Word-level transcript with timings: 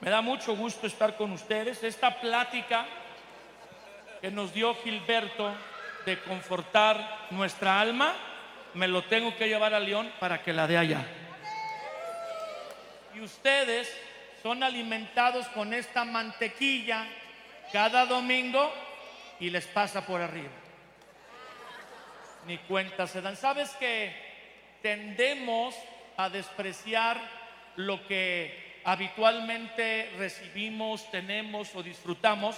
Me 0.00 0.08
da 0.08 0.22
mucho 0.22 0.56
gusto 0.56 0.86
estar 0.86 1.16
con 1.16 1.32
ustedes. 1.32 1.84
Esta 1.84 2.20
plática 2.20 2.86
que 4.22 4.30
nos 4.30 4.52
dio 4.54 4.74
Gilberto 4.76 5.52
de 6.06 6.18
confortar 6.20 7.26
nuestra 7.30 7.78
alma, 7.78 8.14
me 8.72 8.88
lo 8.88 9.04
tengo 9.04 9.36
que 9.36 9.46
llevar 9.46 9.74
a 9.74 9.80
León 9.80 10.10
para 10.18 10.42
que 10.42 10.54
la 10.54 10.66
dé 10.66 10.78
allá. 10.78 11.04
Y 13.14 13.20
ustedes 13.20 13.94
son 14.42 14.62
alimentados 14.62 15.46
con 15.48 15.74
esta 15.74 16.04
mantequilla 16.04 17.06
cada 17.70 18.06
domingo 18.06 18.72
y 19.38 19.50
les 19.50 19.66
pasa 19.66 20.06
por 20.06 20.22
arriba. 20.22 20.48
Ni 22.46 22.56
cuenta 22.58 23.06
se 23.06 23.20
dan. 23.20 23.36
¿Sabes 23.36 23.70
que 23.72 24.14
tendemos 24.80 25.74
a 26.16 26.30
despreciar 26.30 27.20
lo 27.76 28.06
que 28.06 28.69
habitualmente 28.84 30.12
recibimos, 30.18 31.10
tenemos 31.10 31.74
o 31.74 31.82
disfrutamos 31.82 32.56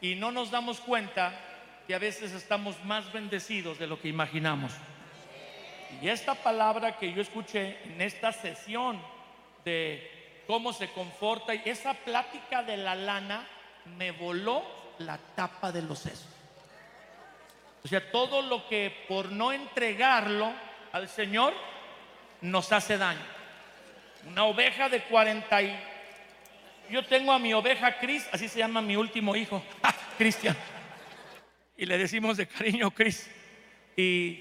y 0.00 0.14
no 0.14 0.30
nos 0.30 0.50
damos 0.50 0.80
cuenta 0.80 1.32
que 1.86 1.94
a 1.94 1.98
veces 1.98 2.32
estamos 2.32 2.82
más 2.84 3.12
bendecidos 3.12 3.78
de 3.78 3.86
lo 3.86 4.00
que 4.00 4.08
imaginamos? 4.08 4.72
Y 6.00 6.08
esta 6.08 6.34
palabra 6.34 6.98
que 6.98 7.12
yo 7.12 7.20
escuché 7.20 7.78
en 7.84 8.00
esta 8.00 8.32
sesión 8.32 9.00
de 9.64 10.42
cómo 10.46 10.72
se 10.72 10.90
conforta 10.90 11.54
y 11.54 11.62
esa 11.64 11.94
plática 11.94 12.62
de 12.62 12.76
la 12.76 12.94
lana 12.94 13.46
me 13.98 14.12
voló 14.12 14.62
la 14.98 15.18
tapa 15.18 15.72
de 15.72 15.82
los 15.82 15.98
sesos. 15.98 16.28
O 17.84 17.88
sea, 17.88 18.10
todo 18.10 18.42
lo 18.42 18.68
que 18.68 19.04
por 19.08 19.32
no 19.32 19.52
entregarlo 19.52 20.52
al 20.92 21.08
Señor 21.08 21.54
nos 22.42 22.72
hace 22.72 22.98
daño. 22.98 23.39
Una 24.26 24.44
oveja 24.44 24.88
de 24.88 25.02
40 25.02 25.62
y... 25.62 25.78
Yo 26.90 27.04
tengo 27.04 27.32
a 27.32 27.38
mi 27.38 27.54
oveja 27.54 27.98
Cris, 27.98 28.28
así 28.32 28.48
se 28.48 28.58
llama 28.58 28.82
mi 28.82 28.96
último 28.96 29.36
hijo, 29.36 29.62
Cristian. 30.18 30.56
Y 31.76 31.86
le 31.86 31.98
decimos 31.98 32.36
de 32.36 32.46
cariño 32.46 32.90
Cris. 32.90 33.30
Y 33.96 34.36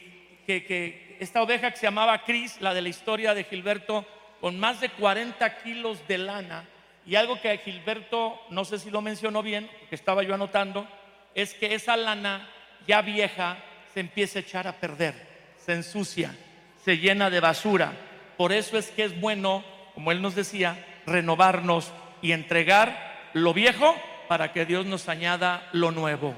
que, 0.47 0.65
que 0.65 1.17
esta 1.19 1.41
oveja 1.41 1.71
que 1.71 1.77
se 1.77 1.85
llamaba 1.85 2.23
Cris, 2.23 2.59
la 2.59 2.73
de 2.73 2.81
la 2.81 2.89
historia 2.89 3.33
de 3.33 3.43
Gilberto, 3.43 4.05
con 4.41 4.59
más 4.59 4.81
de 4.81 4.89
40 4.89 5.61
kilos 5.61 6.07
de 6.07 6.17
lana, 6.17 6.65
y 7.05 7.15
algo 7.15 7.41
que 7.41 7.57
Gilberto, 7.57 8.39
no 8.49 8.65
sé 8.65 8.79
si 8.79 8.89
lo 8.89 9.01
mencionó 9.01 9.41
bien, 9.41 9.69
que 9.89 9.95
estaba 9.95 10.23
yo 10.23 10.33
anotando, 10.33 10.87
es 11.35 11.53
que 11.53 11.73
esa 11.73 11.97
lana 11.97 12.49
ya 12.87 13.01
vieja 13.01 13.57
se 13.93 13.99
empieza 13.99 14.39
a 14.39 14.41
echar 14.41 14.67
a 14.67 14.73
perder, 14.73 15.15
se 15.57 15.73
ensucia, 15.73 16.35
se 16.83 16.97
llena 16.97 17.29
de 17.29 17.39
basura. 17.39 17.93
Por 18.39 18.53
eso 18.53 18.77
es 18.77 18.89
que 18.91 19.03
es 19.03 19.19
bueno, 19.19 19.65
como 19.93 20.13
él 20.13 20.21
nos 20.21 20.33
decía, 20.33 20.81
renovarnos 21.05 21.91
y 22.21 22.31
entregar 22.31 23.27
lo 23.33 23.53
viejo 23.53 23.93
para 24.29 24.53
que 24.53 24.65
Dios 24.65 24.85
nos 24.85 25.09
añada 25.09 25.67
lo 25.73 25.91
nuevo. 25.91 26.33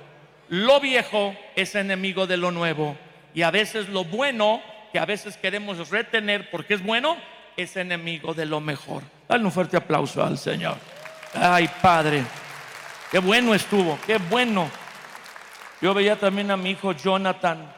Lo 0.50 0.80
viejo 0.80 1.36
es 1.56 1.76
enemigo 1.76 2.26
de 2.26 2.38
lo 2.38 2.50
nuevo 2.50 2.98
y 3.36 3.44
a 3.44 3.52
veces 3.52 3.88
lo 3.88 4.04
bueno 4.04 4.64
que 4.92 4.98
a 4.98 5.06
veces 5.06 5.38
queremos 5.38 5.92
retener 5.92 6.50
porque 6.50 6.74
es 6.74 6.84
bueno 6.84 7.18
es 7.56 7.78
enemigo 7.78 8.34
de 8.34 8.48
lo 8.48 8.62
mejor. 8.62 9.04
Dale 9.30 9.46
un 9.46 9.52
fuerte 9.52 9.78
aplauso 9.78 10.24
al 10.24 10.40
Señor. 10.40 10.78
Ay, 11.36 11.70
Padre, 11.84 12.24
qué 13.12 13.20
bueno 13.20 13.54
estuvo, 13.54 14.00
qué 14.08 14.18
bueno. 14.18 14.72
Yo 15.80 15.94
veía 15.94 16.16
también 16.16 16.50
a 16.50 16.58
mi 16.58 16.72
hijo 16.72 16.94
Jonathan 16.94 17.72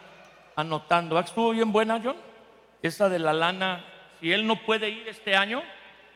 anotando. 0.55 1.19
¿Estuvo 1.19 1.51
bien 1.51 1.73
buena, 1.73 1.99
John? 2.01 2.15
Esa 2.81 3.09
de 3.09 3.19
la 3.19 3.33
lana. 3.33 3.87
Si 4.23 4.31
él 4.31 4.47
no 4.47 4.55
puede 4.55 4.89
ir 4.89 5.05
este 5.09 5.35
año, 5.35 5.61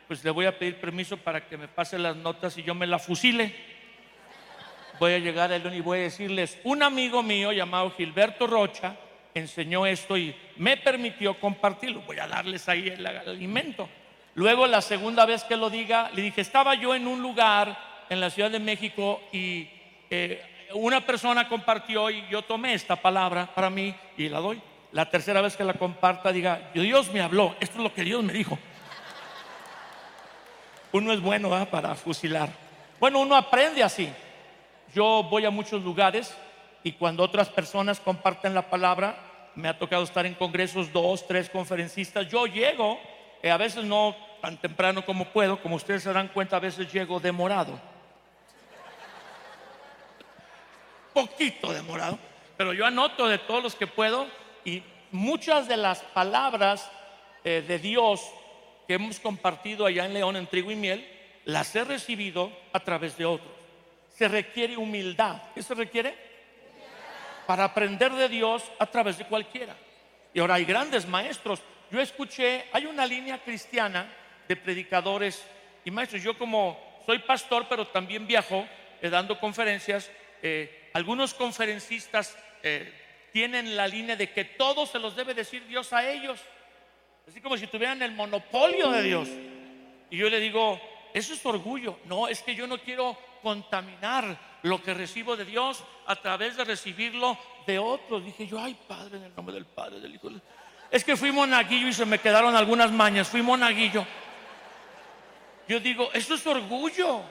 pues 0.08 0.24
le 0.24 0.32
voy 0.32 0.46
a 0.46 0.58
pedir 0.58 0.80
permiso 0.80 1.18
para 1.18 1.46
que 1.46 1.58
me 1.58 1.68
pase 1.68 2.00
las 2.00 2.16
notas 2.16 2.58
y 2.58 2.64
yo 2.64 2.74
me 2.74 2.88
la 2.88 3.00
fusile. 3.00 3.54
Voy 4.98 5.12
a 5.12 5.20
llegar 5.20 5.52
a 5.52 5.58
León 5.58 5.74
y 5.74 5.82
voy 5.82 6.00
a 6.00 6.02
decirles, 6.04 6.58
un 6.64 6.84
amigo 6.84 7.22
mío 7.22 7.52
llamado 7.52 7.92
Gilberto 7.92 8.48
Rocha 8.48 8.96
enseñó 9.34 9.86
esto 9.86 10.16
y 10.18 10.34
me 10.56 10.78
permitió 10.78 11.38
compartirlo. 11.38 12.00
Voy 12.04 12.18
a 12.20 12.28
darles 12.28 12.70
ahí 12.70 12.88
el 12.88 13.06
alimento. 13.06 13.90
Luego 14.36 14.68
la 14.68 14.82
segunda 14.82 15.26
vez 15.26 15.44
que 15.44 15.58
lo 15.58 15.70
diga, 15.70 16.10
le 16.14 16.22
dije, 16.22 16.40
estaba 16.40 16.76
yo 16.76 16.96
en 16.96 17.10
un 17.10 17.22
lugar 17.22 18.06
en 18.10 18.22
la 18.22 18.30
Ciudad 18.30 18.50
de 18.50 18.60
México 18.60 19.22
y 19.34 19.68
eh, 20.10 20.42
una 20.76 21.06
persona 21.06 21.50
compartió 21.50 22.10
y 22.10 22.26
yo 22.30 22.42
tomé 22.42 22.74
esta 22.74 22.96
palabra 22.96 23.54
para 23.54 23.70
mí 23.70 23.94
y 24.16 24.30
la 24.30 24.40
doy. 24.40 24.62
La 24.92 25.10
tercera 25.10 25.42
vez 25.42 25.56
que 25.58 25.64
la 25.64 25.74
comparta, 25.74 26.32
diga, 26.32 26.72
Dios 26.74 27.12
me 27.12 27.22
habló, 27.22 27.56
esto 27.60 27.78
es 27.78 27.84
lo 27.84 27.94
que 27.94 28.04
Dios 28.04 28.24
me 28.24 28.34
dijo. 28.34 28.58
Uno 30.94 31.12
es 31.12 31.20
bueno 31.20 31.50
para 31.70 31.96
fusilar. 31.96 32.50
Bueno, 33.00 33.20
uno 33.20 33.36
aprende 33.36 33.84
así. 33.84 34.10
Yo 34.94 35.24
voy 35.30 35.46
a 35.46 35.50
muchos 35.50 35.84
lugares 35.84 36.36
y 36.84 36.94
cuando 36.94 37.24
otras 37.24 37.50
personas 37.50 38.00
comparten 38.00 38.54
la 38.54 38.70
palabra, 38.70 39.18
me 39.56 39.68
ha 39.68 39.78
tocado 39.78 40.04
estar 40.04 40.26
en 40.26 40.36
congresos, 40.36 40.94
dos, 40.94 41.28
tres 41.28 41.50
conferencistas, 41.50 42.28
yo 42.30 42.46
llego, 42.46 43.00
eh, 43.42 43.52
a 43.52 43.58
veces 43.58 43.84
no 43.84 44.16
tan 44.42 44.56
temprano 44.58 45.06
como 45.06 45.26
puedo, 45.26 45.62
como 45.62 45.76
ustedes 45.76 46.04
se 46.04 46.14
dan 46.14 46.30
cuenta, 46.30 46.56
a 46.56 46.60
veces 46.60 46.92
llego 46.92 47.20
demorado. 47.20 47.80
Poquito 51.14 51.74
demorado, 51.74 52.18
pero 52.56 52.72
yo 52.74 52.86
anoto 52.86 53.28
de 53.28 53.40
todos 53.40 53.64
los 53.64 53.76
que 53.76 53.88
puedo 53.88 54.28
y 54.68 54.84
muchas 55.12 55.70
de 55.70 55.78
las 55.78 56.00
palabras 56.00 56.92
eh, 57.46 57.64
de 57.66 57.80
Dios 57.80 58.22
que 58.86 58.96
hemos 58.96 59.18
compartido 59.18 59.86
allá 59.86 60.06
en 60.06 60.14
León 60.14 60.36
en 60.36 60.46
Trigo 60.46 60.72
y 60.72 60.76
Miel, 60.76 61.08
las 61.46 61.74
he 61.74 61.86
recibido 61.86 62.52
a 62.74 62.82
través 62.82 63.18
de 63.18 63.26
otros. 63.26 63.54
Se 64.14 64.28
requiere 64.28 64.76
humildad. 64.76 65.42
¿Qué 65.56 65.64
se 65.64 65.74
requiere? 65.74 66.28
para 67.48 67.64
aprender 67.64 68.12
de 68.12 68.28
Dios 68.28 68.62
a 68.78 68.86
través 68.86 69.18
de 69.18 69.26
cualquiera. 69.26 69.74
Y 70.34 70.40
ahora 70.42 70.56
hay 70.56 70.66
grandes 70.66 71.08
maestros. 71.08 71.62
Yo 71.90 72.02
escuché, 72.02 72.66
hay 72.74 72.86
una 72.86 73.06
línea 73.06 73.42
cristiana 73.42 74.14
de 74.50 74.56
predicadores 74.58 75.42
y 75.86 75.90
maestros. 75.90 76.22
Yo 76.22 76.38
como 76.38 76.78
soy 77.06 77.20
pastor, 77.20 77.68
pero 77.70 77.88
también 77.88 78.28
viajo 78.28 78.68
eh, 79.02 79.10
dando 79.10 79.40
conferencias, 79.40 80.12
eh, 80.44 80.90
algunos 80.94 81.34
conferencistas 81.34 82.38
tienen 83.38 83.78
la 83.78 83.88
línea 83.88 84.16
de 84.16 84.32
que 84.32 84.46
todo 84.46 84.88
se 84.88 84.98
los 84.98 85.16
debe 85.16 85.36
decir 85.36 85.64
Dios 85.68 85.94
a 85.94 86.10
ellos. 86.10 86.40
Así 87.28 87.40
como 87.40 87.56
si 87.56 87.68
tuvieran 87.68 88.02
el 88.02 88.14
monopolio 88.14 88.90
de 88.90 89.04
Dios. 89.04 89.30
Y 90.10 90.18
yo 90.18 90.28
le 90.28 90.40
digo, 90.40 90.82
eso 91.14 91.36
es 91.36 91.46
orgullo. 91.46 92.00
No, 92.06 92.28
es 92.28 92.42
que 92.42 92.56
yo 92.56 92.66
no 92.66 92.80
quiero 92.80 93.16
contaminar 93.44 94.36
lo 94.64 94.82
que 94.82 94.96
recibo 94.96 95.38
de 95.38 95.46
Dios 95.46 95.84
a 96.08 96.16
través 96.16 96.58
de 96.58 96.64
recibirlo 96.64 97.38
de 97.68 97.78
otros. 97.78 98.26
Dije 98.26 98.48
yo, 98.48 98.60
ay 98.60 98.76
Padre, 98.88 99.18
en 99.18 99.26
el 99.26 99.36
nombre 99.36 99.54
del 99.54 99.68
Padre, 99.68 100.00
del 100.00 100.16
Hijo. 100.16 100.32
Es 100.90 101.04
que 101.04 101.16
fui 101.16 101.32
monaguillo 101.32 101.90
y 101.90 101.94
se 101.94 102.08
me 102.08 102.18
quedaron 102.18 102.56
algunas 102.56 102.92
mañas. 102.92 103.28
Fui 103.28 103.44
monaguillo. 103.44 104.04
Yo 105.68 105.80
digo, 105.80 106.10
eso 106.12 106.34
es 106.34 106.48
orgullo. 106.48 107.22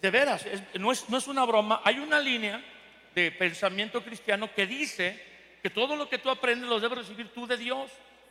De 0.00 0.10
veras, 0.10 0.46
no, 0.78 0.90
es, 0.90 1.06
no 1.10 1.18
es 1.18 1.28
una 1.28 1.44
broma. 1.44 1.82
Hay 1.84 1.98
una 1.98 2.18
línea 2.18 2.71
de 3.14 3.30
pensamiento 3.32 4.02
cristiano 4.02 4.52
que 4.54 4.66
dice 4.66 5.32
que 5.62 5.70
todo 5.70 5.96
lo 5.96 6.08
que 6.08 6.18
tú 6.18 6.30
aprendes 6.30 6.68
lo 6.68 6.80
debes 6.80 6.98
recibir 6.98 7.28
tú 7.32 7.46
de 7.46 7.56
Dios. 7.56 7.90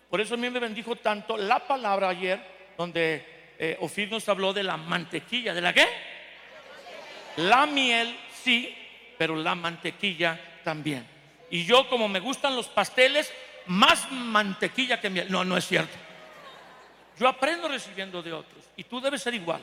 Por 0.09 0.19
eso 0.19 0.34
a 0.34 0.38
mí 0.38 0.50
me 0.50 0.59
bendijo 0.59 0.96
tanto 0.97 1.38
la 1.38 1.66
palabra 1.66 2.09
ayer, 2.09 2.40
donde 2.78 3.53
eh, 3.58 3.78
Ofir 3.80 4.12
nos 4.12 4.28
habló 4.28 4.52
de 4.52 4.64
la 4.64 4.75
mantequilla. 4.75 5.53
¿De 5.53 5.62
la 5.62 5.74
qué? 5.74 5.88
La 7.38 7.66
miel 7.66 8.18
sí, 8.44 8.75
pero 9.18 9.36
la 9.36 9.56
mantequilla 9.56 10.40
también. 10.64 11.06
Y 11.50 11.66
yo 11.66 11.88
como 11.90 12.09
me 12.09 12.20
gustan 12.20 12.56
los 12.56 12.68
pasteles, 12.68 13.31
más 13.68 14.12
mantequilla 14.12 15.00
que 15.00 15.09
miel. 15.09 15.31
No, 15.31 15.46
no 15.46 15.56
es 15.56 15.66
cierto. 15.66 15.96
Yo 17.18 17.28
aprendo 17.28 17.68
recibiendo 17.68 18.22
de 18.22 18.34
otros 18.34 18.66
y 18.75 18.84
tú 18.84 19.00
debes 19.00 19.22
ser 19.22 19.34
igual. 19.34 19.62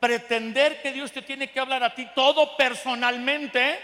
Pretender 0.00 0.82
que 0.82 0.92
Dios 0.92 1.12
te 1.12 1.22
tiene 1.22 1.50
que 1.50 1.60
hablar 1.60 1.82
a 1.82 1.94
ti 1.94 2.08
todo 2.14 2.56
personalmente 2.56 3.78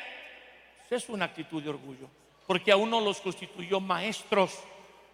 es 0.97 1.09
una 1.09 1.27
actitud 1.27 1.63
de 1.63 1.71
orgullo, 1.71 2.09
porque 2.47 2.73
a 2.73 2.77
uno 2.77 3.01
los 3.01 3.21
constituyó 3.21 3.81
maestros, 3.81 4.59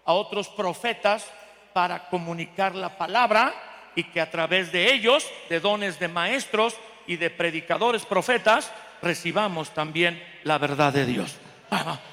a 0.05 0.13
otros 0.13 0.49
profetas 0.49 1.27
para 1.73 2.09
comunicar 2.09 2.75
la 2.75 2.97
palabra 2.97 3.55
y 3.95 4.05
que 4.05 4.21
a 4.21 4.31
través 4.31 4.73
de 4.73 4.93
ellos, 4.93 5.29
de 5.49 5.61
dones 5.61 5.99
de 5.99 6.09
maestros, 6.09 6.75
y 7.09 7.17
de 7.17 7.31
predicadores, 7.31 8.05
profetas, 8.05 8.71
recibamos 9.03 9.71
también 9.71 10.23
la 10.45 10.59
verdad 10.59 10.93
de 10.93 11.07
Dios. 11.07 11.35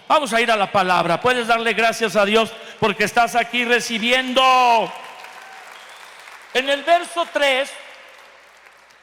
Vamos 0.08 0.34
a 0.34 0.42
ir 0.42 0.50
a 0.50 0.56
la 0.56 0.72
palabra. 0.72 1.20
Puedes 1.22 1.48
darle 1.48 1.74
gracias 1.74 2.16
a 2.16 2.26
Dios 2.26 2.52
porque 2.80 3.04
estás 3.04 3.36
aquí 3.36 3.66
recibiendo. 3.66 4.42
En 6.54 6.70
el 6.70 6.84
verso 6.84 7.28
3 7.32 7.70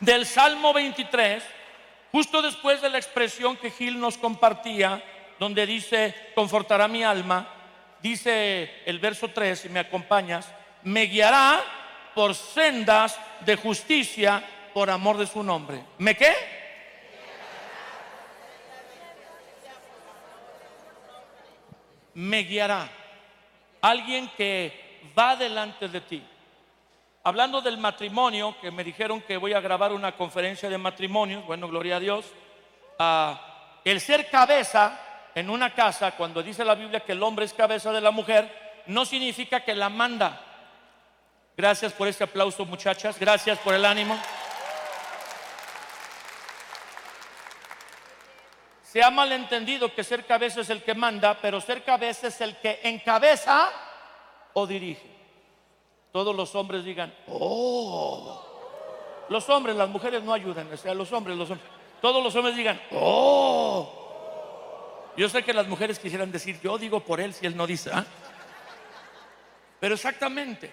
del 0.01 0.27
Salmo 0.27 0.73
23, 0.73 1.45
justo 2.13 2.43
después 2.43 2.81
de 2.83 2.91
la 2.91 2.99
expresión 2.99 3.57
que 3.57 3.71
Gil 3.71 3.99
nos 3.99 4.19
compartía, 4.19 5.03
donde 5.39 5.67
dice, 5.67 6.15
confortará 6.35 6.87
mi 6.87 7.03
alma, 7.03 7.49
dice 8.01 8.83
el 8.85 8.99
verso 8.99 9.29
3, 9.29 9.59
si 9.59 9.69
me 9.71 9.81
acompañas, 9.81 10.47
me 10.85 11.05
guiará 11.05 11.61
por 12.15 12.35
sendas 12.35 13.19
de 13.41 13.57
justicia 13.57 14.45
por 14.75 14.91
amor 14.91 15.17
de 15.17 15.27
su 15.27 15.43
nombre. 15.43 15.83
¿Me 15.99 16.15
qué? 16.15 16.35
Me 22.15 22.41
guiará. 22.41 22.89
Alguien 23.81 24.31
que 24.37 25.01
va 25.19 25.35
delante 25.35 25.89
de 25.89 26.01
ti. 26.03 26.23
Hablando 27.25 27.61
del 27.61 27.79
matrimonio, 27.79 28.57
que 28.61 28.73
me 28.73 28.83
dijeron 28.83 29.21
que 29.21 29.37
voy 29.37 29.53
a 29.53 29.61
grabar 29.61 29.93
una 29.93 30.17
conferencia 30.17 30.69
de 30.69 30.77
matrimonios, 30.77 31.47
bueno, 31.47 31.69
gloria 31.69 31.97
a 31.97 32.01
Dios. 32.01 32.27
Ah, 32.99 33.79
el 33.85 34.01
ser 34.01 34.29
cabeza 34.29 34.99
en 35.33 35.49
una 35.49 35.73
casa, 35.73 36.13
cuando 36.13 36.43
dice 36.43 36.65
la 36.65 36.75
Biblia 36.75 37.01
que 37.01 37.13
el 37.13 37.23
hombre 37.23 37.45
es 37.45 37.53
cabeza 37.53 37.93
de 37.93 38.01
la 38.01 38.11
mujer, 38.11 38.83
no 38.87 39.05
significa 39.05 39.61
que 39.61 39.75
la 39.75 39.89
manda. 39.89 40.41
Gracias 41.57 41.93
por 41.93 42.09
este 42.09 42.25
aplauso, 42.25 42.65
muchachas. 42.65 43.17
Gracias 43.21 43.57
por 43.61 43.75
el 43.75 43.85
ánimo. 43.85 44.19
Se 48.83 49.01
ha 49.01 49.11
malentendido 49.11 49.95
que 49.95 50.03
ser 50.03 50.27
cabeza 50.27 50.63
es 50.63 50.71
el 50.71 50.83
que 50.83 50.95
manda, 50.95 51.39
pero 51.41 51.61
ser 51.61 51.85
cabeza 51.85 52.27
es 52.27 52.41
el 52.41 52.57
que 52.57 52.81
encabeza 52.83 53.71
o 54.55 54.67
dirige. 54.67 55.22
Todos 56.13 56.37
los 56.37 56.55
hombres 56.55 56.85
digan, 56.85 57.13
oh. 57.27 58.47
Los 59.29 59.49
hombres, 59.49 59.75
las 59.75 59.89
mujeres 59.89 60.23
no 60.23 60.35
ayudan, 60.35 60.71
o 60.71 60.77
sea, 60.77 60.95
los 60.95 61.11
hombres, 61.13 61.37
los 61.37 61.51
hombres. 61.51 61.69
Todos 62.03 62.23
los 62.23 62.35
hombres 62.37 62.55
digan, 62.55 62.81
oh. 62.93 63.99
Yo 65.17 65.29
sé 65.29 65.43
que 65.43 65.55
las 65.55 65.67
mujeres 65.67 65.99
quisieran 65.99 66.31
decir, 66.31 66.61
yo 66.63 66.77
digo 66.77 67.01
por 67.01 67.21
él 67.21 67.33
si 67.33 67.47
él 67.47 67.57
no 67.57 67.67
dice, 67.67 67.91
¿ah? 67.93 68.05
Pero 69.81 69.95
exactamente, 69.95 70.71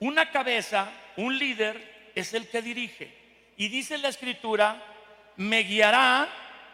una 0.00 0.30
cabeza, 0.30 0.90
un 1.16 1.36
líder, 1.38 2.10
es 2.14 2.32
el 2.34 2.48
que 2.48 2.62
dirige. 2.62 3.14
Y 3.56 3.68
dice 3.68 3.98
la 3.98 4.08
escritura, 4.08 4.82
me 5.36 5.62
guiará 5.62 6.28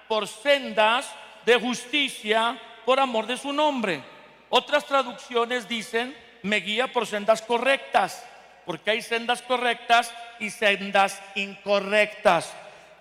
por 0.09 0.27
sendas 0.27 1.09
de 1.47 1.59
justicia 1.59 2.61
por 2.85 3.01
amor 3.01 3.27
de 3.27 3.37
su 3.37 3.53
nombre. 3.53 4.03
Otras 4.51 4.85
traducciones 4.87 5.69
dicen, 5.69 6.17
me 6.43 6.57
guía 6.57 6.89
por 6.89 7.07
sendas 7.07 7.43
correctas, 7.43 8.25
porque 8.67 8.91
hay 8.91 9.03
sendas 9.03 9.43
correctas 9.43 10.15
y 10.39 10.51
sendas 10.51 11.21
incorrectas. 11.35 12.53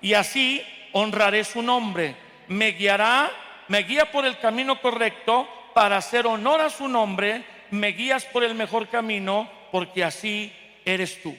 Y 0.02 0.14
así 0.14 0.64
honraré 0.94 1.44
su 1.44 1.62
nombre. 1.62 2.16
Me 2.48 2.72
guiará, 2.72 3.32
me 3.68 3.80
guía 3.80 4.12
por 4.12 4.26
el 4.26 4.38
camino 4.40 4.82
correcto 4.82 5.48
para 5.74 5.98
hacer 5.98 6.28
honor 6.28 6.62
a 6.62 6.70
su 6.70 6.88
nombre. 6.88 7.44
Me 7.72 7.90
guías 7.90 8.26
por 8.26 8.44
el 8.44 8.56
mejor 8.56 8.90
camino, 8.90 9.50
porque 9.72 10.04
así 10.04 10.52
eres 10.84 11.22
tú. 11.22 11.36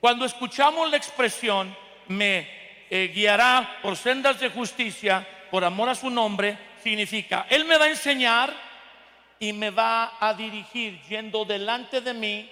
Cuando 0.00 0.24
escuchamos 0.24 0.90
la 0.90 0.96
expresión, 0.96 1.74
me 2.08 2.48
eh, 2.90 3.10
guiará 3.12 3.78
por 3.82 3.96
sendas 3.96 4.38
de 4.38 4.50
justicia, 4.50 5.26
por 5.50 5.64
amor 5.64 5.88
a 5.88 5.94
su 5.94 6.10
nombre, 6.10 6.56
significa, 6.82 7.46
Él 7.50 7.64
me 7.64 7.76
va 7.76 7.86
a 7.86 7.90
enseñar 7.90 8.65
y 9.38 9.52
me 9.52 9.70
va 9.70 10.16
a 10.20 10.34
dirigir 10.34 11.00
yendo 11.08 11.44
delante 11.44 12.00
de 12.00 12.14
mí, 12.14 12.50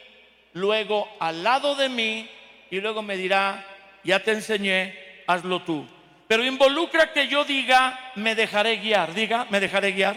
luego 0.53 1.09
al 1.19 1.43
lado 1.43 1.75
de 1.75 1.89
mí 1.89 2.29
y 2.71 2.81
luego 2.81 3.03
me 3.03 3.17
dirá, 3.17 3.65
ya 4.03 4.21
te 4.21 4.33
enseñé, 4.33 4.95
hazlo 5.27 5.63
tú. 5.63 5.87
Pero 6.27 6.45
involucra 6.45 7.13
que 7.13 7.29
yo 7.29 7.45
diga, 7.45 8.13
me 8.15 8.35
dejaré 8.35 8.77
guiar, 8.79 9.15
diga, 9.15 9.47
me 9.51 9.61
dejaré 9.61 9.93
guiar. 9.93 10.17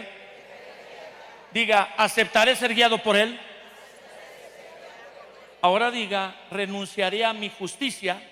Diga, 1.52 1.94
aceptaré 1.96 2.56
ser 2.56 2.74
guiado 2.74 2.98
por 2.98 3.16
Él. 3.16 3.38
Ahora 5.60 5.90
diga, 5.90 6.34
renunciaré 6.50 7.24
a 7.24 7.32
mi 7.32 7.50
justicia 7.50 8.22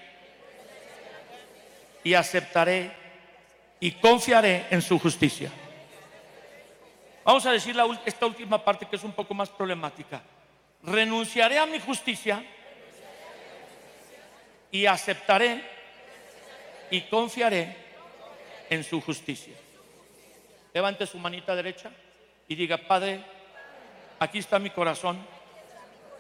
y 2.05 2.15
aceptaré 2.15 2.93
y 3.81 3.93
confiaré 3.93 4.67
en 4.71 4.81
su 4.81 4.99
justicia. 4.99 5.51
Vamos 7.27 7.45
a 7.45 7.51
decir 7.51 7.77
esta 8.05 8.25
última 8.25 8.65
parte 8.65 8.87
que 8.87 8.95
es 8.95 9.03
un 9.03 9.11
poco 9.11 9.35
más 9.35 9.49
problemática. 9.49 10.23
Renunciaré 10.85 11.59
a 11.59 11.67
mi 11.67 11.81
justicia 11.81 12.41
y 14.71 14.87
aceptaré 14.87 15.61
y 16.89 17.01
confiaré 17.01 17.77
en 18.71 18.85
su 18.85 19.01
justicia. 19.01 19.57
Levante 20.73 21.05
su 21.05 21.19
manita 21.19 21.57
derecha 21.57 21.91
y 22.47 22.55
diga, 22.55 22.77
Padre, 22.77 23.25
aquí 24.21 24.39
está 24.39 24.61
mi 24.61 24.71
corazón, 24.71 25.19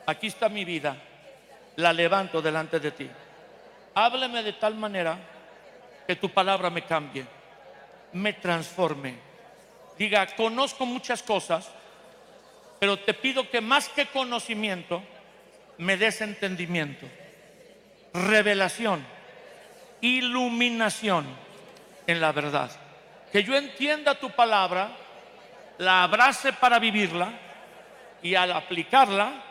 aquí 0.06 0.26
está 0.26 0.48
mi 0.48 0.64
vida, 0.64 0.96
la 1.76 1.92
levanto 1.92 2.42
delante 2.42 2.80
de 2.80 2.90
ti. 2.90 3.08
Hábleme 3.94 4.42
de 4.42 4.54
tal 4.54 4.74
manera 4.74 5.16
que 6.04 6.16
tu 6.16 6.30
palabra 6.30 6.68
me 6.68 6.82
cambie, 6.82 7.24
me 8.12 8.32
transforme. 8.32 9.25
Diga, 9.98 10.26
conozco 10.36 10.84
muchas 10.84 11.22
cosas, 11.22 11.68
pero 12.78 12.98
te 12.98 13.14
pido 13.14 13.48
que 13.50 13.60
más 13.60 13.88
que 13.88 14.06
conocimiento, 14.06 15.02
me 15.78 15.96
des 15.96 16.20
entendimiento, 16.20 17.06
revelación, 18.12 19.04
iluminación 20.00 21.26
en 22.06 22.20
la 22.20 22.32
verdad. 22.32 22.70
Que 23.32 23.42
yo 23.42 23.56
entienda 23.56 24.14
tu 24.14 24.30
palabra, 24.30 24.90
la 25.78 26.02
abrace 26.02 26.52
para 26.52 26.78
vivirla 26.78 27.30
y 28.22 28.34
al 28.34 28.52
aplicarla, 28.52 29.42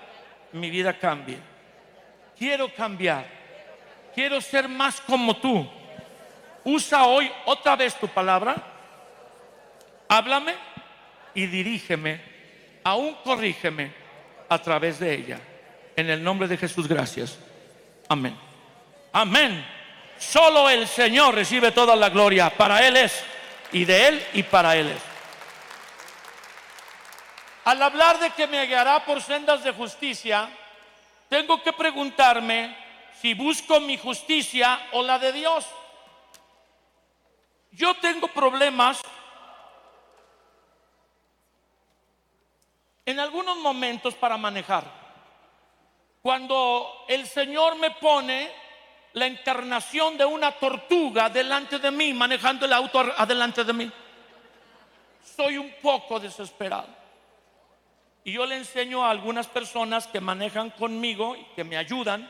mi 0.54 0.70
vida 0.70 0.98
cambie. 0.98 1.38
Quiero 2.38 2.74
cambiar, 2.74 3.26
quiero 4.14 4.42
ser 4.42 4.68
más 4.68 5.02
como 5.02 5.36
tú 5.38 5.68
usa 6.66 7.06
hoy 7.06 7.32
otra 7.46 7.76
vez 7.76 7.96
tu 7.96 8.08
palabra, 8.08 8.56
háblame 10.08 10.56
y 11.34 11.46
dirígeme, 11.48 12.22
aún 12.84 13.16
corrígeme 13.24 13.92
a 14.50 14.58
través 14.60 15.00
de 15.00 15.14
ella. 15.14 15.40
En 15.96 16.10
el 16.10 16.24
nombre 16.24 16.48
de 16.48 16.58
Jesús, 16.58 16.88
gracias. 16.88 17.38
Amén. 18.10 18.38
Amén. 19.14 19.66
Solo 20.18 20.70
el 20.70 20.88
Señor 20.88 21.36
recibe 21.36 21.72
toda 21.72 21.96
la 21.96 22.10
gloria. 22.10 22.50
Para 22.50 22.86
Él 22.86 22.98
es, 22.98 23.24
y 23.72 23.86
de 23.86 24.08
Él 24.08 24.28
y 24.34 24.44
para 24.44 24.76
Él 24.76 24.90
es. 24.90 25.02
Al 27.66 27.82
hablar 27.82 28.20
de 28.20 28.30
que 28.32 28.48
me 28.48 28.66
guiará 28.66 29.04
por 29.04 29.22
sendas 29.22 29.64
de 29.64 29.72
justicia, 29.72 30.50
tengo 31.30 31.62
que 31.64 31.74
preguntarme 31.74 32.76
si 33.20 33.34
busco 33.34 33.80
mi 33.80 33.98
justicia 33.98 34.80
o 34.92 35.02
la 35.02 35.18
de 35.18 35.34
Dios. 35.34 35.66
Yo 37.72 37.96
tengo 37.96 38.28
problemas 38.28 39.02
en 43.06 43.20
algunos 43.20 43.58
momentos 43.58 44.16
para 44.16 44.38
manejar. 44.38 44.84
Cuando 46.22 47.06
el 47.08 47.28
Señor 47.28 47.78
me 47.78 47.92
pone 47.92 48.50
la 49.14 49.28
encarnación 49.28 50.18
de 50.18 50.26
una 50.26 50.52
tortuga 50.54 51.30
delante 51.30 51.80
de 51.80 51.92
mí, 51.92 52.14
manejando 52.14 52.66
el 52.66 52.74
auto 52.74 53.00
adelante 53.00 53.64
de 53.64 53.74
mí, 53.74 53.92
soy 55.36 55.58
un 55.58 55.72
poco 55.82 56.20
desesperado. 56.20 56.90
Y 58.24 58.34
yo 58.34 58.46
le 58.46 58.58
enseño 58.58 59.06
a 59.06 59.12
algunas 59.12 59.48
personas 59.48 60.08
que 60.08 60.20
manejan 60.20 60.72
conmigo 60.72 61.36
y 61.36 61.44
que 61.56 61.64
me 61.64 61.78
ayudan 61.78 62.30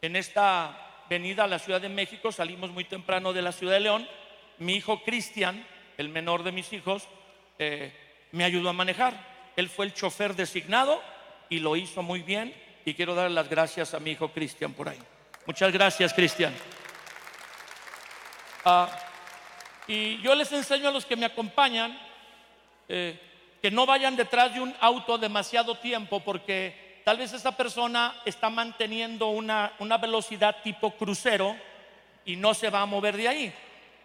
en 0.00 0.14
esta 0.14 1.04
venida 1.08 1.44
a 1.44 1.48
la 1.48 1.58
Ciudad 1.58 1.80
de 1.80 1.88
México. 1.88 2.30
Salimos 2.30 2.70
muy 2.70 2.84
temprano 2.84 3.32
de 3.32 3.42
la 3.42 3.50
Ciudad 3.50 3.72
de 3.72 3.80
León 3.80 4.08
mi 4.60 4.74
hijo 4.74 5.02
Cristian, 5.02 5.66
el 5.96 6.10
menor 6.10 6.42
de 6.42 6.52
mis 6.52 6.72
hijos, 6.72 7.08
eh, 7.58 7.92
me 8.32 8.44
ayudó 8.44 8.68
a 8.68 8.74
manejar. 8.74 9.29
Él 9.60 9.68
fue 9.68 9.84
el 9.84 9.92
chofer 9.92 10.34
designado 10.34 11.02
y 11.50 11.58
lo 11.58 11.76
hizo 11.76 12.02
muy 12.02 12.22
bien. 12.22 12.54
Y 12.86 12.94
quiero 12.94 13.14
dar 13.14 13.30
las 13.30 13.46
gracias 13.48 13.92
a 13.92 14.00
mi 14.00 14.12
hijo 14.12 14.32
Cristian 14.32 14.72
por 14.72 14.88
ahí. 14.88 14.98
Muchas 15.44 15.70
gracias, 15.70 16.14
Cristian. 16.14 16.54
Ah, 18.64 18.88
y 19.86 20.18
yo 20.22 20.34
les 20.34 20.50
enseño 20.50 20.88
a 20.88 20.92
los 20.92 21.04
que 21.04 21.14
me 21.14 21.26
acompañan 21.26 21.98
eh, 22.88 23.20
que 23.60 23.70
no 23.70 23.84
vayan 23.84 24.16
detrás 24.16 24.54
de 24.54 24.62
un 24.62 24.74
auto 24.80 25.18
demasiado 25.18 25.76
tiempo 25.76 26.20
porque 26.20 27.02
tal 27.04 27.18
vez 27.18 27.34
esa 27.34 27.54
persona 27.54 28.18
está 28.24 28.48
manteniendo 28.48 29.28
una, 29.28 29.74
una 29.78 29.98
velocidad 29.98 30.56
tipo 30.62 30.96
crucero 30.96 31.54
y 32.24 32.36
no 32.36 32.54
se 32.54 32.70
va 32.70 32.80
a 32.80 32.86
mover 32.86 33.16
de 33.16 33.28
ahí 33.28 33.54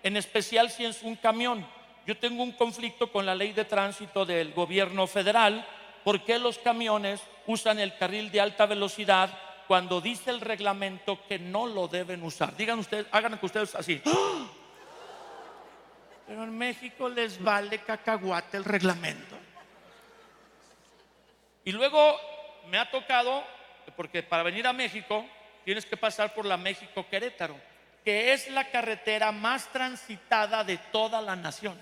en 0.04 0.18
especial 0.18 0.70
si 0.70 0.84
es 0.84 1.02
un 1.02 1.16
camión. 1.16 1.66
Yo 2.06 2.18
tengo 2.18 2.44
un 2.44 2.52
conflicto 2.52 3.12
con 3.12 3.26
la 3.26 3.34
ley 3.34 3.52
de 3.54 3.66
tránsito 3.66 4.26
del 4.26 4.54
gobierno 4.54 5.08
federal 5.08 5.66
porque 6.04 6.38
los 6.38 6.60
camiones 6.60 7.20
usan 7.48 7.80
el 7.80 7.98
carril 7.98 8.32
de 8.32 8.42
alta 8.42 8.68
velocidad 8.68 9.30
cuando 9.68 10.00
dice 10.02 10.30
el 10.30 10.40
reglamento 10.40 11.20
que 11.28 11.40
no 11.40 11.66
lo 11.66 11.88
deben 11.88 12.22
usar. 12.22 12.56
Digan 12.56 12.78
ustedes, 12.78 13.08
hagan 13.12 13.40
que 13.40 13.46
ustedes 13.46 13.74
así. 13.74 14.02
Pero 16.28 16.44
en 16.44 16.56
México 16.56 17.10
les 17.10 17.42
vale 17.42 17.80
cacahuate 17.80 18.58
el 18.58 18.66
reglamento. 18.66 19.36
Y 21.64 21.72
luego 21.72 22.20
me 22.68 22.78
ha 22.78 22.90
tocado 22.90 23.44
porque 23.96 24.22
para 24.22 24.44
venir 24.44 24.68
a 24.68 24.74
México 24.74 25.26
tienes 25.64 25.86
que 25.88 25.98
pasar 25.98 26.36
por 26.36 26.46
la 26.46 26.58
México 26.58 27.08
Querétaro, 27.10 27.56
que 28.04 28.34
es 28.34 28.48
la 28.52 28.70
carretera 28.70 29.32
más 29.32 29.68
transitada 29.72 30.64
de 30.64 30.78
toda 30.78 31.20
la 31.22 31.36
nación. 31.36 31.82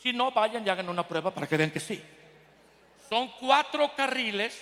Si 0.00 0.12
no, 0.12 0.30
vayan 0.32 0.66
y 0.66 0.70
hagan 0.70 0.88
una 0.88 1.06
prueba 1.06 1.32
para 1.32 1.46
que 1.46 1.56
vean 1.56 1.70
que 1.70 1.80
sí. 1.80 2.02
Son 3.08 3.28
cuatro 3.40 3.94
carriles 3.94 4.60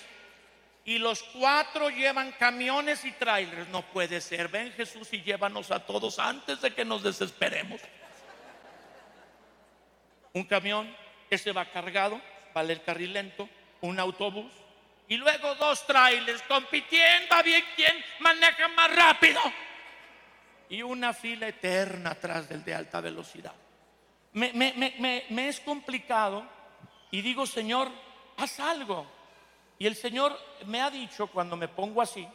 y 0.85 0.97
los 0.97 1.23
cuatro 1.23 1.89
llevan 1.89 2.31
camiones 2.33 3.05
y 3.05 3.11
trailers. 3.11 3.67
No 3.69 3.81
puede 3.81 4.21
ser. 4.21 4.47
Ven 4.47 4.71
Jesús 4.73 5.11
y 5.13 5.21
llévanos 5.21 5.71
a 5.71 5.79
todos 5.79 6.19
antes 6.19 6.61
de 6.61 6.73
que 6.73 6.85
nos 6.85 7.03
desesperemos. 7.03 7.81
Un 10.33 10.43
camión, 10.45 10.93
ese 11.29 11.51
va 11.51 11.65
cargado, 11.65 12.19
vale 12.53 12.73
el 12.73 12.83
carril 12.83 13.13
lento, 13.13 13.47
un 13.81 13.99
autobús 13.99 14.51
y 15.07 15.17
luego 15.17 15.55
dos 15.55 15.85
trailers 15.85 16.41
compitiendo 16.43 17.35
a 17.35 17.43
bien 17.43 17.63
quién 17.75 17.93
maneja 18.19 18.67
más 18.69 18.95
rápido. 18.95 19.41
Y 20.69 20.81
una 20.81 21.13
fila 21.13 21.47
eterna 21.47 22.11
atrás 22.11 22.49
del 22.49 22.63
de 22.63 22.73
alta 22.73 22.99
velocidad. 22.99 23.53
Me, 24.33 24.51
me 25.29 25.47
es 25.47 25.59
complicado 25.59 26.43
y 27.11 27.21
digo, 27.21 27.45
Señor, 27.45 27.89
haz 28.37 28.59
algo. 28.59 29.05
Y 29.77 29.87
el 29.87 29.95
Señor 29.95 30.37
me 30.65 30.81
ha 30.81 30.89
dicho 30.89 31.27
cuando 31.27 31.55
me 31.55 31.67
pongo 31.67 32.01
así, 32.01 32.27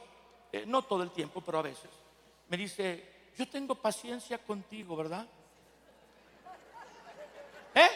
eh, 0.52 0.64
no 0.66 0.82
todo 0.82 1.02
el 1.02 1.10
tiempo, 1.10 1.40
pero 1.40 1.58
a 1.58 1.62
veces, 1.62 1.90
me 2.48 2.56
dice, 2.56 3.30
yo 3.36 3.48
tengo 3.48 3.74
paciencia 3.74 4.38
contigo, 4.38 4.96
¿verdad? 4.96 5.26
¿Eh? 7.74 7.90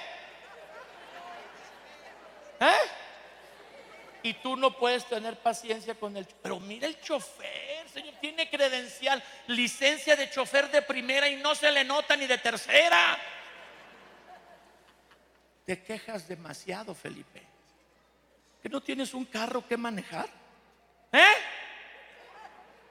¿Eh? 2.61 2.73
Y 4.25 4.35
tú 4.35 4.57
no 4.57 4.77
puedes 4.77 5.05
tener 5.07 5.37
paciencia 5.39 5.97
con 5.97 6.17
el... 6.17 6.27
Pero 6.27 6.61
mira 6.61 6.87
el 6.87 7.01
chofer, 7.01 7.89
Señor, 7.89 8.15
tiene 8.21 8.49
credencial, 8.49 9.23
licencia 9.49 10.15
de 10.15 10.31
chofer 10.31 10.71
de 10.71 10.83
primera 10.83 11.29
y 11.29 11.37
no 11.37 11.55
se 11.55 11.73
le 11.73 11.83
nota 11.83 12.17
ni 12.17 12.27
de 12.27 12.39
tercera. 12.39 13.19
Te 15.73 15.83
quejas 15.83 16.29
demasiado, 16.29 16.95
Felipe 16.95 17.41
que 18.63 18.69
no 18.69 18.83
tienes 18.83 19.15
un 19.15 19.25
carro 19.25 19.67
que 19.67 19.79
manejar? 19.79 20.29
¿Eh? 21.11 21.27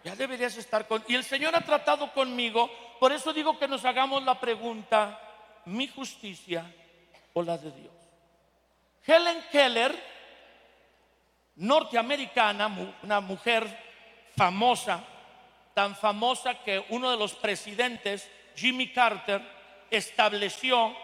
Ya 0.04 0.16
deberías 0.16 0.58
estar 0.58 0.88
con... 0.88 1.04
Y 1.08 1.14
el 1.14 1.24
Señor 1.24 1.56
ha 1.56 1.62
tratado 1.62 2.12
conmigo, 2.12 2.72
por 3.00 3.12
eso 3.12 3.32
digo 3.34 3.60
que 3.60 3.68
nos 3.68 3.86
hagamos 3.86 4.24
la 4.24 4.40
pregunta, 4.40 5.20
¿mi 5.66 5.88
justicia 5.90 6.66
o 7.34 7.44
la 7.44 7.56
de 7.60 7.70
Dios? 7.70 7.94
Helen 9.06 9.46
Keller, 9.52 9.96
norteamericana, 11.58 12.68
una 13.04 13.22
mujer 13.22 13.66
famosa, 14.36 15.04
tan 15.76 15.96
famosa 15.96 16.56
que 16.64 16.84
uno 16.90 17.12
de 17.12 17.18
los 17.18 17.34
presidentes, 17.36 18.28
Jimmy 18.56 18.92
Carter, 18.92 19.40
estableció 19.92 20.96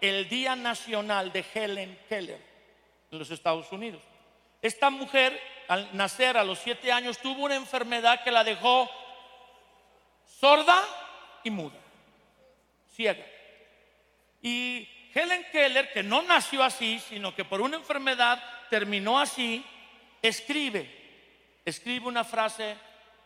el 0.00 0.28
Día 0.28 0.56
Nacional 0.56 1.32
de 1.32 1.44
Helen 1.54 1.98
Keller 2.08 2.40
en 3.10 3.18
los 3.18 3.30
Estados 3.30 3.70
Unidos. 3.72 4.02
Esta 4.62 4.90
mujer, 4.90 5.40
al 5.68 5.96
nacer 5.96 6.36
a 6.36 6.44
los 6.44 6.58
siete 6.58 6.92
años, 6.92 7.18
tuvo 7.18 7.44
una 7.44 7.56
enfermedad 7.56 8.22
que 8.22 8.30
la 8.30 8.44
dejó 8.44 8.90
sorda 10.40 10.82
y 11.44 11.50
muda, 11.50 11.78
ciega. 12.94 13.24
Y 14.42 14.88
Helen 15.14 15.46
Keller, 15.50 15.92
que 15.92 16.02
no 16.02 16.22
nació 16.22 16.62
así, 16.62 17.00
sino 17.00 17.34
que 17.34 17.44
por 17.44 17.60
una 17.60 17.76
enfermedad 17.76 18.42
terminó 18.68 19.18
así, 19.18 19.64
escribe, 20.20 21.60
escribe 21.64 22.06
una 22.06 22.24
frase 22.24 22.76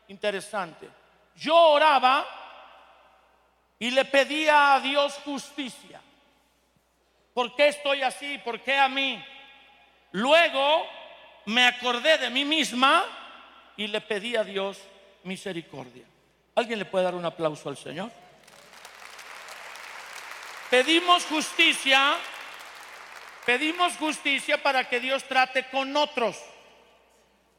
interesante. 0.08 0.88
Yo 1.36 1.56
oraba 1.56 2.26
y 3.78 3.90
le 3.90 4.04
pedía 4.04 4.74
a 4.74 4.80
Dios 4.80 5.14
justicia. 5.24 6.00
¿Por 7.34 7.54
qué 7.54 7.68
estoy 7.68 8.02
así? 8.02 8.38
¿Por 8.38 8.60
qué 8.60 8.76
a 8.76 8.88
mí? 8.88 9.22
Luego 10.12 10.86
me 11.46 11.66
acordé 11.66 12.18
de 12.18 12.30
mí 12.30 12.44
misma 12.44 13.04
y 13.76 13.86
le 13.86 14.00
pedí 14.00 14.36
a 14.36 14.44
Dios 14.44 14.78
misericordia. 15.24 16.04
¿Alguien 16.54 16.78
le 16.78 16.84
puede 16.84 17.04
dar 17.04 17.14
un 17.14 17.24
aplauso 17.24 17.68
al 17.68 17.76
Señor? 17.76 18.10
Pedimos 20.68 21.24
justicia, 21.24 22.14
pedimos 23.46 23.96
justicia 23.96 24.62
para 24.62 24.88
que 24.88 25.00
Dios 25.00 25.24
trate 25.24 25.68
con 25.68 25.96
otros. 25.96 26.36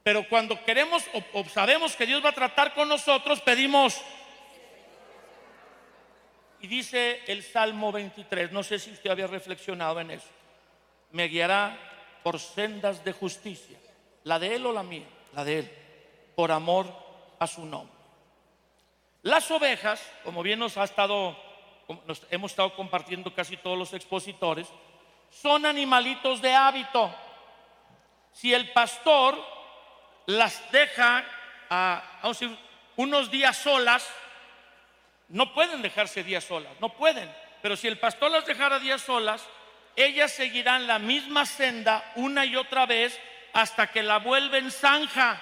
Pero 0.04 0.28
cuando 0.28 0.64
queremos 0.64 1.04
o, 1.34 1.44
sabemos 1.46 1.96
que 1.96 2.06
Dios 2.06 2.24
va 2.24 2.30
a 2.30 2.34
tratar 2.34 2.74
con 2.74 2.88
nosotros, 2.88 3.42
pedimos. 3.42 4.00
Y 6.62 6.68
dice 6.68 7.24
el 7.28 7.44
Salmo 7.44 7.92
23, 7.92 8.52
no 8.52 8.64
sé 8.64 8.78
si 8.78 8.92
usted 8.92 9.10
había 9.10 9.28
reflexionado 9.28 10.00
en 10.00 10.12
eso. 10.12 10.30
Me 11.12 11.28
guiará 11.28 11.78
por 12.24 12.40
sendas 12.40 13.04
de 13.04 13.12
justicia. 13.14 13.78
La 14.24 14.38
de 14.38 14.56
él 14.56 14.66
o 14.68 14.72
la 14.72 14.84
mía, 14.84 15.08
la 15.34 15.44
de 15.44 15.60
él, 15.60 15.72
por 16.36 16.52
amor 16.52 16.86
a 17.40 17.48
su 17.48 17.66
nombre. 17.66 17.96
Las 19.24 19.50
ovejas, 19.50 20.02
como 20.24 20.44
bien 20.44 20.60
nos 20.60 20.78
ha 20.78 20.84
estado, 20.84 21.36
nos 22.06 22.22
hemos 22.30 22.52
estado 22.52 22.76
compartiendo 22.76 23.34
casi 23.34 23.58
todos 23.58 23.78
los 23.78 23.94
expositores, 23.94 24.68
son 25.32 25.66
animalitos 25.66 26.42
de 26.42 26.54
hábito. 26.54 27.14
Si 28.34 28.54
el 28.54 28.72
pastor 28.72 29.38
las 30.28 30.72
deja 30.72 31.26
a, 31.70 32.04
unos 32.98 33.32
días 33.32 33.58
solas, 33.58 34.08
no 35.32 35.54
pueden 35.54 35.82
dejarse 35.82 36.24
días 36.24 36.44
solas, 36.44 36.74
no 36.80 36.90
pueden. 36.90 37.34
Pero 37.62 37.76
si 37.76 37.88
el 37.88 37.98
pastor 37.98 38.32
las 38.32 38.46
dejara 38.46 38.80
días 38.80 39.02
solas, 39.02 39.48
ellas 39.96 40.32
seguirán 40.32 40.88
la 40.88 41.00
misma 41.00 41.46
senda 41.46 42.12
una 42.16 42.46
y 42.46 42.56
otra 42.56 42.86
vez 42.86 43.18
hasta 43.54 43.88
que 43.88 44.04
la 44.04 44.20
vuelven 44.20 44.72
zanja. 44.72 45.40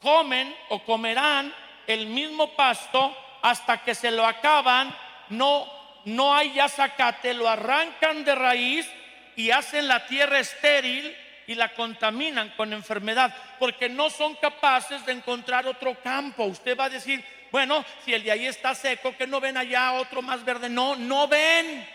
Comen 0.00 0.54
o 0.68 0.84
comerán 0.84 1.52
el 1.86 2.06
mismo 2.06 2.54
pasto 2.54 3.16
hasta 3.42 3.82
que 3.82 3.94
se 3.94 4.10
lo 4.10 4.24
acaban, 4.24 4.94
no, 5.30 5.66
no 6.04 6.34
hay 6.34 6.54
ya 6.54 6.68
zacate, 6.68 7.34
lo 7.34 7.48
arrancan 7.48 8.24
de 8.24 8.34
raíz 8.34 8.90
y 9.36 9.50
hacen 9.50 9.88
la 9.88 10.06
tierra 10.06 10.38
estéril 10.38 11.16
y 11.46 11.54
la 11.54 11.74
contaminan 11.74 12.50
con 12.56 12.72
enfermedad, 12.72 13.34
porque 13.58 13.88
no 13.88 14.08
son 14.08 14.34
capaces 14.36 15.04
de 15.04 15.12
encontrar 15.12 15.66
otro 15.66 15.94
campo. 16.02 16.44
Usted 16.44 16.76
va 16.78 16.84
a 16.84 16.90
decir, 16.90 17.24
bueno, 17.54 17.84
si 18.04 18.12
el 18.12 18.24
de 18.24 18.32
ahí 18.32 18.46
está 18.48 18.74
seco, 18.74 19.16
que 19.16 19.28
no 19.28 19.40
ven 19.40 19.56
allá 19.56 19.92
otro 19.92 20.20
más 20.22 20.44
verde. 20.44 20.68
No, 20.68 20.96
no 20.96 21.28
ven 21.28 21.86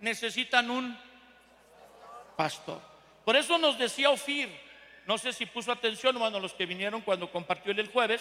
necesitan 0.00 0.70
un 0.70 0.94
pastor. 2.36 2.82
Por 3.24 3.36
eso 3.36 3.56
nos 3.56 3.78
decía 3.78 4.10
Ofir, 4.10 4.50
no 5.06 5.16
sé 5.16 5.32
si 5.32 5.46
puso 5.46 5.72
atención, 5.72 6.18
bueno, 6.18 6.40
los 6.40 6.52
que 6.52 6.66
vinieron 6.66 7.00
cuando 7.00 7.32
compartió 7.32 7.72
el 7.72 7.88
jueves, 7.88 8.20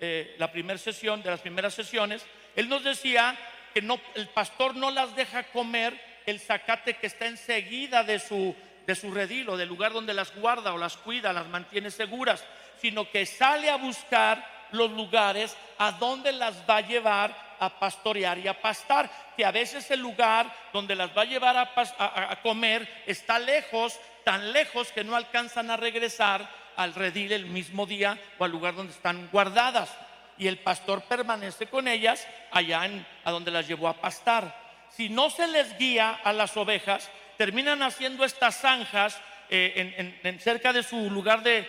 eh, 0.00 0.34
la 0.36 0.52
primera 0.52 0.78
sesión, 0.78 1.22
de 1.22 1.30
las 1.30 1.40
primeras 1.40 1.72
sesiones, 1.72 2.26
él 2.56 2.68
nos 2.68 2.84
decía 2.84 3.34
que 3.72 3.80
no, 3.80 3.98
el 4.16 4.28
pastor 4.28 4.76
no 4.76 4.90
las 4.90 5.16
deja 5.16 5.44
comer 5.44 5.98
el 6.26 6.40
zacate 6.40 6.98
que 6.98 7.06
está 7.06 7.24
enseguida 7.24 8.04
de 8.04 8.18
su, 8.18 8.54
de 8.86 8.94
su 8.94 9.10
redil 9.10 9.48
o 9.48 9.56
del 9.56 9.70
lugar 9.70 9.94
donde 9.94 10.12
las 10.12 10.36
guarda 10.36 10.74
o 10.74 10.76
las 10.76 10.98
cuida, 10.98 11.32
las 11.32 11.48
mantiene 11.48 11.90
seguras, 11.90 12.44
sino 12.82 13.10
que 13.10 13.24
sale 13.24 13.70
a 13.70 13.76
buscar 13.76 14.52
los 14.74 14.90
lugares 14.90 15.56
a 15.78 15.92
donde 15.92 16.32
las 16.32 16.68
va 16.68 16.76
a 16.76 16.80
llevar 16.80 17.44
a 17.58 17.78
pastorear 17.78 18.38
y 18.38 18.48
a 18.48 18.60
pastar, 18.60 19.10
que 19.36 19.44
a 19.44 19.50
veces 19.50 19.90
el 19.90 20.00
lugar 20.00 20.52
donde 20.72 20.94
las 20.94 21.16
va 21.16 21.22
a 21.22 21.26
llevar 21.26 21.56
a, 21.56 22.40
comer 22.42 22.88
está 23.06 23.38
lejos, 23.38 23.98
tan 24.24 24.52
lejos 24.52 24.92
que 24.92 25.04
no 25.04 25.16
alcanzan 25.16 25.70
a 25.70 25.76
regresar 25.76 26.48
al 26.76 26.94
redil 26.94 27.32
el 27.32 27.46
mismo 27.46 27.86
día 27.86 28.18
o 28.38 28.44
al 28.44 28.50
lugar 28.50 28.74
donde 28.74 28.92
están 28.92 29.28
guardadas. 29.32 29.90
Y 30.36 30.48
el 30.48 30.58
pastor 30.58 31.02
permanece 31.02 31.66
con 31.66 31.86
ellas 31.86 32.26
allá 32.50 32.84
en, 32.86 33.06
a 33.24 33.30
donde 33.30 33.50
las 33.50 33.68
llevó 33.68 33.88
a 33.88 33.94
pastar. 33.94 34.62
Si 34.90 35.08
no 35.08 35.30
se 35.30 35.46
les 35.46 35.78
guía 35.78 36.20
a 36.24 36.32
las 36.32 36.56
ovejas, 36.56 37.08
terminan 37.36 37.82
haciendo 37.82 38.24
estas 38.24 38.60
zanjas 38.60 39.20
eh, 39.50 40.18
en, 40.22 40.40
cerca 40.40 40.72
de 40.72 40.82
su 40.82 41.10
lugar 41.10 41.42
de, 41.42 41.68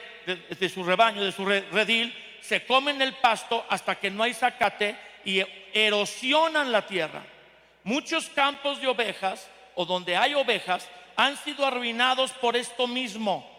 de, 0.60 0.70
su 0.70 0.84
rebaño, 0.84 1.24
de 1.24 1.32
su 1.32 1.46
redil, 1.46 2.14
se 2.48 2.66
comen 2.66 3.02
el 3.02 3.14
pasto 3.16 3.66
hasta 3.70 3.96
que 3.96 4.12
no 4.12 4.24
hay 4.24 4.34
zacate 4.34 4.96
y 5.24 5.42
erosionan 5.74 6.72
la 6.72 6.86
tierra. 6.86 7.24
Muchos 7.84 8.30
campos 8.30 8.80
de 8.80 8.88
ovejas 8.88 9.50
o 9.74 9.86
donde 9.86 10.16
hay 10.16 10.36
ovejas 10.36 10.88
han 11.16 11.38
sido 11.38 11.66
arruinados 11.66 12.32
por 12.34 12.56
esto 12.56 12.86
mismo, 12.88 13.50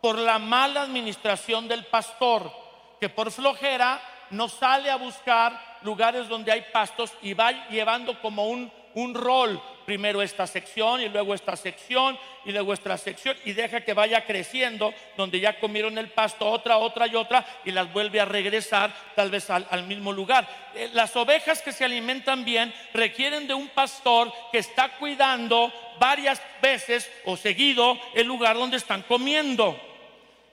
por 0.00 0.18
la 0.18 0.38
mala 0.38 0.82
administración 0.82 1.66
del 1.66 1.86
pastor, 1.86 2.52
que 3.00 3.08
por 3.08 3.32
flojera 3.32 4.00
no 4.30 4.48
sale 4.48 4.90
a 4.90 4.96
buscar 4.96 5.78
lugares 5.82 6.28
donde 6.28 6.52
hay 6.52 6.66
pastos 6.72 7.12
y 7.22 7.34
va 7.34 7.68
llevando 7.68 8.20
como 8.20 8.48
un, 8.48 8.72
un 8.94 9.14
rol, 9.14 9.60
primero 9.84 10.20
esta 10.20 10.46
sección 10.46 11.00
y 11.00 11.08
luego 11.08 11.34
esta 11.34 11.56
sección 11.56 12.18
y 12.44 12.52
luego 12.52 12.74
esta 12.74 12.98
sección 12.98 13.36
y 13.44 13.52
deja 13.52 13.80
que 13.80 13.94
vaya 13.94 14.24
creciendo 14.26 14.92
donde 15.16 15.40
ya 15.40 15.58
comieron 15.58 15.96
el 15.96 16.10
pasto 16.10 16.46
otra, 16.46 16.76
otra 16.76 17.06
y 17.06 17.14
otra 17.14 17.44
y 17.64 17.70
las 17.70 17.90
vuelve 17.92 18.20
a 18.20 18.26
regresar 18.26 18.94
tal 19.16 19.30
vez 19.30 19.48
al, 19.48 19.84
mismo 19.84 20.12
lugar. 20.12 20.46
Eh, 20.74 20.90
Las 20.92 21.16
ovejas 21.16 21.62
que 21.62 21.72
se 21.72 21.84
alimentan 21.84 22.44
bien 22.44 22.72
requieren 22.92 23.46
de 23.46 23.54
un 23.54 23.68
pastor 23.68 24.32
que 24.52 24.58
está 24.58 24.90
cuidando 24.98 25.72
varias 25.98 26.42
veces 26.60 27.10
o 27.24 27.36
seguido 27.36 27.98
el 28.14 28.26
lugar 28.26 28.56
donde 28.56 28.76
están 28.76 29.02
comiendo. 29.02 29.80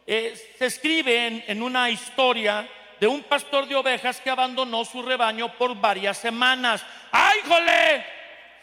Eh, 0.08 0.34
se 0.58 0.68
escribe 0.68 1.28
en, 1.28 1.44
en 1.48 1.62
una 1.62 1.90
historia 1.90 2.70
de 3.00 3.08
un 3.08 3.24
pastor 3.24 3.68
de 3.68 3.76
ovejas 3.76 4.22
que 4.22 4.30
abandonó 4.30 4.86
su 4.86 5.02
rebaño 5.02 5.58
por 5.58 5.76
varias 5.76 6.18
semanas. 6.18 6.86
¡Ay, 7.12 7.40
jole! 7.48 8.15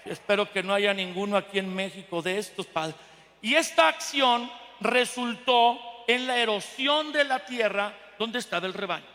Espero 0.04 0.50
que 0.50 0.62
no 0.62 0.75
haya 0.75 0.92
ninguno 0.92 1.37
aquí 1.37 1.59
en 1.59 1.75
México 1.75 2.23
de 2.23 2.38
estos 2.38 2.66
padres. 2.66 2.97
Y 3.40 3.54
esta 3.54 3.88
acción 3.88 4.50
resultó 4.80 5.78
en 6.06 6.26
la 6.26 6.38
erosión 6.38 7.12
de 7.12 7.25
la 7.25 7.44
tierra 7.44 7.94
donde 8.18 8.38
estaba 8.38 8.66
el 8.66 8.75
rebaño. 8.75 9.06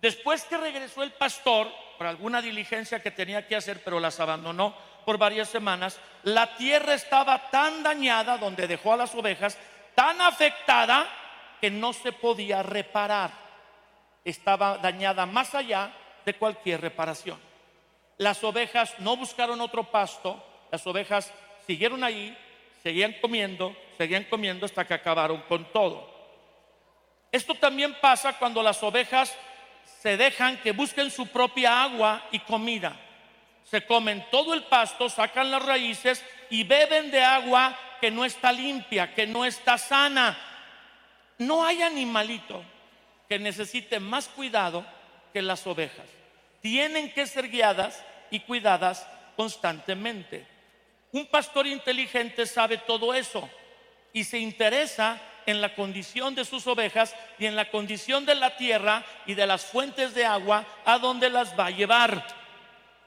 Después 0.00 0.44
que 0.44 0.56
regresó 0.56 1.02
el 1.02 1.12
pastor, 1.12 1.68
por 1.98 2.06
alguna 2.06 2.40
diligencia 2.40 3.02
que 3.02 3.10
tenía 3.10 3.46
que 3.46 3.56
hacer, 3.56 3.82
pero 3.84 4.00
las 4.00 4.18
abandonó 4.20 4.74
por 5.04 5.18
varias 5.18 5.48
semanas, 5.48 6.00
la 6.22 6.56
tierra 6.56 6.94
estaba 6.94 7.50
tan 7.50 7.82
dañada 7.82 8.38
donde 8.38 8.66
dejó 8.66 8.94
a 8.94 8.96
las 8.96 9.14
ovejas, 9.14 9.58
tan 9.94 10.20
afectada 10.20 11.06
que 11.60 11.70
no 11.70 11.92
se 11.92 12.12
podía 12.12 12.62
reparar. 12.62 13.30
Estaba 14.24 14.78
dañada 14.78 15.26
más 15.26 15.54
allá 15.54 15.92
de 16.24 16.34
cualquier 16.34 16.80
reparación. 16.80 17.49
Las 18.20 18.44
ovejas 18.44 18.92
no 18.98 19.16
buscaron 19.16 19.62
otro 19.62 19.82
pasto, 19.82 20.44
las 20.70 20.86
ovejas 20.86 21.32
siguieron 21.66 22.04
ahí, 22.04 22.36
seguían 22.82 23.14
comiendo, 23.18 23.74
seguían 23.96 24.24
comiendo 24.24 24.66
hasta 24.66 24.86
que 24.86 24.92
acabaron 24.92 25.40
con 25.48 25.64
todo. 25.72 26.06
Esto 27.32 27.54
también 27.54 27.96
pasa 27.98 28.34
cuando 28.34 28.62
las 28.62 28.82
ovejas 28.82 29.34
se 30.02 30.18
dejan 30.18 30.58
que 30.58 30.72
busquen 30.72 31.10
su 31.10 31.28
propia 31.28 31.82
agua 31.82 32.22
y 32.30 32.40
comida. 32.40 32.94
Se 33.64 33.86
comen 33.86 34.22
todo 34.30 34.52
el 34.52 34.64
pasto, 34.64 35.08
sacan 35.08 35.50
las 35.50 35.64
raíces 35.64 36.22
y 36.50 36.62
beben 36.62 37.10
de 37.10 37.24
agua 37.24 37.74
que 38.02 38.10
no 38.10 38.26
está 38.26 38.52
limpia, 38.52 39.14
que 39.14 39.26
no 39.26 39.46
está 39.46 39.78
sana. 39.78 40.38
No 41.38 41.64
hay 41.64 41.80
animalito 41.80 42.62
que 43.30 43.38
necesite 43.38 43.98
más 43.98 44.28
cuidado 44.28 44.84
que 45.32 45.40
las 45.40 45.66
ovejas. 45.66 46.04
Tienen 46.60 47.10
que 47.14 47.26
ser 47.26 47.48
guiadas 47.48 48.04
y 48.30 48.40
cuidadas 48.40 49.06
constantemente. 49.36 50.46
Un 51.12 51.26
pastor 51.26 51.66
inteligente 51.66 52.46
sabe 52.46 52.78
todo 52.78 53.12
eso 53.14 53.48
y 54.12 54.24
se 54.24 54.38
interesa 54.38 55.20
en 55.46 55.60
la 55.60 55.74
condición 55.74 56.34
de 56.34 56.44
sus 56.44 56.66
ovejas 56.66 57.14
y 57.38 57.46
en 57.46 57.56
la 57.56 57.70
condición 57.70 58.24
de 58.26 58.34
la 58.34 58.56
tierra 58.56 59.04
y 59.26 59.34
de 59.34 59.46
las 59.46 59.64
fuentes 59.64 60.14
de 60.14 60.24
agua 60.24 60.64
a 60.84 60.98
donde 60.98 61.30
las 61.30 61.58
va 61.58 61.66
a 61.66 61.70
llevar. 61.70 62.26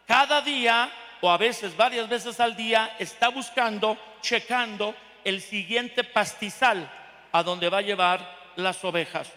Cada 0.05 0.41
día 0.41 0.91
o 1.21 1.31
a 1.31 1.37
veces 1.37 1.75
varias 1.77 2.09
veces 2.09 2.39
al 2.39 2.55
día 2.55 2.95
está 2.99 3.29
buscando, 3.29 3.97
checando 4.21 4.93
el 5.23 5.41
siguiente 5.41 6.03
pastizal 6.03 6.91
a 7.31 7.43
donde 7.43 7.69
va 7.69 7.77
a 7.77 7.81
llevar 7.81 8.51
las 8.57 8.83
ovejas. 8.83 9.31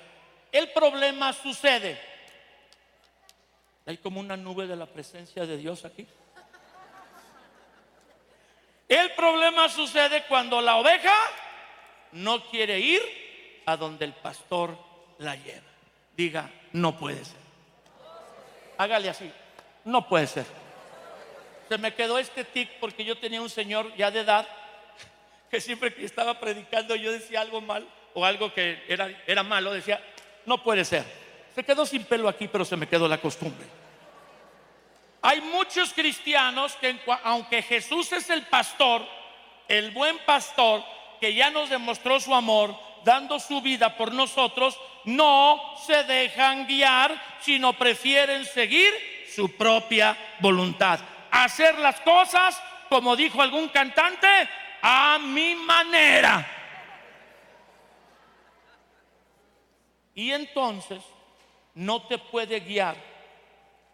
El 0.50 0.70
problema 0.70 1.32
sucede. 1.32 2.15
Hay 3.86 3.98
como 3.98 4.18
una 4.18 4.36
nube 4.36 4.66
de 4.66 4.74
la 4.74 4.86
presencia 4.86 5.46
de 5.46 5.56
Dios 5.56 5.84
aquí. 5.84 6.06
El 8.88 9.12
problema 9.12 9.68
sucede 9.68 10.24
cuando 10.28 10.60
la 10.60 10.76
oveja 10.76 11.14
no 12.12 12.44
quiere 12.50 12.78
ir 12.80 13.02
a 13.64 13.76
donde 13.76 14.04
el 14.04 14.12
pastor 14.12 14.76
la 15.18 15.36
lleva. 15.36 15.66
Diga, 16.16 16.50
no 16.72 16.98
puede 16.98 17.24
ser. 17.24 17.46
Hágale 18.78 19.08
así, 19.08 19.30
no 19.84 20.08
puede 20.08 20.26
ser. 20.26 20.46
Se 21.68 21.78
me 21.78 21.94
quedó 21.94 22.18
este 22.18 22.44
tic 22.44 22.70
porque 22.80 23.04
yo 23.04 23.18
tenía 23.18 23.40
un 23.40 23.50
señor 23.50 23.94
ya 23.96 24.10
de 24.10 24.20
edad 24.20 24.46
que 25.50 25.60
siempre 25.60 25.94
que 25.94 26.04
estaba 26.04 26.38
predicando 26.38 26.94
yo 26.94 27.12
decía 27.12 27.40
algo 27.40 27.60
mal 27.60 27.88
o 28.14 28.24
algo 28.24 28.52
que 28.52 28.82
era, 28.88 29.10
era 29.26 29.42
malo, 29.42 29.72
decía, 29.72 30.00
no 30.44 30.62
puede 30.62 30.84
ser. 30.84 31.04
Se 31.54 31.64
quedó 31.64 31.86
sin 31.86 32.04
pelo 32.04 32.28
aquí, 32.28 32.48
pero 32.48 32.64
se 32.64 32.76
me 32.76 32.86
quedó 32.86 33.08
la 33.08 33.18
costumbre. 33.18 33.66
Hay 35.26 35.40
muchos 35.40 35.92
cristianos 35.92 36.76
que 36.76 37.00
aunque 37.24 37.60
Jesús 37.60 38.12
es 38.12 38.30
el 38.30 38.46
pastor, 38.46 39.04
el 39.66 39.90
buen 39.90 40.16
pastor, 40.18 40.84
que 41.20 41.34
ya 41.34 41.50
nos 41.50 41.68
demostró 41.68 42.20
su 42.20 42.32
amor 42.32 42.78
dando 43.04 43.40
su 43.40 43.60
vida 43.60 43.96
por 43.96 44.14
nosotros, 44.14 44.78
no 45.04 45.60
se 45.84 46.04
dejan 46.04 46.68
guiar, 46.68 47.20
sino 47.40 47.72
prefieren 47.72 48.44
seguir 48.44 48.94
su 49.34 49.50
propia 49.56 50.16
voluntad. 50.38 51.00
Hacer 51.32 51.76
las 51.80 52.00
cosas, 52.02 52.62
como 52.88 53.16
dijo 53.16 53.42
algún 53.42 53.68
cantante, 53.70 54.28
a 54.80 55.18
mi 55.20 55.56
manera. 55.56 56.48
Y 60.14 60.30
entonces 60.30 61.02
no 61.74 62.02
te 62.02 62.16
puede 62.16 62.60
guiar 62.60 63.15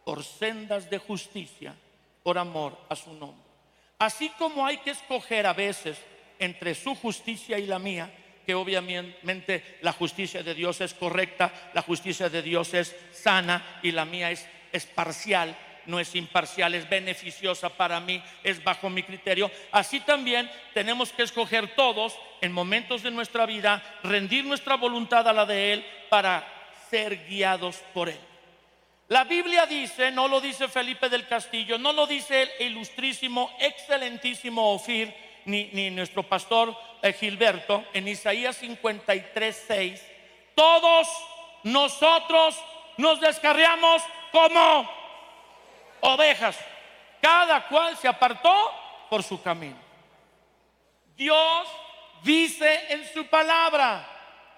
por 0.04 0.24
sendas 0.24 0.88
de 0.90 0.98
justicia 0.98 1.74
por 2.22 2.38
amor 2.38 2.78
a 2.88 2.96
su 2.96 3.12
nombre. 3.14 3.44
Así 3.98 4.30
como 4.30 4.66
hay 4.66 4.78
que 4.78 4.90
escoger 4.90 5.46
a 5.46 5.52
veces 5.52 5.98
entre 6.38 6.74
su 6.74 6.94
justicia 6.94 7.58
y 7.58 7.66
la 7.66 7.78
mía, 7.78 8.10
que 8.44 8.54
obviamente 8.54 9.78
la 9.82 9.92
justicia 9.92 10.42
de 10.42 10.54
Dios 10.54 10.80
es 10.80 10.94
correcta, 10.94 11.70
la 11.74 11.82
justicia 11.82 12.28
de 12.28 12.42
Dios 12.42 12.74
es 12.74 12.96
sana 13.12 13.80
y 13.82 13.92
la 13.92 14.04
mía 14.04 14.32
es, 14.32 14.48
es 14.72 14.86
parcial, 14.86 15.56
no 15.86 16.00
es 16.00 16.14
imparcial, 16.14 16.74
es 16.74 16.88
beneficiosa 16.88 17.68
para 17.68 18.00
mí, 18.00 18.22
es 18.42 18.62
bajo 18.62 18.90
mi 18.90 19.02
criterio. 19.02 19.50
Así 19.70 20.00
también 20.00 20.50
tenemos 20.74 21.12
que 21.12 21.22
escoger 21.22 21.74
todos 21.74 22.16
en 22.40 22.52
momentos 22.52 23.02
de 23.02 23.10
nuestra 23.12 23.46
vida, 23.46 23.82
rendir 24.02 24.44
nuestra 24.44 24.76
voluntad 24.76 25.26
a 25.28 25.32
la 25.32 25.46
de 25.46 25.74
Él 25.74 25.86
para 26.10 26.44
ser 26.90 27.24
guiados 27.26 27.76
por 27.94 28.08
Él. 28.08 28.31
La 29.08 29.24
Biblia 29.24 29.66
dice, 29.66 30.10
no 30.10 30.28
lo 30.28 30.40
dice 30.40 30.68
Felipe 30.68 31.08
del 31.08 31.26
Castillo, 31.26 31.78
no 31.78 31.92
lo 31.92 32.06
dice 32.06 32.42
el 32.42 32.72
ilustrísimo, 32.72 33.54
excelentísimo 33.58 34.72
Ofir, 34.72 35.14
ni, 35.44 35.64
ni 35.72 35.90
nuestro 35.90 36.22
pastor 36.22 36.74
eh, 37.02 37.12
Gilberto, 37.12 37.84
en 37.92 38.08
Isaías 38.08 38.56
53, 38.56 39.64
6, 39.66 40.06
todos 40.54 41.08
nosotros 41.64 42.56
nos 42.96 43.20
descarriamos 43.20 44.02
como 44.30 44.90
ovejas, 46.00 46.58
cada 47.20 47.66
cual 47.68 47.96
se 47.96 48.08
apartó 48.08 48.72
por 49.10 49.22
su 49.22 49.42
camino. 49.42 49.76
Dios 51.16 51.68
dice 52.22 52.86
en 52.88 53.06
su 53.12 53.26
palabra, 53.26 54.08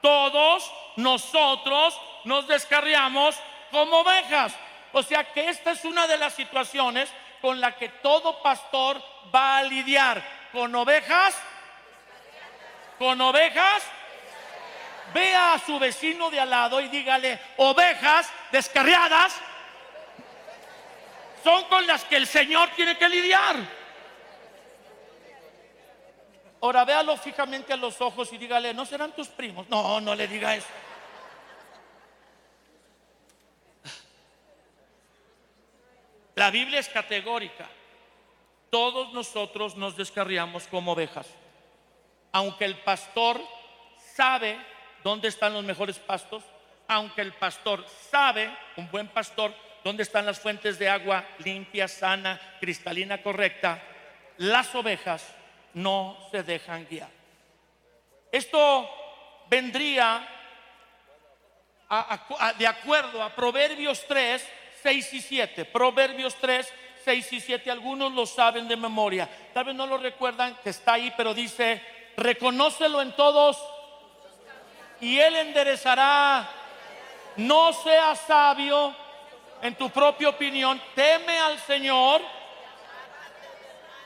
todos 0.00 0.70
nosotros 0.96 1.98
nos 2.24 2.46
descarriamos 2.46 3.36
como 3.74 3.98
ovejas. 3.98 4.54
O 4.92 5.02
sea 5.02 5.24
que 5.32 5.48
esta 5.48 5.72
es 5.72 5.84
una 5.84 6.06
de 6.06 6.16
las 6.16 6.32
situaciones 6.32 7.10
con 7.42 7.60
la 7.60 7.76
que 7.76 7.88
todo 7.88 8.40
pastor 8.40 9.02
va 9.34 9.58
a 9.58 9.62
lidiar. 9.64 10.22
Con 10.52 10.72
ovejas, 10.76 11.36
con 12.98 13.20
ovejas. 13.20 13.82
Vea 15.12 15.54
a 15.54 15.58
su 15.58 15.78
vecino 15.78 16.30
de 16.30 16.40
al 16.40 16.50
lado 16.50 16.80
y 16.80 16.88
dígale, 16.88 17.38
ovejas 17.58 18.30
descarriadas 18.50 19.34
son 21.42 21.64
con 21.64 21.86
las 21.86 22.04
que 22.04 22.16
el 22.16 22.26
Señor 22.26 22.70
tiene 22.70 22.96
que 22.96 23.08
lidiar. 23.08 23.56
Ahora 26.62 26.84
véalo 26.84 27.16
fijamente 27.16 27.72
a 27.72 27.76
los 27.76 28.00
ojos 28.00 28.32
y 28.32 28.38
dígale, 28.38 28.72
¿no 28.72 28.86
serán 28.86 29.12
tus 29.12 29.28
primos? 29.28 29.68
No, 29.68 30.00
no 30.00 30.14
le 30.14 30.26
diga 30.26 30.56
eso. 30.56 30.66
La 36.34 36.50
Biblia 36.50 36.80
es 36.80 36.88
categórica. 36.88 37.68
Todos 38.70 39.12
nosotros 39.12 39.76
nos 39.76 39.96
descarriamos 39.96 40.66
como 40.66 40.92
ovejas. 40.92 41.28
Aunque 42.32 42.64
el 42.64 42.76
pastor 42.78 43.40
sabe 44.14 44.58
dónde 45.04 45.28
están 45.28 45.52
los 45.52 45.64
mejores 45.64 45.98
pastos, 45.98 46.42
aunque 46.88 47.20
el 47.20 47.32
pastor 47.32 47.86
sabe, 48.10 48.54
un 48.76 48.90
buen 48.90 49.08
pastor, 49.08 49.54
dónde 49.84 50.02
están 50.02 50.26
las 50.26 50.40
fuentes 50.40 50.78
de 50.78 50.88
agua 50.88 51.24
limpia, 51.38 51.86
sana, 51.86 52.40
cristalina, 52.60 53.22
correcta, 53.22 53.80
las 54.38 54.74
ovejas 54.74 55.34
no 55.74 56.18
se 56.30 56.42
dejan 56.42 56.86
guiar. 56.90 57.10
Esto 58.32 58.90
vendría 59.48 60.26
de 62.58 62.66
acuerdo 62.66 63.22
a 63.22 63.30
Proverbios 63.34 64.04
3, 64.08 64.44
6 64.84 65.14
y 65.14 65.20
7. 65.22 65.64
Proverbios 65.64 66.34
3, 66.34 66.70
6 67.06 67.32
y 67.32 67.40
7, 67.40 67.70
algunos 67.70 68.12
lo 68.12 68.26
saben 68.26 68.68
de 68.68 68.76
memoria, 68.76 69.26
tal 69.54 69.64
vez 69.64 69.74
no 69.74 69.86
lo 69.86 69.96
recuerdan 69.96 70.58
que 70.62 70.68
está 70.68 70.94
ahí, 70.94 71.10
pero 71.16 71.32
dice, 71.32 71.82
reconócelo 72.18 73.00
en 73.00 73.16
todos 73.16 73.58
y 75.00 75.18
Él 75.18 75.36
enderezará. 75.36 76.50
No 77.36 77.72
seas 77.72 78.20
sabio 78.20 78.94
en 79.62 79.74
tu 79.74 79.88
propia 79.88 80.28
opinión, 80.28 80.80
teme 80.94 81.38
al 81.38 81.58
Señor. 81.60 82.20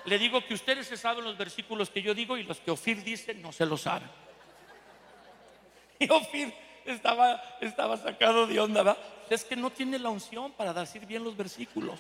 Le 0.04 0.16
digo 0.16 0.46
que 0.46 0.54
ustedes 0.54 0.86
se 0.86 0.96
saben 0.96 1.24
los 1.24 1.36
versículos 1.36 1.90
que 1.90 2.02
yo 2.02 2.14
digo 2.14 2.36
y 2.36 2.44
los 2.44 2.58
que 2.60 2.70
Ofir 2.70 3.02
dice 3.02 3.34
no 3.34 3.50
se 3.50 3.66
lo 3.66 3.76
saben. 3.76 4.08
Y 5.98 6.08
Ofir 6.08 6.54
estaba, 6.84 7.42
estaba 7.60 7.96
sacado 7.96 8.46
de 8.46 8.60
onda, 8.60 8.84
¿verdad? 8.84 9.17
Es 9.30 9.44
que 9.44 9.56
no 9.56 9.70
tiene 9.70 9.98
la 9.98 10.08
unción 10.10 10.52
para 10.52 10.72
decir 10.72 11.04
bien 11.06 11.24
los 11.24 11.36
versículos. 11.36 11.98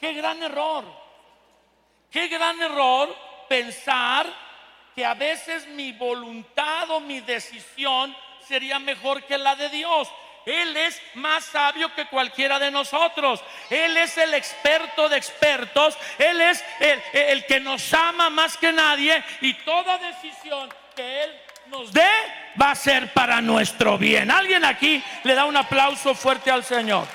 Qué 0.00 0.12
gran 0.14 0.42
error. 0.42 0.84
Qué 2.10 2.28
gran 2.28 2.60
error 2.60 3.14
pensar 3.48 4.26
que 4.94 5.04
a 5.04 5.14
veces 5.14 5.66
mi 5.68 5.92
voluntad 5.92 6.90
o 6.90 7.00
mi 7.00 7.20
decisión 7.20 8.14
sería 8.46 8.78
mejor 8.78 9.22
que 9.24 9.38
la 9.38 9.56
de 9.56 9.68
Dios. 9.68 10.08
Él 10.44 10.76
es 10.76 11.00
más 11.14 11.44
sabio 11.44 11.94
que 11.94 12.06
cualquiera 12.06 12.58
de 12.58 12.70
nosotros. 12.70 13.42
Él 13.70 13.96
es 13.96 14.18
el 14.18 14.34
experto 14.34 15.08
de 15.08 15.16
expertos. 15.16 15.96
Él 16.18 16.40
es 16.40 16.64
el, 17.12 17.46
que 17.46 17.60
nos 17.60 17.94
ama 17.94 18.28
más 18.28 18.56
que 18.56 18.72
nadie. 18.72 19.22
Y 19.40 19.54
toda 19.54 19.98
decisión 19.98 20.68
que 20.96 21.24
Él 21.24 21.40
nos 21.72 21.90
dé 21.90 22.10
va 22.60 22.72
a 22.72 22.74
ser 22.74 23.14
para 23.14 23.40
nuestro 23.40 23.96
bien. 23.96 24.30
Alguien 24.30 24.62
aquí 24.62 25.02
le 25.24 25.34
da 25.34 25.46
un 25.46 25.56
aplauso 25.56 26.14
fuerte 26.14 26.50
al 26.50 26.62
Señor. 26.62 27.06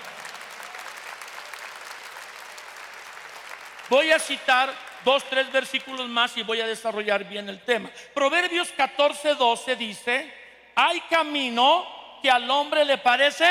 Voy 3.88 4.12
a 4.12 4.18
citar 4.18 4.74
dos, 5.06 5.24
tres 5.30 5.52
versículos 5.52 6.10
más 6.10 6.36
y 6.38 6.42
voy 6.42 6.60
a 6.60 6.66
desarrollar 6.66 7.24
bien 7.26 7.48
el 7.48 7.60
tema. 7.62 7.92
Proverbios 8.16 8.70
14, 8.72 9.36
12 9.36 9.76
dice, 9.76 10.34
hay 10.74 11.02
camino 11.02 11.86
que 12.24 12.32
al 12.32 12.50
hombre 12.50 12.84
le 12.84 12.98
parece 12.98 13.48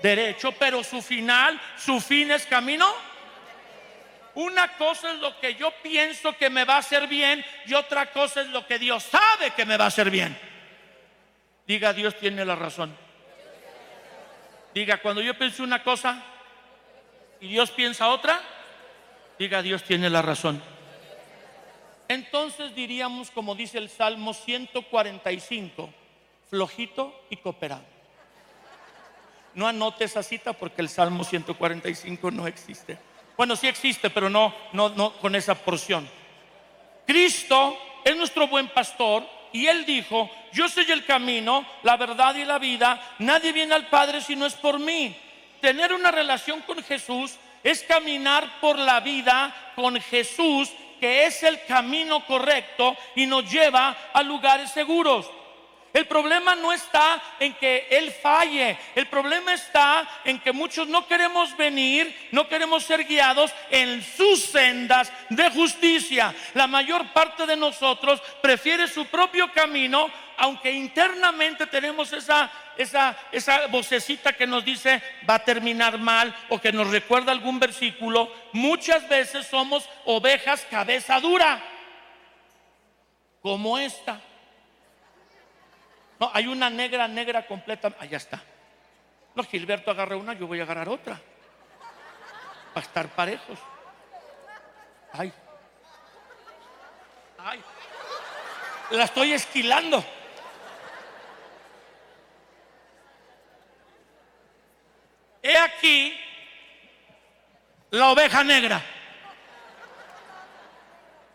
derecho, 0.00 0.52
pero 0.52 0.84
su 0.84 1.02
final, 1.02 1.60
su 1.76 2.00
fin 2.00 2.30
es 2.30 2.46
camino. 2.46 2.86
Una 4.34 4.76
cosa 4.76 5.12
es 5.12 5.18
lo 5.20 5.38
que 5.38 5.54
yo 5.54 5.70
pienso 5.82 6.36
que 6.36 6.50
me 6.50 6.64
va 6.64 6.76
a 6.76 6.78
hacer 6.78 7.06
bien 7.06 7.44
y 7.66 7.74
otra 7.74 8.10
cosa 8.10 8.40
es 8.40 8.48
lo 8.48 8.66
que 8.66 8.78
Dios 8.78 9.02
sabe 9.04 9.52
que 9.52 9.64
me 9.64 9.76
va 9.76 9.84
a 9.84 9.88
hacer 9.88 10.10
bien. 10.10 10.36
Diga, 11.66 11.92
Dios 11.92 12.16
tiene 12.18 12.44
la 12.44 12.56
razón. 12.56 12.96
Diga, 14.74 14.98
cuando 14.98 15.22
yo 15.22 15.38
pienso 15.38 15.62
una 15.62 15.82
cosa 15.82 16.22
y 17.40 17.48
Dios 17.48 17.70
piensa 17.70 18.08
otra, 18.08 18.40
Diga, 19.38 19.62
Dios 19.62 19.82
tiene 19.82 20.08
la 20.10 20.22
razón. 20.22 20.62
Entonces 22.06 22.74
diríamos, 22.74 23.30
como 23.30 23.54
dice 23.54 23.78
el 23.78 23.88
Salmo 23.88 24.32
145, 24.32 25.90
flojito 26.48 27.26
y 27.30 27.36
cooperado. 27.38 27.84
No 29.54 29.66
anote 29.66 30.04
esa 30.04 30.22
cita 30.22 30.52
porque 30.52 30.82
el 30.82 30.88
Salmo 30.88 31.24
145 31.24 32.30
no 32.30 32.46
existe. 32.46 32.98
Bueno, 33.36 33.56
sí 33.56 33.66
existe, 33.66 34.10
pero 34.10 34.30
no, 34.30 34.54
no, 34.72 34.90
no 34.90 35.12
con 35.14 35.34
esa 35.34 35.54
porción. 35.54 36.08
Cristo 37.06 37.76
es 38.04 38.16
nuestro 38.16 38.46
buen 38.48 38.68
pastor 38.68 39.26
y 39.52 39.66
él 39.66 39.84
dijo, 39.84 40.30
yo 40.52 40.68
soy 40.68 40.90
el 40.90 41.04
camino, 41.04 41.66
la 41.82 41.96
verdad 41.96 42.34
y 42.34 42.44
la 42.44 42.58
vida, 42.58 43.00
nadie 43.18 43.52
viene 43.52 43.74
al 43.74 43.88
Padre 43.88 44.20
si 44.20 44.36
no 44.36 44.46
es 44.46 44.54
por 44.54 44.78
mí. 44.78 45.16
Tener 45.60 45.92
una 45.92 46.10
relación 46.10 46.60
con 46.62 46.82
Jesús 46.82 47.36
es 47.62 47.82
caminar 47.82 48.60
por 48.60 48.78
la 48.78 49.00
vida 49.00 49.72
con 49.74 50.00
Jesús, 50.00 50.70
que 51.00 51.26
es 51.26 51.42
el 51.42 51.64
camino 51.64 52.24
correcto 52.26 52.96
y 53.14 53.26
nos 53.26 53.50
lleva 53.50 53.96
a 54.12 54.22
lugares 54.22 54.70
seguros. 54.70 55.30
El 55.94 56.08
problema 56.08 56.56
no 56.56 56.72
está 56.72 57.22
en 57.38 57.54
que 57.54 57.86
Él 57.88 58.10
falle, 58.10 58.76
el 58.96 59.06
problema 59.06 59.54
está 59.54 60.22
en 60.24 60.40
que 60.40 60.52
muchos 60.52 60.88
no 60.88 61.06
queremos 61.06 61.56
venir, 61.56 62.28
no 62.32 62.48
queremos 62.48 62.82
ser 62.82 63.04
guiados 63.04 63.52
en 63.70 64.02
sus 64.02 64.42
sendas 64.42 65.12
de 65.30 65.48
justicia. 65.50 66.34
La 66.54 66.66
mayor 66.66 67.12
parte 67.12 67.46
de 67.46 67.56
nosotros 67.56 68.20
prefiere 68.42 68.88
su 68.88 69.06
propio 69.06 69.52
camino, 69.52 70.10
aunque 70.36 70.72
internamente 70.72 71.64
tenemos 71.68 72.12
esa, 72.12 72.50
esa, 72.76 73.16
esa 73.30 73.68
vocecita 73.68 74.32
que 74.32 74.48
nos 74.48 74.64
dice 74.64 75.00
va 75.30 75.36
a 75.36 75.44
terminar 75.44 75.96
mal 75.96 76.34
o 76.48 76.60
que 76.60 76.72
nos 76.72 76.90
recuerda 76.90 77.30
algún 77.30 77.60
versículo, 77.60 78.32
muchas 78.52 79.08
veces 79.08 79.46
somos 79.46 79.88
ovejas 80.06 80.66
cabeza 80.68 81.20
dura, 81.20 81.62
como 83.40 83.78
esta. 83.78 84.20
No, 86.18 86.30
hay 86.32 86.46
una 86.46 86.70
negra, 86.70 87.08
negra 87.08 87.46
completa. 87.46 87.92
Allá 87.98 88.16
está. 88.16 88.42
No, 89.34 89.42
Gilberto 89.42 89.90
agarra 89.90 90.16
una, 90.16 90.32
yo 90.34 90.46
voy 90.46 90.60
a 90.60 90.62
agarrar 90.62 90.88
otra. 90.88 91.20
Para 92.72 92.86
estar 92.86 93.08
parejos. 93.08 93.58
Ay. 95.12 95.32
Ay. 97.38 97.62
La 98.90 99.04
estoy 99.04 99.32
esquilando. 99.32 100.04
He 105.42 105.56
aquí 105.58 106.18
la 107.90 108.10
oveja 108.10 108.42
negra. 108.44 108.80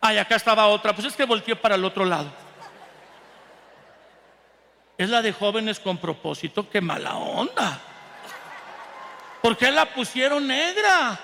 Ay, 0.01 0.17
acá 0.17 0.35
estaba 0.35 0.67
otra. 0.67 0.93
Pues 0.93 1.07
es 1.07 1.15
que 1.15 1.25
volteé 1.25 1.55
para 1.55 1.75
el 1.75 1.83
otro 1.83 2.05
lado 2.05 2.48
es 4.99 5.09
la 5.09 5.21
de 5.21 5.31
jóvenes 5.31 5.79
con 5.79 5.97
propósito. 5.97 6.69
Qué 6.69 6.81
mala 6.81 7.15
onda. 7.15 7.79
¿Por 9.41 9.55
qué 9.55 9.71
la 9.71 9.85
pusieron 9.85 10.45
negra? 10.45 11.17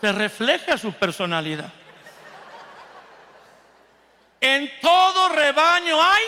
Se 0.00 0.10
refleja 0.10 0.76
su 0.76 0.92
personalidad. 0.92 1.72
En 4.40 4.68
todo 4.80 5.28
rebaño 5.28 6.02
hay. 6.02 6.24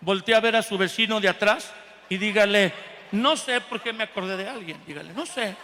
Voltea 0.00 0.38
a 0.38 0.40
ver 0.40 0.56
a 0.56 0.62
su 0.62 0.76
vecino 0.76 1.20
de 1.20 1.28
atrás 1.28 1.72
y 2.08 2.16
dígale, 2.16 2.74
no 3.12 3.36
sé 3.36 3.60
por 3.60 3.80
qué 3.80 3.92
me 3.92 4.02
acordé 4.02 4.36
de 4.36 4.48
alguien. 4.48 4.82
Dígale, 4.84 5.12
no 5.12 5.24
sé. 5.24 5.54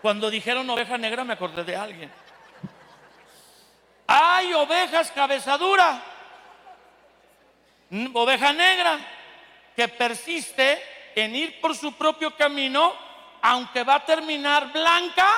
Cuando 0.00 0.30
dijeron 0.30 0.70
oveja 0.70 0.96
negra 0.96 1.24
me 1.24 1.32
acordé 1.32 1.64
de 1.64 1.74
alguien. 1.74 2.12
Hay 4.06 4.54
ovejas 4.54 5.10
cabezadura 5.10 6.14
oveja 8.14 8.52
negra 8.52 8.98
que 9.74 9.88
persiste 9.88 10.80
en 11.14 11.34
ir 11.34 11.60
por 11.60 11.74
su 11.74 11.92
propio 11.92 12.34
camino, 12.36 12.92
aunque 13.42 13.84
va 13.84 13.96
a 13.96 14.04
terminar 14.04 14.72
blanca, 14.72 15.28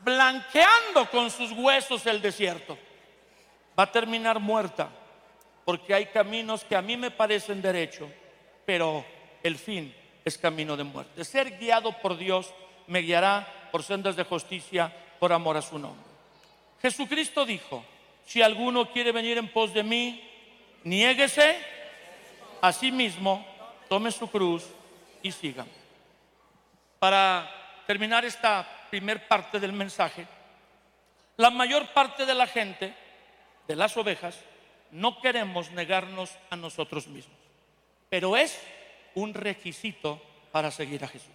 blanqueando 0.00 1.10
con 1.10 1.30
sus 1.30 1.52
huesos 1.52 2.06
el 2.06 2.20
desierto. 2.20 2.78
Va 3.78 3.84
a 3.84 3.92
terminar 3.92 4.40
muerta, 4.40 4.88
porque 5.64 5.94
hay 5.94 6.06
caminos 6.06 6.64
que 6.64 6.76
a 6.76 6.82
mí 6.82 6.96
me 6.96 7.10
parecen 7.10 7.62
derecho, 7.62 8.10
pero 8.64 9.04
el 9.42 9.56
fin 9.56 9.94
es 10.24 10.36
camino 10.36 10.76
de 10.76 10.84
muerte. 10.84 11.24
Ser 11.24 11.58
guiado 11.58 11.92
por 12.00 12.16
Dios 12.16 12.52
me 12.86 13.00
guiará 13.00 13.68
por 13.70 13.82
sendas 13.82 14.16
de 14.16 14.24
justicia, 14.24 14.92
por 15.18 15.32
amor 15.32 15.56
a 15.56 15.62
su 15.62 15.78
nombre. 15.78 16.04
Jesucristo 16.80 17.44
dijo, 17.44 17.84
si 18.24 18.42
alguno 18.42 18.90
quiere 18.92 19.12
venir 19.12 19.38
en 19.38 19.48
pos 19.48 19.74
de 19.74 19.82
mí, 19.82 20.22
niéguese 20.84 21.58
a 22.60 22.72
sí 22.72 22.90
mismo, 22.92 23.44
tome 23.88 24.10
su 24.10 24.30
cruz 24.30 24.64
y 25.22 25.32
siga. 25.32 25.66
Para 26.98 27.48
terminar 27.86 28.24
esta 28.24 28.66
primer 28.90 29.26
parte 29.28 29.60
del 29.60 29.72
mensaje, 29.72 30.26
la 31.36 31.50
mayor 31.50 31.86
parte 31.88 32.26
de 32.26 32.34
la 32.34 32.46
gente, 32.46 32.94
de 33.66 33.76
las 33.76 33.96
ovejas, 33.96 34.38
no 34.90 35.20
queremos 35.20 35.70
negarnos 35.70 36.30
a 36.50 36.56
nosotros 36.56 37.06
mismos, 37.06 37.36
pero 38.08 38.36
es 38.36 38.60
un 39.14 39.34
requisito 39.34 40.20
para 40.50 40.70
seguir 40.70 41.04
a 41.04 41.08
Jesús. 41.08 41.30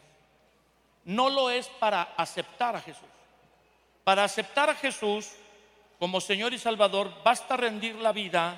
No 1.06 1.30
lo 1.30 1.50
es 1.50 1.68
para 1.68 2.14
aceptar 2.18 2.76
a 2.76 2.82
Jesús. 2.82 3.08
Para 4.04 4.24
aceptar 4.24 4.70
a 4.70 4.76
Jesús 4.76 5.32
como 6.00 6.20
Señor 6.20 6.54
y 6.54 6.60
Salvador 6.60 7.14
basta 7.24 7.56
rendir 7.56 7.96
la 7.96 8.12
vida 8.12 8.58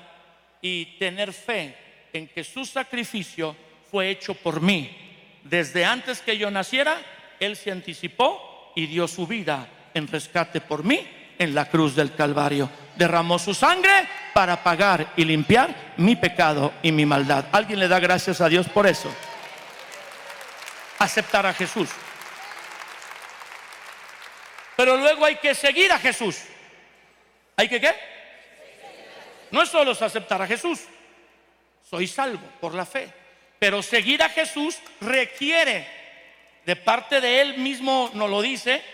y 0.66 0.96
tener 0.98 1.32
fe 1.32 1.76
en 2.12 2.26
que 2.26 2.42
su 2.42 2.64
sacrificio 2.64 3.54
fue 3.88 4.10
hecho 4.10 4.34
por 4.34 4.60
mí. 4.60 4.90
Desde 5.44 5.84
antes 5.84 6.20
que 6.20 6.36
yo 6.36 6.50
naciera, 6.50 6.96
Él 7.38 7.56
se 7.56 7.70
anticipó 7.70 8.72
y 8.74 8.86
dio 8.86 9.06
su 9.06 9.26
vida 9.26 9.68
en 9.94 10.08
rescate 10.08 10.60
por 10.60 10.82
mí 10.82 11.06
en 11.38 11.54
la 11.54 11.68
cruz 11.68 11.94
del 11.94 12.14
Calvario. 12.14 12.68
Derramó 12.96 13.38
su 13.38 13.54
sangre 13.54 14.08
para 14.34 14.62
pagar 14.62 15.12
y 15.16 15.24
limpiar 15.24 15.94
mi 15.98 16.16
pecado 16.16 16.72
y 16.82 16.90
mi 16.90 17.06
maldad. 17.06 17.46
¿Alguien 17.52 17.78
le 17.78 17.88
da 17.88 18.00
gracias 18.00 18.40
a 18.40 18.48
Dios 18.48 18.68
por 18.68 18.86
eso? 18.86 19.14
aceptar 20.98 21.44
a 21.44 21.52
Jesús. 21.52 21.90
Pero 24.76 24.96
luego 24.96 25.26
hay 25.26 25.36
que 25.36 25.54
seguir 25.54 25.92
a 25.92 25.98
Jesús. 25.98 26.38
¿Hay 27.54 27.68
que 27.68 27.80
qué? 27.80 28.15
No 29.56 29.62
es 29.62 29.70
solo 29.70 29.92
aceptar 29.92 30.42
a 30.42 30.46
Jesús. 30.46 30.80
Soy 31.88 32.06
salvo 32.06 32.46
por 32.60 32.74
la 32.74 32.84
fe. 32.84 33.10
Pero 33.58 33.82
seguir 33.82 34.22
a 34.22 34.28
Jesús 34.28 34.76
requiere, 35.00 35.88
de 36.66 36.76
parte 36.76 37.22
de 37.22 37.40
Él 37.40 37.56
mismo 37.56 38.10
nos 38.12 38.28
lo 38.28 38.42
dice, 38.42 38.84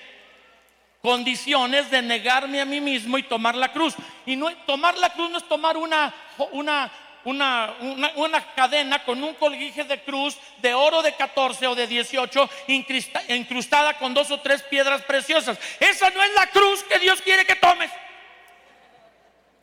condiciones 1.01 1.90
de 1.90 2.01
negarme 2.01 2.61
a 2.61 2.64
mí 2.64 2.81
mismo 2.81 3.18
y 3.18 3.25
tomar 3.25 3.57
la 3.57 3.72
cruz. 3.72 3.96
Y 4.25 4.37
no, 4.37 4.57
tomar 4.59 4.96
la 4.98 5.12
cruz 5.12 5.31
no 5.31 5.38
es 5.38 5.48
tomar 5.48 5.77
una, 5.77 6.14
una, 6.53 6.92
una, 7.25 7.75
una, 8.14 8.55
cadena 8.55 9.05
con 9.05 9.20
un 9.20 9.35
colguije 9.35 9.83
de 9.83 10.01
cruz 10.05 10.38
de 10.59 10.75
oro 10.75 11.03
de 11.03 11.16
14 11.16 11.66
o 11.66 11.75
de 11.75 11.88
18 11.88 12.51
incrustada 12.68 13.98
con 13.98 14.14
dos 14.14 14.31
o 14.31 14.38
tres 14.38 14.62
piedras 14.62 15.03
preciosas. 15.03 15.59
Esa 15.81 16.09
no 16.11 16.22
es 16.22 16.33
la 16.35 16.46
cruz 16.51 16.85
que 16.85 17.01
Dios 17.01 17.20
quiere 17.20 17.44
que 17.44 17.57
tomes. 17.57 17.90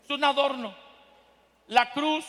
Es 0.04 0.10
un 0.10 0.26
adorno. 0.26 0.89
La 1.70 1.92
cruz 1.92 2.26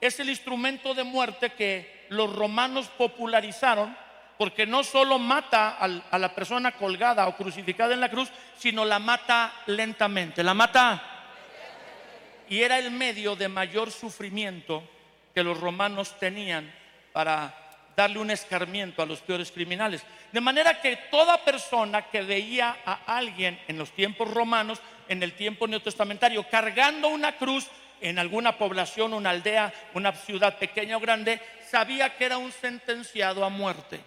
es 0.00 0.20
el 0.20 0.28
instrumento 0.28 0.94
de 0.94 1.02
muerte 1.02 1.52
que 1.52 2.06
los 2.10 2.34
romanos 2.34 2.88
popularizaron 2.96 3.96
porque 4.38 4.66
no 4.66 4.84
solo 4.84 5.18
mata 5.18 5.76
a 5.78 6.18
la 6.18 6.34
persona 6.34 6.72
colgada 6.72 7.26
o 7.28 7.36
crucificada 7.36 7.94
en 7.94 8.00
la 8.00 8.10
cruz, 8.10 8.28
sino 8.56 8.84
la 8.84 8.98
mata 8.98 9.52
lentamente, 9.66 10.42
la 10.42 10.54
mata 10.54 11.02
y 12.48 12.60
era 12.60 12.78
el 12.78 12.90
medio 12.90 13.34
de 13.34 13.48
mayor 13.48 13.90
sufrimiento 13.90 14.82
que 15.34 15.42
los 15.42 15.58
romanos 15.58 16.14
tenían 16.18 16.70
para 17.12 17.54
darle 17.96 18.18
un 18.18 18.30
escarmiento 18.30 19.00
a 19.00 19.06
los 19.06 19.20
peores 19.20 19.50
criminales. 19.50 20.02
De 20.32 20.40
manera 20.40 20.80
que 20.82 20.96
toda 21.10 21.42
persona 21.44 22.10
que 22.10 22.20
veía 22.20 22.76
a 22.84 23.16
alguien 23.16 23.58
en 23.68 23.78
los 23.78 23.92
tiempos 23.92 24.30
romanos, 24.30 24.80
en 25.08 25.22
el 25.22 25.32
tiempo 25.32 25.66
neotestamentario, 25.66 26.46
cargando 26.50 27.08
una 27.08 27.36
cruz 27.36 27.70
en 28.02 28.18
alguna 28.18 28.58
población, 28.58 29.14
una 29.14 29.30
aldea, 29.30 29.72
una 29.94 30.12
ciudad 30.12 30.58
pequeña 30.58 30.96
o 30.96 31.00
grande, 31.00 31.40
sabía 31.70 32.14
que 32.14 32.24
era 32.26 32.36
un 32.36 32.52
sentenciado 32.52 33.44
a 33.44 33.48
muerte. 33.48 34.00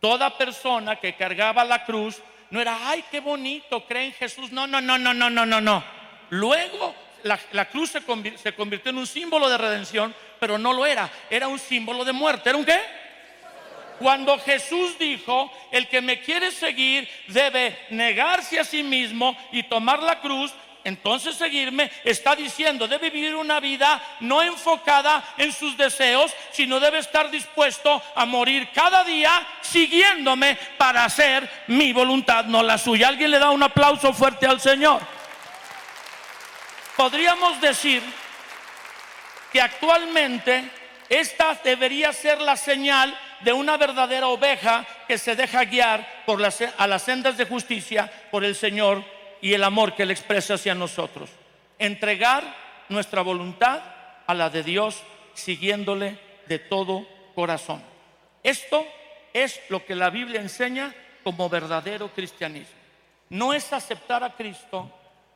Toda 0.00 0.36
persona 0.38 0.96
que 0.96 1.14
cargaba 1.14 1.64
la 1.64 1.84
cruz 1.84 2.22
no 2.50 2.60
era, 2.60 2.88
ay, 2.88 3.04
qué 3.10 3.20
bonito, 3.20 3.84
cree 3.86 4.06
en 4.06 4.12
Jesús. 4.12 4.52
No, 4.52 4.66
no, 4.66 4.80
no, 4.80 4.96
no, 4.96 5.12
no, 5.12 5.28
no, 5.28 5.44
no, 5.44 5.60
no. 5.60 5.84
Luego 6.30 6.94
la, 7.24 7.64
cruz 7.66 7.90
se, 7.90 8.02
convirtió 8.54 8.90
en 8.90 8.98
un 8.98 9.06
símbolo 9.06 9.48
de 9.48 9.58
redención, 9.58 10.14
pero 10.38 10.58
no 10.58 10.72
lo 10.72 10.86
era, 10.86 11.10
era 11.30 11.48
un 11.48 11.58
símbolo 11.58 12.04
de 12.04 12.12
muerte. 12.12 12.50
¿Era 12.50 12.58
un 12.58 12.64
qué? 12.64 12.80
Cuando 13.98 14.38
Jesús 14.38 14.98
dijo, 14.98 15.50
el 15.70 15.88
que 15.88 16.00
me 16.00 16.20
quiere 16.20 16.50
seguir 16.50 17.08
debe 17.28 17.78
negarse 17.90 18.58
a 18.58 18.64
sí 18.64 18.82
mismo 18.82 19.36
y 19.52 19.62
tomar 19.62 20.02
la 20.02 20.20
cruz, 20.20 20.52
entonces 20.84 21.36
seguirme 21.36 21.90
está 22.04 22.36
diciendo, 22.36 22.86
debe 22.86 23.08
vivir 23.08 23.34
una 23.34 23.58
vida 23.58 24.00
no 24.20 24.42
enfocada 24.42 25.24
en 25.38 25.50
sus 25.50 25.76
deseos, 25.78 26.32
sino 26.52 26.78
debe 26.78 26.98
estar 26.98 27.30
dispuesto 27.30 28.02
a 28.14 28.26
morir 28.26 28.68
cada 28.72 29.02
día 29.02 29.46
siguiéndome 29.62 30.58
para 30.76 31.04
hacer 31.04 31.50
mi 31.68 31.92
voluntad, 31.94 32.44
no 32.44 32.62
la 32.62 32.76
suya. 32.76 33.08
¿Alguien 33.08 33.30
le 33.30 33.38
da 33.38 33.50
un 33.50 33.62
aplauso 33.62 34.12
fuerte 34.12 34.46
al 34.46 34.60
Señor? 34.60 35.00
Podríamos 36.96 37.60
decir 37.62 38.02
que 39.50 39.60
actualmente 39.60 40.68
esta 41.08 41.58
debería 41.64 42.12
ser 42.12 42.40
la 42.40 42.56
señal 42.56 43.18
de 43.40 43.52
una 43.52 43.76
verdadera 43.76 44.26
oveja 44.28 44.86
que 45.08 45.18
se 45.18 45.34
deja 45.36 45.64
guiar 45.64 46.24
por 46.26 46.40
las, 46.40 46.62
a 46.76 46.86
las 46.86 47.02
sendas 47.02 47.36
de 47.36 47.46
justicia 47.46 48.10
por 48.30 48.44
el 48.44 48.54
Señor 48.54 49.13
y 49.44 49.52
el 49.52 49.62
amor 49.62 49.94
que 49.94 50.04
Él 50.04 50.10
expresa 50.10 50.54
hacia 50.54 50.74
nosotros. 50.74 51.28
Entregar 51.78 52.42
nuestra 52.88 53.20
voluntad 53.20 53.82
a 54.26 54.32
la 54.32 54.48
de 54.48 54.62
Dios 54.62 55.02
siguiéndole 55.34 56.18
de 56.46 56.58
todo 56.58 57.06
corazón. 57.34 57.82
Esto 58.42 58.86
es 59.34 59.60
lo 59.68 59.84
que 59.84 59.94
la 59.94 60.08
Biblia 60.08 60.40
enseña 60.40 60.94
como 61.22 61.50
verdadero 61.50 62.08
cristianismo. 62.14 62.72
No 63.28 63.52
es 63.52 63.70
aceptar 63.74 64.24
a 64.24 64.34
Cristo 64.34 64.90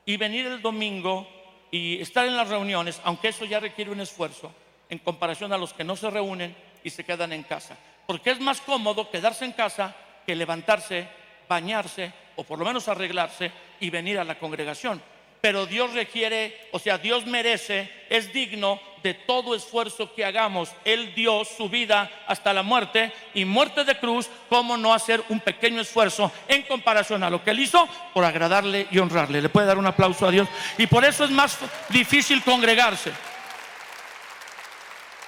y 0.06 0.16
venir 0.16 0.46
el 0.46 0.62
domingo 0.62 1.28
y 1.70 2.00
estar 2.00 2.24
en 2.24 2.38
las 2.38 2.48
reuniones, 2.48 3.02
aunque 3.04 3.28
eso 3.28 3.44
ya 3.44 3.60
requiere 3.60 3.90
un 3.90 4.00
esfuerzo 4.00 4.50
en 4.88 5.00
comparación 5.00 5.52
a 5.52 5.58
los 5.58 5.74
que 5.74 5.84
no 5.84 5.96
se 5.96 6.08
reúnen 6.08 6.56
y 6.82 6.88
se 6.88 7.04
quedan 7.04 7.34
en 7.34 7.42
casa. 7.42 7.76
Porque 8.06 8.30
es 8.30 8.40
más 8.40 8.62
cómodo 8.62 9.10
quedarse 9.10 9.44
en 9.44 9.52
casa 9.52 9.94
que 10.24 10.34
levantarse, 10.34 11.06
bañarse 11.46 12.10
o 12.38 12.44
por 12.44 12.58
lo 12.58 12.64
menos 12.64 12.88
arreglarse 12.88 13.52
y 13.80 13.90
venir 13.90 14.18
a 14.18 14.24
la 14.24 14.38
congregación 14.38 15.02
pero 15.40 15.66
Dios 15.66 15.92
requiere, 15.92 16.68
o 16.72 16.78
sea, 16.78 16.98
Dios 16.98 17.26
merece, 17.26 17.90
es 18.10 18.32
digno 18.32 18.80
de 19.02 19.14
todo 19.14 19.54
esfuerzo 19.54 20.12
que 20.12 20.24
hagamos. 20.24 20.70
Él 20.84 21.14
dio 21.14 21.44
su 21.44 21.68
vida 21.68 22.10
hasta 22.26 22.52
la 22.52 22.62
muerte 22.62 23.12
y 23.34 23.44
muerte 23.44 23.84
de 23.84 23.98
cruz, 23.98 24.28
¿cómo 24.48 24.76
no 24.76 24.92
hacer 24.92 25.22
un 25.28 25.40
pequeño 25.40 25.80
esfuerzo 25.80 26.32
en 26.48 26.62
comparación 26.62 27.22
a 27.22 27.30
lo 27.30 27.42
que 27.44 27.52
él 27.52 27.60
hizo 27.60 27.88
por 28.12 28.24
agradarle 28.24 28.88
y 28.90 28.98
honrarle? 28.98 29.40
Le 29.40 29.48
puede 29.48 29.68
dar 29.68 29.78
un 29.78 29.86
aplauso 29.86 30.26
a 30.26 30.30
Dios. 30.30 30.48
Y 30.76 30.86
por 30.88 31.04
eso 31.04 31.24
es 31.24 31.30
más 31.30 31.58
difícil 31.88 32.42
congregarse. 32.42 33.12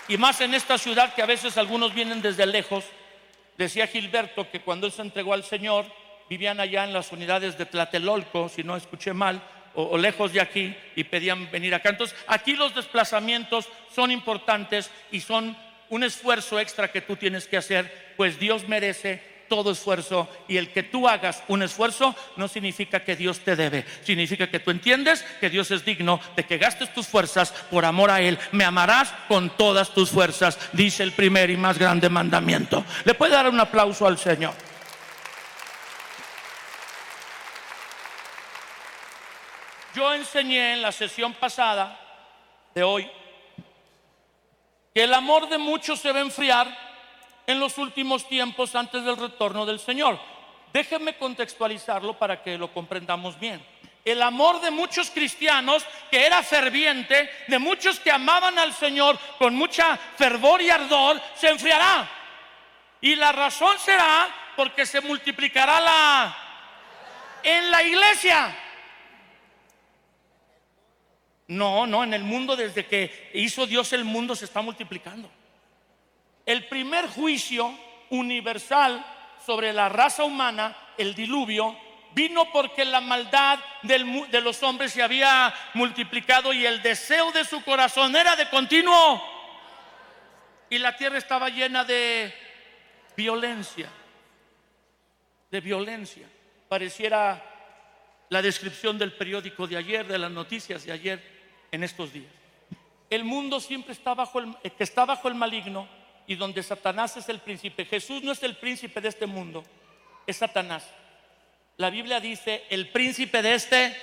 Y 0.08 0.16
más 0.16 0.40
en 0.40 0.54
esta 0.54 0.76
ciudad 0.76 1.14
que 1.14 1.22
a 1.22 1.26
veces 1.26 1.56
algunos 1.56 1.94
vienen 1.94 2.20
desde 2.20 2.46
lejos. 2.46 2.84
Decía 3.56 3.86
Gilberto 3.86 4.50
que 4.50 4.60
cuando 4.60 4.88
él 4.88 4.92
se 4.92 5.02
entregó 5.02 5.34
al 5.34 5.44
Señor, 5.44 5.86
vivían 6.30 6.60
allá 6.60 6.84
en 6.84 6.92
las 6.92 7.10
unidades 7.10 7.58
de 7.58 7.66
Tlatelolco, 7.66 8.48
si 8.48 8.62
no 8.62 8.76
escuché 8.76 9.12
mal, 9.12 9.42
o, 9.74 9.98
lejos 9.98 10.32
de 10.32 10.40
aquí 10.40 10.74
y 10.94 11.02
pedían 11.02 11.50
venir 11.50 11.74
acá. 11.74 11.90
Entonces, 11.90 12.16
aquí 12.28 12.54
los 12.54 12.72
desplazamientos 12.72 13.68
son 13.92 14.12
importantes 14.12 14.90
y 15.10 15.20
son 15.20 15.56
un 15.88 16.04
esfuerzo 16.04 16.60
extra 16.60 16.92
que 16.92 17.00
tú 17.00 17.16
tienes 17.16 17.48
que 17.48 17.56
hacer, 17.56 18.12
pues 18.16 18.38
Dios 18.38 18.68
merece 18.68 19.28
todo 19.48 19.72
esfuerzo 19.72 20.28
y 20.46 20.56
el 20.56 20.70
que 20.70 20.84
tú 20.84 21.08
hagas 21.08 21.42
un 21.48 21.64
esfuerzo 21.64 22.14
no 22.36 22.46
significa 22.46 23.00
que 23.00 23.16
Dios 23.16 23.40
te 23.40 23.56
debe, 23.56 23.84
significa 24.04 24.48
que 24.48 24.60
tú 24.60 24.70
entiendes 24.70 25.24
que 25.40 25.50
Dios 25.50 25.72
es 25.72 25.84
digno 25.84 26.20
de 26.36 26.44
que 26.44 26.58
gastes 26.58 26.94
tus 26.94 27.08
fuerzas 27.08 27.50
por 27.72 27.84
amor 27.84 28.12
a 28.12 28.20
Él. 28.20 28.38
Me 28.52 28.64
amarás 28.64 29.12
con 29.26 29.50
todas 29.56 29.92
tus 29.92 30.10
fuerzas, 30.10 30.56
dice 30.72 31.02
el 31.02 31.10
primer 31.10 31.50
y 31.50 31.56
más 31.56 31.76
grande 31.76 32.08
mandamiento. 32.08 32.84
Le 33.04 33.14
puede 33.14 33.32
dar 33.32 33.48
un 33.48 33.58
aplauso 33.58 34.06
al 34.06 34.16
Señor. 34.16 34.69
Yo 39.94 40.14
enseñé 40.14 40.74
en 40.74 40.82
la 40.82 40.92
sesión 40.92 41.34
pasada 41.34 41.98
de 42.74 42.82
hoy 42.82 43.10
que 44.94 45.04
el 45.04 45.14
amor 45.14 45.48
de 45.48 45.58
muchos 45.58 46.00
se 46.00 46.12
va 46.12 46.18
a 46.18 46.22
enfriar 46.22 46.68
en 47.46 47.58
los 47.58 47.78
últimos 47.78 48.28
tiempos 48.28 48.74
antes 48.74 49.04
del 49.04 49.16
retorno 49.16 49.66
del 49.66 49.80
Señor. 49.80 50.18
Déjenme 50.72 51.16
contextualizarlo 51.16 52.14
para 52.14 52.42
que 52.42 52.56
lo 52.56 52.72
comprendamos 52.72 53.38
bien. 53.38 53.64
El 54.04 54.22
amor 54.22 54.60
de 54.60 54.70
muchos 54.70 55.10
cristianos 55.10 55.84
que 56.10 56.24
era 56.24 56.42
ferviente, 56.42 57.30
de 57.48 57.58
muchos 57.58 57.98
que 58.00 58.10
amaban 58.10 58.58
al 58.58 58.72
Señor 58.72 59.18
con 59.38 59.54
mucha 59.54 59.96
fervor 59.96 60.62
y 60.62 60.70
ardor, 60.70 61.20
se 61.34 61.48
enfriará. 61.48 62.08
Y 63.00 63.16
la 63.16 63.32
razón 63.32 63.76
será 63.78 64.28
porque 64.56 64.86
se 64.86 65.00
multiplicará 65.00 65.80
la 65.80 66.36
en 67.42 67.70
la 67.70 67.82
iglesia. 67.82 68.56
No, 71.50 71.84
no, 71.84 72.04
en 72.04 72.14
el 72.14 72.22
mundo 72.22 72.54
desde 72.54 72.86
que 72.86 73.32
hizo 73.34 73.66
Dios 73.66 73.92
el 73.92 74.04
mundo 74.04 74.36
se 74.36 74.44
está 74.44 74.62
multiplicando. 74.62 75.28
El 76.46 76.68
primer 76.68 77.08
juicio 77.08 77.76
universal 78.10 79.04
sobre 79.44 79.72
la 79.72 79.88
raza 79.88 80.22
humana, 80.22 80.76
el 80.96 81.12
diluvio, 81.12 81.76
vino 82.14 82.52
porque 82.52 82.84
la 82.84 83.00
maldad 83.00 83.58
de 83.82 84.40
los 84.40 84.62
hombres 84.62 84.92
se 84.92 85.02
había 85.02 85.52
multiplicado 85.74 86.52
y 86.52 86.64
el 86.64 86.82
deseo 86.82 87.32
de 87.32 87.44
su 87.44 87.64
corazón 87.64 88.14
era 88.14 88.36
de 88.36 88.48
continuo. 88.48 89.20
Y 90.68 90.78
la 90.78 90.96
tierra 90.96 91.18
estaba 91.18 91.48
llena 91.48 91.82
de 91.84 92.32
violencia, 93.16 93.88
de 95.50 95.60
violencia. 95.60 96.28
Pareciera 96.68 97.44
la 98.28 98.40
descripción 98.40 98.96
del 98.96 99.14
periódico 99.14 99.66
de 99.66 99.78
ayer, 99.78 100.06
de 100.06 100.16
las 100.16 100.30
noticias 100.30 100.84
de 100.84 100.92
ayer 100.92 101.39
en 101.70 101.84
estos 101.84 102.12
días. 102.12 102.30
El 103.08 103.24
mundo 103.24 103.60
siempre 103.60 103.92
está 103.92 104.14
bajo 104.14 104.38
el, 104.38 104.54
eh, 104.62 104.70
que 104.70 104.84
está 104.84 105.04
bajo 105.04 105.28
el 105.28 105.34
maligno 105.34 105.88
y 106.26 106.36
donde 106.36 106.62
Satanás 106.62 107.16
es 107.16 107.28
el 107.28 107.40
príncipe. 107.40 107.84
Jesús 107.84 108.22
no 108.22 108.32
es 108.32 108.42
el 108.42 108.56
príncipe 108.56 109.00
de 109.00 109.08
este 109.08 109.26
mundo, 109.26 109.64
es 110.26 110.36
Satanás. 110.36 110.84
La 111.76 111.90
Biblia 111.90 112.20
dice, 112.20 112.64
el 112.70 112.88
príncipe 112.90 113.42
de 113.42 113.54
este, 113.54 113.96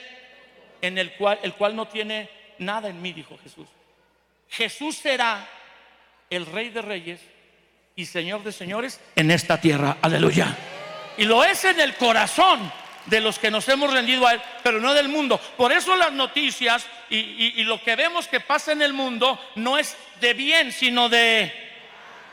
en 0.82 0.97
el 0.97 1.13
cual, 1.13 1.39
el 1.41 1.53
cual 1.53 1.75
no 1.75 1.88
tiene 1.88 2.30
nada 2.58 2.89
en 2.89 3.01
mí, 3.01 3.13
dijo 3.13 3.38
Jesús. 3.43 3.67
Jesús 4.49 4.97
será 4.97 5.47
el 6.30 6.45
rey 6.45 6.69
de 6.69 6.82
reyes 6.82 7.21
y 7.95 8.06
Señor 8.06 8.43
de 8.43 8.51
señores 8.51 8.99
en 9.15 9.32
esta 9.32 9.60
tierra. 9.60 9.97
Aleluya. 10.01 10.56
Y 11.17 11.25
lo 11.25 11.43
es 11.43 11.63
en 11.65 11.80
el 11.80 11.95
corazón 11.95 12.71
de 13.08 13.22
los 13.22 13.39
que 13.39 13.52
nos 13.52 13.67
hemos 13.70 13.91
rendido 13.91 14.28
a 14.28 14.34
Él, 14.34 14.41
pero 14.63 14.80
no 14.80 14.93
del 14.93 15.10
mundo. 15.10 15.39
Por 15.58 15.72
eso 15.72 15.96
las 15.96 16.12
noticias 16.13 16.86
y, 17.10 17.63
lo 17.63 17.82
que 17.82 17.96
vemos 17.96 18.28
que 18.28 18.39
pasa 18.39 18.72
en 18.72 18.82
el 18.82 18.93
mundo 18.93 19.39
no 19.56 19.78
es 19.78 19.96
de 20.20 20.34
bien, 20.34 20.72
sino 20.72 21.10
de 21.10 21.65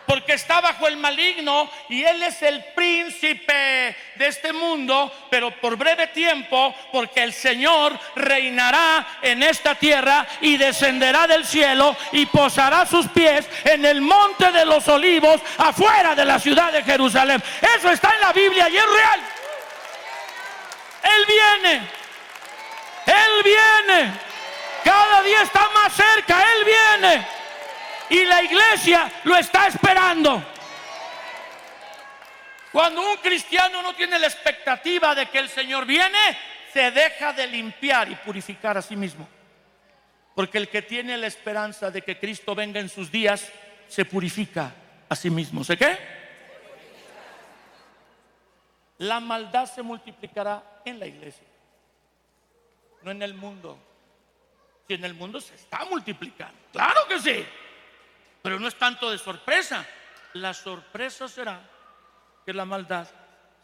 porque 0.07 0.35
está 0.35 0.61
bajo 0.61 0.87
el 0.87 0.99
maligno 0.99 1.71
y 1.89 2.03
él 2.05 2.23
es 2.23 2.43
el 2.43 2.63
príncipe 2.75 3.97
de 4.17 4.27
este 4.27 4.53
mundo, 4.53 5.11
pero 5.31 5.51
por 5.51 5.77
breve 5.77 6.09
tiempo, 6.09 6.75
porque 6.93 7.23
el 7.23 7.33
Señor 7.33 7.99
reinará 8.15 9.19
en 9.23 9.43
esta 9.43 9.75
tierra 9.75 10.27
y 10.43 10.59
descenderá 10.59 11.27
del 11.27 11.47
cielo 11.47 11.97
y 12.13 12.27
posará 12.27 12.85
sus 12.85 13.09
pies 13.09 13.49
en 13.65 13.87
el 13.87 14.03
monte 14.03 14.53
de 14.53 14.67
los 14.67 14.87
olivos 14.89 15.41
afuera 15.57 16.15
de 16.15 16.27
la 16.27 16.39
ciudad 16.39 16.71
de 16.71 16.83
Jerusalén. 16.83 17.43
Eso 17.79 17.91
está 17.91 18.13
en 18.15 18.21
la 18.21 18.33
Biblia 18.35 18.69
y 18.69 18.77
es 18.77 18.85
real. 18.85 19.34
Él 21.05 21.27
viene, 21.27 21.89
Él 23.07 23.43
viene, 23.45 24.13
cada 24.83 25.23
día 25.23 25.43
está 25.43 25.69
más 25.75 25.93
cerca, 25.93 26.43
Él 26.55 26.65
viene. 26.65 27.27
Y 28.11 28.25
la 28.25 28.43
iglesia 28.43 29.11
lo 29.25 29.37
está 29.37 29.67
esperando. 29.67 30.43
Cuando 32.73 33.09
un 33.09 33.17
cristiano 33.19 33.83
no 33.83 33.95
tiene 33.95 34.19
la 34.19 34.27
expectativa 34.27 35.15
de 35.15 35.27
que 35.27 35.39
el 35.39 35.49
Señor 35.49 35.87
viene, 35.87 36.19
se 36.73 36.91
deja 36.91 37.33
de 37.33 37.47
limpiar 37.47 38.11
y 38.11 38.17
purificar 38.17 38.77
a 38.77 38.83
sí 38.83 38.97
mismo. 38.97 39.29
Porque 40.35 40.59
el 40.59 40.69
que 40.69 40.83
tiene 40.83 41.17
la 41.17 41.29
esperanza 41.29 41.91
de 41.91 42.03
que 42.03 42.19
Cristo 42.19 42.55
venga 42.55 42.81
en 42.81 42.89
sus 42.89 43.13
días, 43.13 43.49
se 43.87 44.05
purifica 44.05 44.73
a 45.09 45.15
sí 45.15 45.31
mismo. 45.31 45.63
¿Sé 45.63 45.77
qué? 45.77 45.97
La 48.99 49.21
maldad 49.21 49.67
se 49.67 49.83
multiplicará 49.83 50.63
en 50.85 50.99
la 50.99 51.07
iglesia, 51.07 51.47
no 53.03 53.11
en 53.11 53.23
el 53.23 53.35
mundo. 53.35 53.79
Si 54.87 54.95
en 54.95 55.05
el 55.05 55.15
mundo 55.15 55.41
se 55.41 55.55
está 55.55 55.85
multiplicando, 55.87 56.59
claro 56.73 57.07
que 57.09 57.19
sí. 57.19 57.45
Pero 58.43 58.61
no 58.61 58.69
es 58.69 58.75
tanto 58.75 59.11
de 59.11 59.17
sorpresa. 59.17 59.87
La 60.35 60.53
sorpresa 60.53 61.27
será 61.29 61.67
que 62.45 62.53
la 62.53 62.67
maldad 62.67 63.09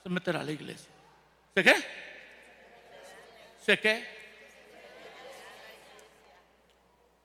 se 0.03 0.09
meterá 0.09 0.41
a 0.41 0.45
la 0.45 0.53
iglesia. 0.53 0.91
¿Sé 1.55 1.65
qué? 1.65 1.75
¿Sé 3.61 3.79
qué? 3.79 4.21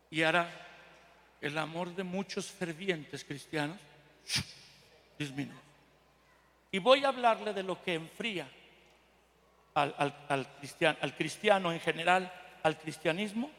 Y 0.10 0.21
hará 0.23 0.49
el 1.39 1.58
amor 1.58 1.95
de 1.95 2.03
muchos 2.03 2.47
fervientes 2.47 3.23
cristianos 3.23 3.77
disminuya. 5.17 5.60
Y 6.71 6.79
voy 6.79 7.05
a 7.05 7.10
hablarle 7.10 7.53
de 7.53 7.63
lo 7.63 7.81
que 7.81 7.93
enfría 7.93 8.49
al, 9.76 10.48
cristiano, 10.60 10.98
al 11.02 11.16
cristiano 11.16 11.72
en 11.72 11.80
general, 11.80 12.32
al 12.64 12.78
cristianismo 12.78 13.52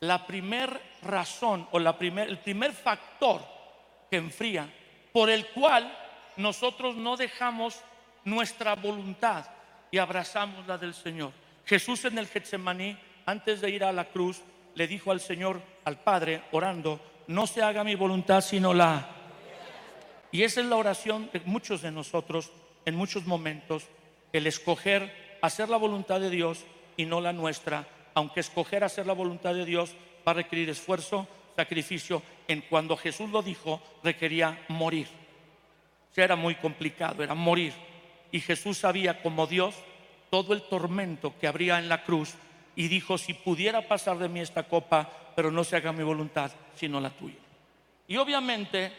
la 0.00 0.26
primer 0.26 0.80
razón 1.02 1.66
o 1.70 1.78
la 1.78 1.96
primer, 1.98 2.28
el 2.28 2.38
primer 2.38 2.72
factor 2.72 3.42
que 4.10 4.16
enfría 4.16 4.68
por 5.12 5.30
el 5.30 5.46
cual 5.48 5.90
nosotros 6.36 6.96
no 6.96 7.16
dejamos 7.16 7.80
nuestra 8.24 8.74
voluntad 8.74 9.46
y 9.90 9.98
abrazamos 9.98 10.66
la 10.66 10.76
del 10.76 10.94
Señor. 10.94 11.32
Jesús 11.64 12.04
en 12.04 12.18
el 12.18 12.26
Getsemaní, 12.26 12.96
antes 13.24 13.60
de 13.60 13.70
ir 13.70 13.84
a 13.84 13.92
la 13.92 14.04
cruz, 14.04 14.42
le 14.74 14.86
dijo 14.86 15.10
al 15.10 15.20
Señor, 15.20 15.62
al 15.84 15.98
Padre, 16.00 16.42
orando, 16.52 17.00
no 17.28 17.46
se 17.46 17.62
haga 17.62 17.82
mi 17.82 17.94
voluntad 17.94 18.40
sino 18.40 18.74
la... 18.74 19.08
Y 20.30 20.42
esa 20.42 20.60
es 20.60 20.66
la 20.66 20.76
oración 20.76 21.30
de 21.32 21.40
muchos 21.40 21.80
de 21.80 21.90
nosotros 21.90 22.52
en 22.84 22.94
muchos 22.94 23.26
momentos, 23.26 23.84
el 24.32 24.46
escoger 24.46 25.25
hacer 25.40 25.68
la 25.68 25.76
voluntad 25.76 26.20
de 26.20 26.30
Dios 26.30 26.64
y 26.96 27.04
no 27.04 27.20
la 27.20 27.32
nuestra 27.32 27.86
aunque 28.16 28.40
escoger 28.40 28.82
hacer 28.82 29.06
la 29.06 29.12
voluntad 29.12 29.54
de 29.54 29.66
Dios 29.66 29.94
va 30.26 30.32
a 30.32 30.36
requerir 30.36 30.70
esfuerzo, 30.70 31.28
sacrificio, 31.54 32.22
en 32.48 32.62
cuando 32.62 32.96
Jesús 32.96 33.28
lo 33.28 33.42
dijo, 33.42 33.82
requería 34.02 34.58
morir. 34.68 35.06
O 36.16 36.20
era 36.20 36.34
muy 36.34 36.54
complicado, 36.54 37.22
era 37.22 37.34
morir. 37.34 37.74
Y 38.32 38.40
Jesús 38.40 38.78
sabía 38.78 39.20
como 39.20 39.46
Dios 39.46 39.74
todo 40.30 40.54
el 40.54 40.62
tormento 40.62 41.34
que 41.38 41.46
habría 41.46 41.78
en 41.78 41.90
la 41.90 42.04
cruz 42.04 42.32
y 42.74 42.88
dijo, 42.88 43.18
si 43.18 43.34
pudiera 43.34 43.86
pasar 43.86 44.16
de 44.16 44.30
mí 44.30 44.40
esta 44.40 44.62
copa, 44.62 45.10
pero 45.36 45.50
no 45.50 45.62
se 45.62 45.76
haga 45.76 45.92
mi 45.92 46.02
voluntad, 46.02 46.50
sino 46.74 46.98
la 47.02 47.10
tuya. 47.10 47.36
Y 48.08 48.16
obviamente 48.16 48.92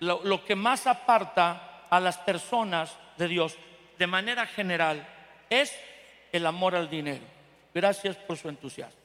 lo, 0.00 0.20
lo 0.24 0.44
que 0.44 0.54
más 0.54 0.86
aparta 0.86 1.86
a 1.88 1.98
las 2.00 2.18
personas 2.18 2.94
de 3.16 3.28
Dios 3.28 3.56
de 3.98 4.06
manera 4.06 4.44
general 4.44 5.08
es 5.50 5.72
el 6.32 6.46
amor 6.46 6.74
al 6.74 6.88
dinero. 6.88 7.24
Gracias 7.74 8.16
por 8.16 8.36
su 8.36 8.48
entusiasmo. 8.48 8.98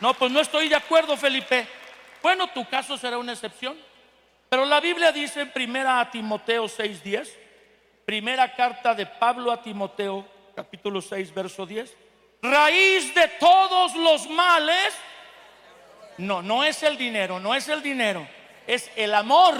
No, 0.00 0.14
pues 0.14 0.32
no 0.32 0.40
estoy 0.40 0.68
de 0.68 0.74
acuerdo, 0.74 1.16
Felipe. 1.16 1.66
Bueno, 2.22 2.48
tu 2.48 2.68
caso 2.68 2.98
será 2.98 3.18
una 3.18 3.32
excepción. 3.32 3.76
Pero 4.48 4.64
la 4.66 4.80
Biblia 4.80 5.12
dice 5.12 5.40
en 5.40 5.50
primera 5.50 6.00
a 6.00 6.10
Timoteo 6.10 6.66
6:10, 6.66 7.28
primera 8.04 8.54
carta 8.54 8.94
de 8.94 9.06
Pablo 9.06 9.50
a 9.50 9.62
Timoteo, 9.62 10.26
capítulo 10.54 11.00
6, 11.00 11.32
verso 11.32 11.64
10, 11.64 11.96
raíz 12.42 13.14
de 13.14 13.28
todos 13.40 13.94
los 13.94 14.28
males. 14.28 14.92
No, 16.18 16.42
no 16.42 16.64
es 16.64 16.82
el 16.82 16.98
dinero, 16.98 17.40
no 17.40 17.54
es 17.54 17.68
el 17.68 17.82
dinero, 17.82 18.28
es 18.66 18.90
el 18.96 19.14
amor 19.14 19.54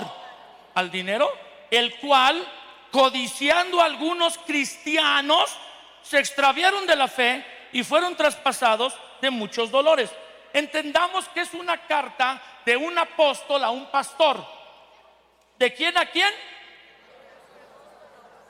al 0.74 0.90
dinero, 0.90 1.32
el 1.72 1.96
cual 1.96 2.46
codiciando 2.90 3.80
a 3.80 3.86
algunos 3.86 4.36
cristianos, 4.36 5.56
se 6.02 6.18
extraviaron 6.18 6.86
de 6.86 6.94
la 6.94 7.08
fe 7.08 7.44
y 7.72 7.82
fueron 7.82 8.14
traspasados 8.14 8.94
de 9.22 9.30
muchos 9.30 9.70
dolores. 9.70 10.10
Entendamos 10.52 11.26
que 11.30 11.40
es 11.40 11.54
una 11.54 11.78
carta 11.86 12.42
de 12.66 12.76
un 12.76 12.96
apóstol 12.98 13.64
a 13.64 13.70
un 13.70 13.86
pastor. 13.86 14.46
¿De 15.58 15.72
quién 15.72 15.96
a 15.96 16.04
quién? 16.04 16.30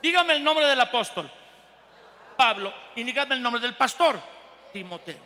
Dígame 0.01 0.33
el 0.33 0.43
nombre 0.43 0.65
del 0.65 0.81
apóstol. 0.81 1.31
Pablo. 2.35 2.73
Y 2.97 3.03
dígame 3.03 3.35
el 3.35 3.41
nombre 3.41 3.61
del 3.61 3.75
pastor. 3.75 4.19
Timoteo. 4.73 5.19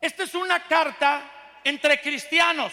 Esta 0.00 0.22
es 0.22 0.34
una 0.36 0.62
carta 0.62 1.58
entre 1.64 2.00
cristianos. 2.00 2.72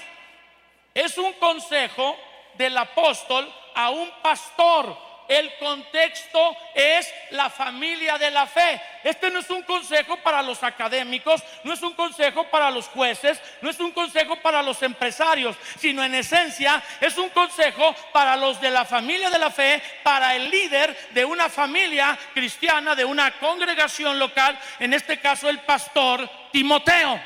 Es 0.93 1.17
un 1.17 1.33
consejo 1.33 2.15
del 2.55 2.77
apóstol 2.77 3.51
a 3.75 3.89
un 3.89 4.09
pastor. 4.21 5.11
El 5.27 5.55
contexto 5.59 6.57
es 6.75 7.09
la 7.29 7.49
familia 7.49 8.17
de 8.17 8.29
la 8.31 8.45
fe. 8.45 8.81
Este 9.01 9.31
no 9.31 9.39
es 9.39 9.49
un 9.49 9.63
consejo 9.63 10.17
para 10.17 10.41
los 10.41 10.61
académicos, 10.61 11.41
no 11.63 11.71
es 11.71 11.81
un 11.83 11.93
consejo 11.93 12.43
para 12.49 12.69
los 12.69 12.89
jueces, 12.89 13.39
no 13.61 13.69
es 13.69 13.79
un 13.79 13.91
consejo 13.91 14.35
para 14.37 14.61
los 14.61 14.83
empresarios, 14.83 15.55
sino 15.79 16.03
en 16.03 16.15
esencia 16.15 16.83
es 16.99 17.17
un 17.17 17.29
consejo 17.29 17.95
para 18.11 18.35
los 18.35 18.59
de 18.59 18.71
la 18.71 18.83
familia 18.83 19.29
de 19.29 19.39
la 19.39 19.51
fe, 19.51 19.81
para 20.03 20.35
el 20.35 20.49
líder 20.49 21.11
de 21.11 21.23
una 21.23 21.47
familia 21.47 22.19
cristiana, 22.33 22.93
de 22.93 23.05
una 23.05 23.31
congregación 23.39 24.19
local, 24.19 24.59
en 24.79 24.93
este 24.93 25.21
caso 25.21 25.49
el 25.49 25.59
pastor 25.59 26.29
Timoteo. 26.51 27.21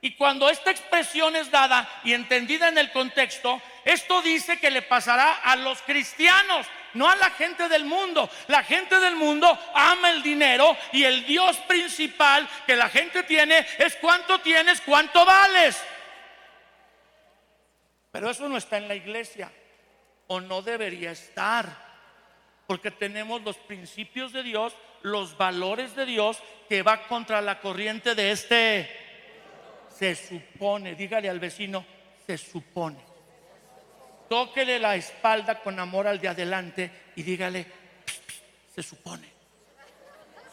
Y 0.00 0.12
cuando 0.12 0.48
esta 0.48 0.70
expresión 0.70 1.34
es 1.34 1.50
dada 1.50 1.88
y 2.04 2.12
entendida 2.12 2.68
en 2.68 2.78
el 2.78 2.92
contexto, 2.92 3.60
esto 3.88 4.20
dice 4.20 4.60
que 4.60 4.70
le 4.70 4.82
pasará 4.82 5.36
a 5.36 5.56
los 5.56 5.80
cristianos, 5.80 6.66
no 6.92 7.08
a 7.08 7.16
la 7.16 7.30
gente 7.30 7.70
del 7.70 7.86
mundo. 7.86 8.28
La 8.48 8.62
gente 8.62 9.00
del 9.00 9.16
mundo 9.16 9.58
ama 9.74 10.10
el 10.10 10.22
dinero 10.22 10.76
y 10.92 11.04
el 11.04 11.24
Dios 11.24 11.56
principal 11.60 12.46
que 12.66 12.76
la 12.76 12.90
gente 12.90 13.22
tiene 13.22 13.66
es 13.78 13.96
cuánto 13.96 14.40
tienes, 14.40 14.82
cuánto 14.82 15.24
vales. 15.24 15.82
Pero 18.12 18.28
eso 18.28 18.46
no 18.46 18.58
está 18.58 18.76
en 18.76 18.88
la 18.88 18.94
iglesia 18.94 19.50
o 20.26 20.38
no 20.38 20.60
debería 20.60 21.12
estar, 21.12 21.74
porque 22.66 22.90
tenemos 22.90 23.40
los 23.40 23.56
principios 23.56 24.34
de 24.34 24.42
Dios, 24.42 24.76
los 25.00 25.34
valores 25.38 25.96
de 25.96 26.04
Dios 26.04 26.42
que 26.68 26.82
va 26.82 27.08
contra 27.08 27.40
la 27.40 27.58
corriente 27.58 28.14
de 28.14 28.32
este. 28.32 28.98
Se 29.88 30.14
supone, 30.14 30.94
dígale 30.94 31.30
al 31.30 31.40
vecino, 31.40 31.86
se 32.26 32.36
supone 32.36 33.07
tóquele 34.28 34.78
la 34.78 34.96
espalda 34.96 35.60
con 35.62 35.78
amor 35.78 36.06
al 36.06 36.20
de 36.20 36.28
adelante 36.28 36.90
y 37.16 37.22
dígale, 37.22 37.66
se 38.74 38.82
supone, 38.82 39.28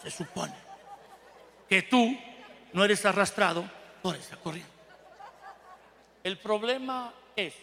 se 0.01 0.09
supone 0.09 0.55
que 1.67 1.83
tú 1.83 2.17
no 2.73 2.83
eres 2.85 3.05
arrastrado 3.05 3.69
por 4.01 4.15
esa 4.15 4.37
corriente. 4.37 4.71
El 6.23 6.37
problema 6.39 7.13
es 7.35 7.53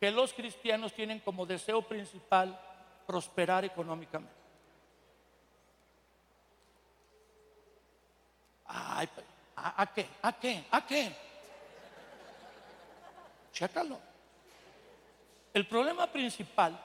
que 0.00 0.10
los 0.10 0.32
cristianos 0.32 0.92
tienen 0.92 1.20
como 1.20 1.46
deseo 1.46 1.82
principal 1.82 2.60
prosperar 3.06 3.64
económicamente. 3.64 4.34
¿a, 8.66 9.06
¿A 9.56 9.86
qué? 9.92 10.06
¿A 10.22 10.32
qué? 10.38 10.64
¿A 10.70 10.86
qué? 10.86 11.12
Chécalo. 13.52 14.07
El 15.58 15.66
problema 15.66 16.06
principal 16.06 16.80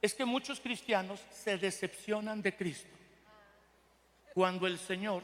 es 0.00 0.14
que 0.14 0.24
muchos 0.24 0.58
cristianos 0.58 1.20
se 1.30 1.58
decepcionan 1.58 2.40
de 2.40 2.56
Cristo. 2.56 2.96
Cuando 4.32 4.66
el 4.66 4.78
Señor 4.78 5.22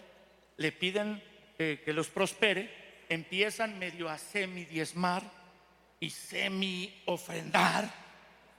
le 0.59 0.71
piden 0.71 1.23
eh, 1.59 1.81
que 1.83 1.95
los 1.95 2.09
prospere, 2.09 3.07
empiezan 3.09 3.79
medio 3.79 4.11
a 4.11 4.19
semi-diezmar 4.19 5.23
y 6.01 6.11
semi-ofrendar. 6.11 7.91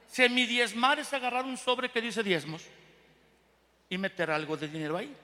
Semi-diezmar 0.08 0.97
es 0.97 1.14
agarrar 1.14 1.45
un 1.45 1.58
sobre 1.58 1.91
que 1.91 2.02
dice 2.02 2.24
diezmos 2.24 2.64
y 3.88 3.99
meter 3.99 4.32
algo 4.32 4.58
de 4.58 4.68
dinero 4.68 4.97
ahí. 4.97 5.16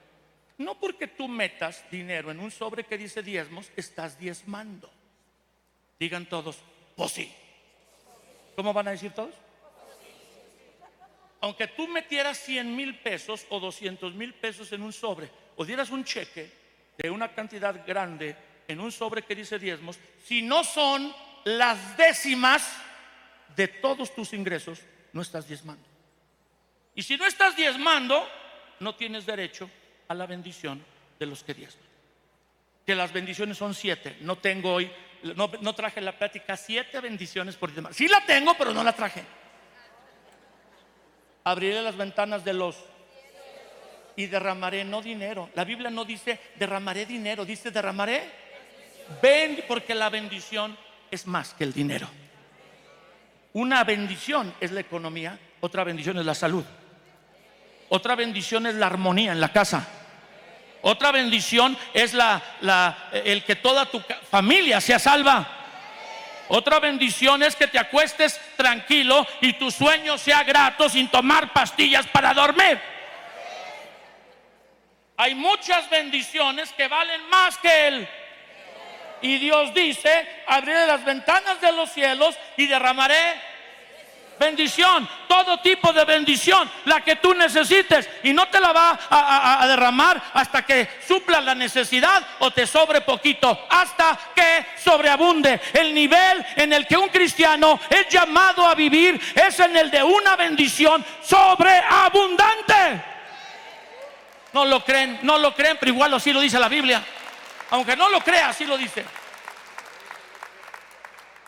No 0.59 0.79
porque 0.79 1.07
tú 1.07 1.27
metas 1.27 1.83
dinero 1.89 2.29
en 2.29 2.39
un 2.39 2.51
sobre 2.51 2.83
que 2.83 2.99
dice 2.99 3.23
diezmos, 3.23 3.71
estás 3.75 4.19
diezmando. 4.19 4.87
Digan 5.99 6.27
todos, 6.29 6.59
pues 6.95 7.11
sí. 7.13 7.33
¿Cómo 8.57 8.73
van 8.73 8.87
a 8.87 8.91
decir 8.91 9.11
todos? 9.11 9.35
Aunque 11.41 11.67
tú 11.67 11.87
metieras 11.87 12.39
100 12.39 12.75
mil 12.75 12.97
pesos 12.97 13.45
o 13.49 13.59
200 13.59 14.15
mil 14.15 14.33
pesos 14.33 14.71
en 14.71 14.81
un 14.81 14.91
sobre, 14.91 15.29
o 15.57 15.63
dieras 15.63 15.91
un 15.91 16.03
cheque 16.03 16.49
de 16.97 17.11
una 17.11 17.31
cantidad 17.35 17.85
grande 17.85 18.35
en 18.67 18.79
un 18.79 18.91
sobre 18.91 19.21
que 19.21 19.35
dice 19.35 19.59
diezmos, 19.59 19.99
si 20.25 20.41
no 20.41 20.63
son 20.63 21.13
las 21.45 21.95
décimas 21.97 22.67
de 23.55 23.67
todos 23.67 24.15
tus 24.15 24.33
ingresos, 24.33 24.81
no 25.13 25.21
estás 25.21 25.47
diezmando. 25.47 25.85
Y 26.95 27.03
si 27.03 27.15
no 27.15 27.27
estás 27.27 27.55
diezmando, 27.55 28.27
no 28.79 28.95
tienes 28.95 29.27
derecho 29.27 29.69
a 30.07 30.15
la 30.15 30.25
bendición 30.25 30.83
de 31.19 31.25
los 31.27 31.43
que 31.43 31.53
diezman. 31.53 31.85
Que 32.87 32.95
las 32.95 33.13
bendiciones 33.13 33.55
son 33.55 33.75
siete. 33.75 34.17
No 34.21 34.39
tengo 34.39 34.73
hoy, 34.73 34.91
no, 35.23 35.75
traje 35.75 36.01
la 36.01 36.17
plática 36.17 36.55
siete 36.57 36.99
bendiciones 36.99 37.55
por 37.55 37.71
diezmar. 37.71 37.93
Sí 37.93 38.07
la 38.07 38.25
tengo, 38.25 38.55
pero 38.57 38.73
no 38.73 38.83
la 38.83 38.93
traje. 38.93 39.23
Abriré 41.43 41.81
las 41.81 41.95
ventanas 41.95 42.43
de 42.43 42.53
los 42.53 42.75
y 44.15 44.25
derramaré 44.25 44.83
no 44.83 45.01
dinero. 45.01 45.49
La 45.55 45.63
Biblia 45.63 45.89
no 45.89 46.03
dice 46.03 46.39
derramaré 46.55 47.05
dinero, 47.05 47.45
dice 47.45 47.71
derramaré. 47.71 48.47
Ven, 49.21 49.63
porque 49.67 49.95
la 49.95 50.09
bendición 50.09 50.77
es 51.09 51.25
más 51.27 51.53
que 51.53 51.63
el 51.63 51.73
dinero. 51.73 52.09
Una 53.53 53.83
bendición 53.83 54.53
es 54.59 54.71
la 54.71 54.81
economía, 54.81 55.39
otra 55.61 55.83
bendición 55.83 56.17
es 56.17 56.25
la 56.25 56.35
salud. 56.35 56.65
Otra 57.89 58.15
bendición 58.15 58.67
es 58.67 58.75
la 58.75 58.87
armonía 58.87 59.31
en 59.31 59.39
la 59.39 59.53
casa. 59.53 59.87
Otra 60.81 61.11
bendición 61.11 61.77
es 61.93 62.13
la, 62.13 62.41
el 63.11 63.43
que 63.43 63.55
toda 63.55 63.85
tu 63.85 64.01
familia 64.29 64.79
sea 64.79 64.99
salva. 64.99 65.47
Otra 66.49 66.79
bendición 66.79 67.43
es 67.43 67.55
que 67.55 67.67
te 67.67 67.77
acuestes 67.77 68.39
tranquilo 68.55 69.27
y 69.41 69.53
tu 69.53 69.69
sueño 69.69 70.17
sea 70.17 70.43
grato 70.43 70.87
sin 70.87 71.09
tomar 71.09 71.51
pastillas 71.51 72.07
para 72.07 72.33
dormir. 72.33 72.79
Hay 75.17 75.35
muchas 75.35 75.89
bendiciones 75.89 76.71
que 76.73 76.87
valen 76.87 77.27
más 77.29 77.57
que 77.57 77.87
Él. 77.87 78.07
Y 79.21 79.39
Dios 79.39 79.73
dice, 79.73 80.27
abriré 80.47 80.85
las 80.85 81.03
ventanas 81.03 81.59
de 81.59 81.71
los 81.71 81.91
cielos 81.91 82.37
y 82.55 82.67
derramaré 82.67 83.41
bendición, 84.39 85.07
todo 85.27 85.59
tipo 85.59 85.91
de 85.93 86.05
bendición, 86.05 86.69
la 86.85 87.01
que 87.01 87.17
tú 87.17 87.33
necesites. 87.33 88.09
Y 88.23 88.33
no 88.33 88.47
te 88.47 88.59
la 88.59 88.71
va 88.71 88.99
a, 89.09 89.67
derramar 89.67 90.21
hasta 90.33 90.65
que 90.65 90.87
supla 91.05 91.41
la 91.41 91.55
necesidad 91.55 92.25
o 92.39 92.51
te 92.51 92.65
sobre 92.65 93.01
poquito, 93.01 93.65
hasta 93.69 94.17
que 94.35 94.65
sobreabunde. 94.77 95.59
El 95.73 95.93
nivel 95.93 96.45
en 96.55 96.73
el 96.73 96.87
que 96.87 96.97
un 96.97 97.09
cristiano 97.09 97.79
es 97.89 98.07
llamado 98.09 98.65
a 98.65 98.75
vivir 98.75 99.19
es 99.35 99.59
en 99.59 99.75
el 99.75 99.91
de 99.91 100.03
una 100.03 100.35
bendición 100.35 101.03
sobreabundante. 101.21 103.03
No 104.53 104.65
lo 104.65 104.83
creen, 104.83 105.19
no 105.23 105.37
lo 105.37 105.53
creen, 105.53 105.77
pero 105.79 105.91
igual 105.91 106.13
así 106.13 106.31
lo 106.31 106.39
dice 106.39 106.59
la 106.59 106.69
Biblia. 106.69 107.03
Aunque 107.69 107.95
no 107.95 108.09
lo 108.09 108.21
crea, 108.21 108.49
así 108.49 108.65
lo 108.65 108.77
dice. 108.77 109.05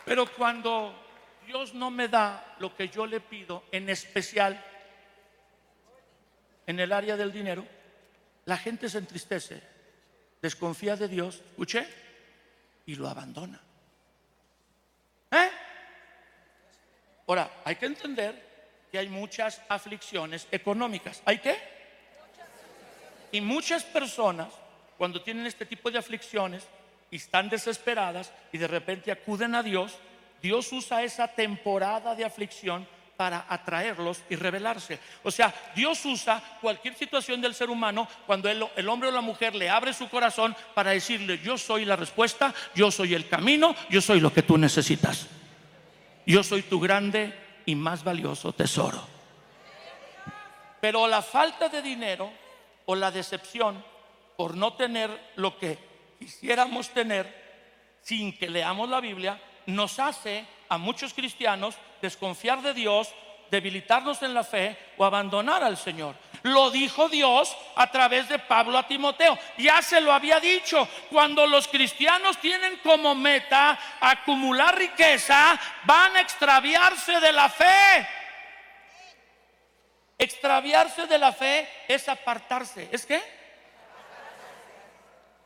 Pero 0.04 0.26
cuando 0.26 1.09
Dios 1.50 1.74
no 1.74 1.90
me 1.90 2.06
da 2.06 2.54
lo 2.60 2.76
que 2.76 2.88
yo 2.88 3.06
le 3.06 3.18
pido, 3.18 3.64
en 3.72 3.88
especial 3.88 4.64
en 6.64 6.78
el 6.78 6.92
área 6.92 7.16
del 7.16 7.32
dinero, 7.32 7.66
la 8.44 8.56
gente 8.56 8.88
se 8.88 8.98
entristece, 8.98 9.60
desconfía 10.40 10.94
de 10.94 11.08
Dios, 11.08 11.42
escuché, 11.50 11.88
y 12.86 12.94
lo 12.94 13.08
abandona. 13.08 13.60
¿Eh? 15.32 15.50
Ahora, 17.26 17.50
hay 17.64 17.74
que 17.74 17.86
entender 17.86 18.86
que 18.92 18.98
hay 18.98 19.08
muchas 19.08 19.60
aflicciones 19.68 20.46
económicas. 20.52 21.20
¿Hay 21.24 21.38
qué? 21.38 21.58
Y 23.32 23.40
muchas 23.40 23.82
personas, 23.82 24.52
cuando 24.96 25.20
tienen 25.20 25.46
este 25.46 25.66
tipo 25.66 25.90
de 25.90 25.98
aflicciones 25.98 26.68
y 27.10 27.16
están 27.16 27.48
desesperadas 27.48 28.32
y 28.52 28.58
de 28.58 28.68
repente 28.68 29.10
acuden 29.10 29.56
a 29.56 29.64
Dios, 29.64 29.98
Dios 30.42 30.72
usa 30.72 31.02
esa 31.02 31.28
temporada 31.28 32.14
de 32.14 32.24
aflicción 32.24 32.86
para 33.16 33.44
atraerlos 33.50 34.22
y 34.30 34.36
revelarse. 34.36 34.98
O 35.22 35.30
sea, 35.30 35.52
Dios 35.74 36.02
usa 36.06 36.42
cualquier 36.62 36.94
situación 36.94 37.42
del 37.42 37.54
ser 37.54 37.68
humano 37.68 38.08
cuando 38.26 38.48
el, 38.48 38.66
el, 38.76 38.88
hombre 38.88 39.10
o 39.10 39.12
la 39.12 39.20
mujer 39.20 39.54
le 39.54 39.68
abre 39.68 39.92
su 39.92 40.08
corazón 40.08 40.56
para 40.72 40.92
decirle, 40.92 41.38
yo 41.38 41.58
soy 41.58 41.84
la 41.84 41.96
respuesta, 41.96 42.54
yo 42.74 42.90
soy 42.90 43.12
el 43.12 43.28
camino, 43.28 43.76
yo 43.90 44.00
soy 44.00 44.20
lo 44.20 44.32
que 44.32 44.42
tú 44.42 44.56
necesitas. 44.56 45.26
Yo 46.24 46.42
soy 46.42 46.62
tu 46.62 46.80
grande 46.80 47.34
y 47.66 47.74
más 47.74 48.02
valioso 48.02 48.54
tesoro. 48.54 49.06
Pero 50.80 51.06
la 51.06 51.20
falta 51.20 51.68
de 51.68 51.82
dinero 51.82 52.32
o 52.86 52.94
la 52.94 53.10
decepción 53.10 53.84
por 54.36 54.56
no 54.56 54.72
tener 54.72 55.32
lo 55.36 55.58
que 55.58 55.78
quisiéramos 56.18 56.88
tener 56.88 57.98
sin 58.00 58.36
que 58.38 58.48
leamos 58.48 58.88
la 58.88 59.00
Biblia 59.00 59.38
nos 59.66 59.98
hace 59.98 60.46
a 60.68 60.78
muchos 60.78 61.12
cristianos 61.14 61.76
desconfiar 62.00 62.62
de 62.62 62.74
Dios, 62.74 63.12
debilitarnos 63.50 64.22
en 64.22 64.34
la 64.34 64.44
fe 64.44 64.76
o 64.96 65.04
abandonar 65.04 65.62
al 65.62 65.76
Señor. 65.76 66.14
Lo 66.42 66.70
dijo 66.70 67.08
Dios 67.08 67.54
a 67.76 67.90
través 67.90 68.28
de 68.28 68.38
Pablo 68.38 68.78
a 68.78 68.86
Timoteo. 68.86 69.38
Ya 69.58 69.82
se 69.82 70.00
lo 70.00 70.12
había 70.12 70.40
dicho. 70.40 70.88
Cuando 71.10 71.46
los 71.46 71.68
cristianos 71.68 72.38
tienen 72.38 72.78
como 72.78 73.14
meta 73.14 73.78
acumular 74.00 74.78
riqueza, 74.78 75.58
van 75.84 76.16
a 76.16 76.20
extraviarse 76.20 77.20
de 77.20 77.32
la 77.32 77.48
fe. 77.48 78.08
Extraviarse 80.16 81.06
de 81.06 81.18
la 81.18 81.32
fe 81.32 81.68
es 81.88 82.08
apartarse. 82.08 82.88
¿Es 82.92 83.04
qué? 83.04 83.20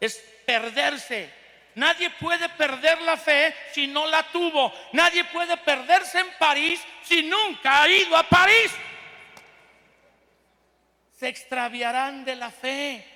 Es 0.01 0.23
perderse 0.47 1.44
Nadie 1.77 2.11
puede 2.11 2.49
perder 2.51 3.01
la 3.03 3.17
fe 3.17 3.55
si 3.73 3.87
no 3.87 4.07
la 4.07 4.23
tuvo. 4.25 4.73
Nadie 4.93 5.25
puede 5.25 5.57
perderse 5.57 6.21
en 6.21 6.29
París 6.39 6.81
si 7.03 7.23
nunca 7.23 7.83
ha 7.83 7.89
ido 7.89 8.17
a 8.17 8.23
París. 8.23 8.73
Se 11.19 11.29
extraviarán 11.29 12.25
de 12.25 12.37
la 12.37 12.51
fe. 12.51 13.11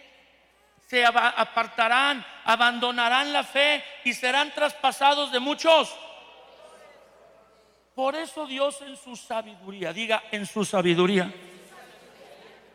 Se 0.88 1.04
apartarán, 1.04 2.24
abandonarán 2.44 3.32
la 3.32 3.44
fe 3.44 3.84
y 4.04 4.14
serán 4.14 4.52
traspasados 4.54 5.30
de 5.30 5.38
muchos. 5.38 5.94
Por 7.94 8.14
eso 8.14 8.46
Dios 8.46 8.80
en 8.80 8.96
su 8.96 9.14
sabiduría, 9.14 9.92
diga 9.92 10.24
en 10.30 10.46
su 10.46 10.64
sabiduría, 10.64 11.30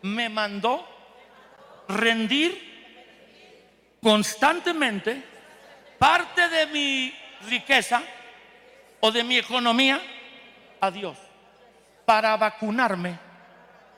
me 0.04 0.30
mandó 0.30 0.86
rendir 1.88 3.98
constantemente 4.02 5.33
parte 6.04 6.50
de 6.50 6.68
mi 6.68 7.14
riqueza 7.48 8.04
o 9.00 9.10
de 9.10 9.24
mi 9.24 9.38
economía 9.38 10.02
a 10.82 10.92
Dios 10.92 11.18
para 12.04 12.36
vacunarme. 12.36 13.18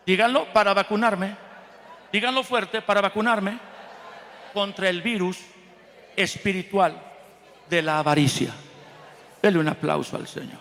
Díganlo, 0.06 0.53
para 0.53 0.76
vacunarme. 0.76 1.36
Díganlo 2.12 2.43
fuerte, 2.43 2.84
para 2.84 3.01
vacunarme 3.01 3.58
contra 4.53 4.88
el 4.88 5.01
virus 5.01 5.39
espiritual 6.16 7.01
de 7.68 7.82
la 7.82 7.97
avaricia. 7.97 8.53
Dele 9.41 9.58
un 9.58 9.68
aplauso 9.68 10.16
al 10.16 10.28
Señor. 10.28 10.60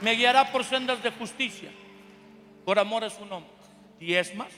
Me 0.00 0.16
guiará 0.16 0.50
por 0.50 0.64
sendas 0.64 1.00
de 1.04 1.12
justicia, 1.12 1.70
por 2.64 2.80
amor 2.80 3.04
a 3.04 3.10
su 3.10 3.24
nombre 3.24 3.51
diezmas. 4.02 4.52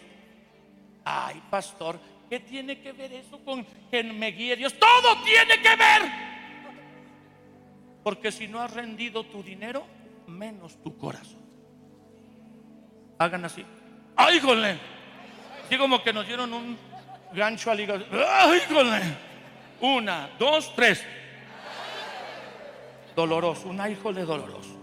Ay, 1.04 1.40
pastor, 1.50 2.00
¿qué 2.30 2.40
tiene 2.40 2.80
que 2.80 2.92
ver 2.92 3.12
eso 3.12 3.38
con 3.44 3.64
que 3.90 4.02
me 4.02 4.32
guíe 4.32 4.56
Dios? 4.56 4.74
Todo 4.78 5.22
tiene 5.22 5.60
que 5.62 5.76
ver. 5.76 6.02
Porque 8.02 8.32
si 8.32 8.48
no 8.48 8.60
has 8.60 8.72
rendido 8.72 9.24
tu 9.24 9.42
dinero, 9.42 9.86
menos 10.26 10.82
tu 10.82 10.96
corazón. 10.96 11.44
Hagan 13.18 13.44
así. 13.44 13.64
¡Ay! 14.16 14.40
Así 15.64 15.78
como 15.78 16.02
que 16.02 16.12
nos 16.12 16.26
dieron 16.26 16.52
un 16.52 16.76
gancho 17.32 17.70
al 17.70 17.80
hígado. 17.80 18.04
¡Ay! 18.28 18.60
Una, 19.80 20.30
dos, 20.38 20.74
tres. 20.74 21.04
Doloroso, 23.14 23.68
un 23.68 23.90
híjole 23.90 24.22
doloroso. 24.22 24.74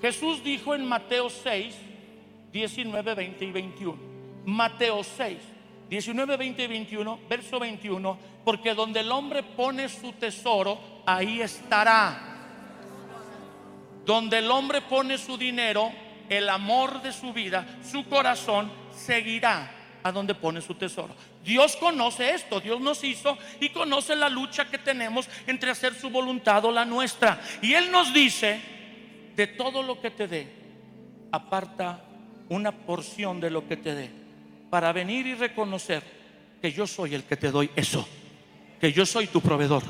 Jesús 0.00 0.42
dijo 0.42 0.74
en 0.74 0.86
Mateo 0.86 1.28
6, 1.28 1.74
19, 2.56 3.14
20 3.14 3.44
y 3.44 3.52
21. 3.52 3.98
Mateo 4.46 5.04
6, 5.04 5.38
19, 5.90 6.36
20 6.36 6.62
y 6.62 6.66
21, 6.66 7.20
verso 7.28 7.58
21, 7.58 8.18
porque 8.44 8.74
donde 8.74 9.00
el 9.00 9.12
hombre 9.12 9.42
pone 9.42 9.88
su 9.88 10.12
tesoro, 10.12 11.02
ahí 11.04 11.40
estará. 11.40 12.34
Donde 14.06 14.38
el 14.38 14.50
hombre 14.50 14.80
pone 14.82 15.18
su 15.18 15.36
dinero, 15.36 15.90
el 16.28 16.48
amor 16.48 17.02
de 17.02 17.12
su 17.12 17.32
vida, 17.32 17.66
su 17.82 18.08
corazón, 18.08 18.70
seguirá 18.90 19.70
a 20.02 20.12
donde 20.12 20.34
pone 20.34 20.62
su 20.62 20.74
tesoro. 20.74 21.14
Dios 21.44 21.76
conoce 21.76 22.30
esto, 22.30 22.60
Dios 22.60 22.80
nos 22.80 23.04
hizo 23.04 23.36
y 23.60 23.68
conoce 23.68 24.16
la 24.16 24.28
lucha 24.28 24.70
que 24.70 24.78
tenemos 24.78 25.28
entre 25.46 25.70
hacer 25.70 25.94
su 25.94 26.08
voluntad 26.08 26.64
o 26.64 26.72
la 26.72 26.84
nuestra. 26.84 27.40
Y 27.60 27.74
Él 27.74 27.90
nos 27.90 28.14
dice, 28.14 28.60
de 29.34 29.46
todo 29.48 29.82
lo 29.82 30.00
que 30.00 30.10
te 30.10 30.26
dé, 30.26 30.48
aparta 31.32 32.06
una 32.48 32.72
porción 32.72 33.40
de 33.40 33.50
lo 33.50 33.66
que 33.66 33.76
te 33.76 33.94
dé, 33.94 34.10
para 34.70 34.92
venir 34.92 35.26
y 35.26 35.34
reconocer 35.34 36.02
que 36.60 36.72
yo 36.72 36.86
soy 36.86 37.14
el 37.14 37.24
que 37.24 37.36
te 37.36 37.50
doy 37.50 37.70
eso, 37.76 38.06
que 38.80 38.92
yo 38.92 39.06
soy 39.06 39.26
tu 39.26 39.40
proveedor, 39.40 39.82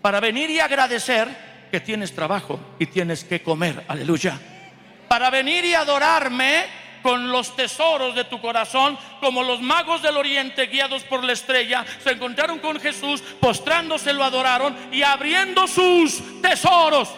para 0.00 0.20
venir 0.20 0.50
y 0.50 0.60
agradecer 0.60 1.28
que 1.70 1.80
tienes 1.80 2.14
trabajo 2.14 2.60
y 2.78 2.86
tienes 2.86 3.24
que 3.24 3.42
comer, 3.42 3.84
aleluya, 3.88 4.38
para 5.08 5.30
venir 5.30 5.64
y 5.64 5.74
adorarme 5.74 6.82
con 7.02 7.30
los 7.30 7.54
tesoros 7.56 8.14
de 8.14 8.24
tu 8.24 8.40
corazón, 8.40 8.96
como 9.20 9.42
los 9.42 9.60
magos 9.60 10.02
del 10.02 10.16
oriente 10.16 10.66
guiados 10.66 11.02
por 11.04 11.24
la 11.24 11.32
estrella, 11.32 11.84
se 12.02 12.12
encontraron 12.12 12.60
con 12.60 12.78
Jesús, 12.80 13.22
postrándose 13.40 14.12
lo 14.12 14.24
adoraron 14.24 14.74
y 14.92 15.02
abriendo 15.02 15.66
sus 15.66 16.40
tesoros. 16.40 17.10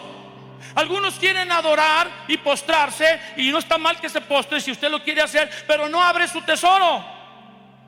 Algunos 0.73 1.15
quieren 1.15 1.51
adorar 1.51 2.25
y 2.27 2.37
postrarse 2.37 3.19
y 3.37 3.51
no 3.51 3.59
está 3.59 3.77
mal 3.77 3.99
que 3.99 4.09
se 4.09 4.21
postre 4.21 4.59
si 4.59 4.71
usted 4.71 4.89
lo 4.89 5.03
quiere 5.03 5.21
hacer, 5.21 5.49
pero 5.67 5.87
no 5.87 6.01
abre 6.01 6.27
su 6.27 6.41
tesoro. 6.41 7.05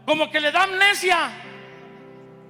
Como 0.05 0.29
que 0.29 0.39
le 0.39 0.51
da 0.51 0.63
amnesia 0.63 1.31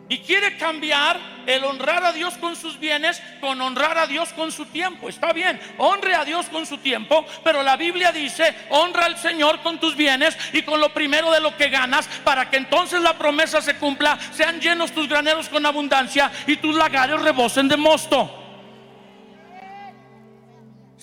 y 0.10 0.20
quiere 0.20 0.58
cambiar 0.58 1.20
el 1.46 1.64
honrar 1.64 2.04
a 2.04 2.14
Dios 2.14 2.36
con 2.36 2.56
sus 2.56 2.80
bienes 2.80 3.22
con 3.42 3.60
honrar 3.62 3.98
a 3.98 4.08
Dios 4.08 4.30
con 4.34 4.52
su 4.52 4.66
tiempo. 4.66 5.10
Está 5.10 5.34
bien, 5.34 5.60
honre 5.78 6.16
a 6.16 6.26
Dios 6.26 6.48
con 6.48 6.66
su 6.66 6.78
tiempo, 6.78 7.26
pero 7.44 7.64
la 7.64 7.78
Biblia 7.78 8.12
dice, 8.12 8.56
honra 8.70 9.06
al 9.06 9.18
Señor 9.18 9.62
con 9.62 9.80
tus 9.80 9.96
bienes 9.96 10.38
y 10.54 10.62
con 10.62 10.80
lo 10.80 10.94
primero 10.94 11.32
de 11.32 11.40
lo 11.40 11.56
que 11.56 11.70
ganas, 11.70 12.08
para 12.24 12.50
que 12.50 12.58
entonces 12.58 13.02
la 13.02 13.18
promesa 13.18 13.62
se 13.62 13.78
cumpla, 13.78 14.18
sean 14.32 14.60
llenos 14.60 14.92
tus 14.92 15.08
graneros 15.08 15.50
con 15.50 15.66
abundancia 15.66 16.32
y 16.46 16.58
tus 16.58 16.76
lagares 16.76 17.22
rebosen 17.22 17.68
de 17.68 17.78
mosto. 17.78 18.47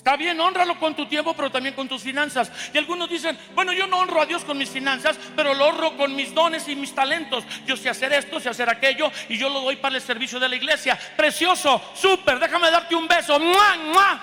Está 0.05 0.19
bien, 0.19 0.39
honralo 0.39 0.79
con 0.79 0.95
tu 0.95 1.07
tiempo, 1.07 1.33
pero 1.33 1.51
también 1.51 1.75
con 1.75 1.89
tus 1.89 2.03
finanzas. 2.03 2.53
Y 2.75 2.77
algunos 2.77 3.09
dicen, 3.09 3.39
bueno, 3.55 3.73
yo 3.73 3.87
no 3.87 4.01
honro 4.01 4.21
a 4.21 4.27
Dios 4.27 4.45
con 4.45 4.59
mis 4.59 4.69
finanzas, 4.69 5.19
pero 5.35 5.55
lo 5.55 5.69
honro 5.69 5.97
con 5.97 6.15
mis 6.15 6.35
dones 6.35 6.69
y 6.69 6.77
mis 6.77 6.95
talentos. 6.95 7.43
Yo 7.65 7.75
sé 7.75 7.89
hacer 7.89 8.13
esto, 8.13 8.39
sé 8.39 8.51
hacer 8.51 8.69
aquello, 8.69 9.11
y 9.31 9.39
yo 9.39 9.49
lo 9.49 9.63
doy 9.63 9.77
para 9.77 9.97
el 9.97 10.03
servicio 10.03 10.39
de 10.39 10.51
la 10.51 10.57
iglesia. 10.57 10.99
Precioso, 11.17 11.81
súper, 11.95 12.39
déjame 12.39 12.71
darte 12.71 12.95
un 12.95 13.09
beso. 13.09 13.41
¡Mua, 13.41 14.21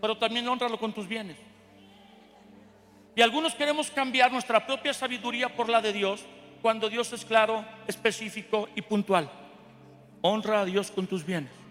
Pero 0.00 0.16
también 0.16 0.46
honralo 0.46 0.78
con 0.78 0.92
tus 0.92 1.08
bienes. 1.08 1.36
Y 3.16 3.22
algunos 3.22 3.56
queremos 3.56 3.90
cambiar 3.90 4.30
nuestra 4.30 4.64
propia 4.64 4.94
sabiduría 4.94 5.48
por 5.48 5.68
la 5.68 5.80
de 5.80 5.92
Dios 5.92 6.20
cuando 6.62 6.88
Dios 6.88 7.12
es 7.12 7.24
claro, 7.24 7.64
específico 7.88 8.68
y 8.76 8.82
puntual. 8.82 9.28
Honra 10.20 10.60
a 10.60 10.64
Dios 10.64 10.92
con 10.92 11.08
tus 11.08 11.26
bienes 11.26 11.61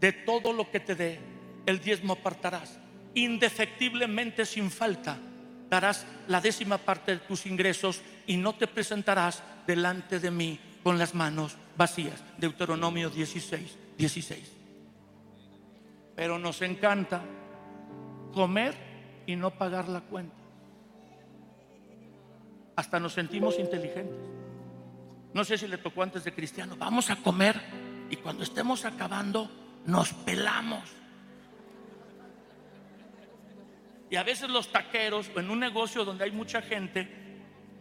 de 0.00 0.12
todo 0.12 0.52
lo 0.52 0.70
que 0.70 0.80
te 0.80 0.94
dé, 0.94 1.20
el 1.66 1.80
diezmo 1.80 2.14
apartarás. 2.14 2.78
Indefectiblemente 3.14 4.44
sin 4.44 4.70
falta 4.70 5.18
darás 5.70 6.06
la 6.28 6.40
décima 6.40 6.78
parte 6.78 7.12
de 7.12 7.18
tus 7.18 7.46
ingresos 7.46 8.02
y 8.26 8.36
no 8.36 8.54
te 8.54 8.66
presentarás 8.66 9.42
delante 9.66 10.20
de 10.20 10.30
mí 10.30 10.60
con 10.82 10.98
las 10.98 11.14
manos 11.14 11.56
vacías. 11.76 12.22
Deuteronomio 12.38 13.10
16, 13.10 13.76
16. 13.96 14.52
Pero 16.14 16.38
nos 16.38 16.62
encanta 16.62 17.22
comer 18.32 18.74
y 19.26 19.34
no 19.34 19.50
pagar 19.50 19.88
la 19.88 20.00
cuenta. 20.00 20.36
Hasta 22.76 23.00
nos 23.00 23.14
sentimos 23.14 23.58
inteligentes. 23.58 24.16
No 25.32 25.44
sé 25.44 25.58
si 25.58 25.66
le 25.66 25.78
tocó 25.78 26.02
antes 26.02 26.24
de 26.24 26.32
cristiano. 26.32 26.76
Vamos 26.76 27.10
a 27.10 27.16
comer 27.16 27.60
y 28.10 28.16
cuando 28.16 28.42
estemos 28.42 28.84
acabando 28.84 29.50
nos 29.86 30.12
pelamos. 30.12 30.82
Y 34.10 34.16
a 34.16 34.22
veces 34.22 34.48
los 34.48 34.70
taqueros, 34.70 35.30
o 35.34 35.40
en 35.40 35.50
un 35.50 35.58
negocio 35.58 36.04
donde 36.04 36.24
hay 36.24 36.30
mucha 36.30 36.62
gente, 36.62 37.08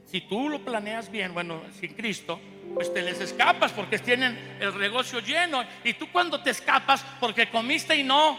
si 0.06 0.22
tú 0.22 0.50
lo 0.50 0.64
planeas 0.64 1.12
bien, 1.12 1.34
bueno, 1.34 1.62
sin 1.80 1.94
Cristo, 1.94 2.40
pues 2.74 2.94
te 2.94 3.02
les 3.02 3.20
escapas 3.20 3.72
porque 3.72 4.00
tienen 4.00 4.58
el 4.60 4.78
negocio 4.78 5.20
lleno. 5.20 5.64
Y 5.84 5.94
tú 5.94 6.12
cuando 6.12 6.42
te 6.42 6.52
escapas 6.52 7.06
porque 7.20 7.50
comiste 7.50 7.96
y 7.96 8.04
no, 8.04 8.38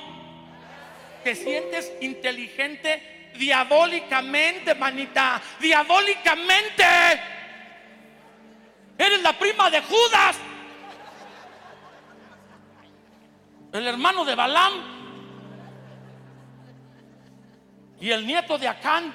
te 1.23 1.35
sientes 1.35 1.93
inteligente 2.01 3.31
diabólicamente, 3.37 4.75
manita, 4.75 5.41
diabólicamente. 5.61 6.85
Eres 8.99 9.23
la 9.23 9.39
prima 9.39 9.71
de 9.71 9.81
Judas. 9.83 10.37
El 13.77 13.87
hermano 13.87 14.25
de 14.25 14.35
Balaam 14.35 14.73
y 18.01 18.11
el 18.11 18.27
nieto 18.27 18.59
de 18.59 18.69
Acán. 18.69 19.13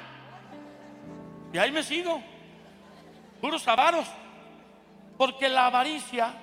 Y 1.54 1.58
ahí 1.58 1.72
me 1.72 1.84
sigo, 1.84 2.22
puros 3.40 3.68
avaros. 3.68 4.08
Porque 5.18 5.50
la 5.50 5.68
avaricia 5.68 6.34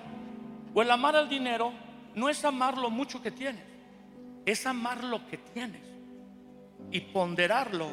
o 0.72 0.82
el 0.82 0.90
amar 0.90 1.16
al 1.16 1.28
dinero 1.28 1.72
no 2.14 2.28
es 2.28 2.44
amar 2.44 2.76
lo 2.76 2.90
mucho 2.90 3.20
que 3.22 3.30
tienes, 3.30 3.64
es 4.46 4.66
amar 4.66 5.02
lo 5.02 5.26
que 5.26 5.38
tienes 5.38 5.82
y 6.90 7.00
ponderarlo, 7.00 7.88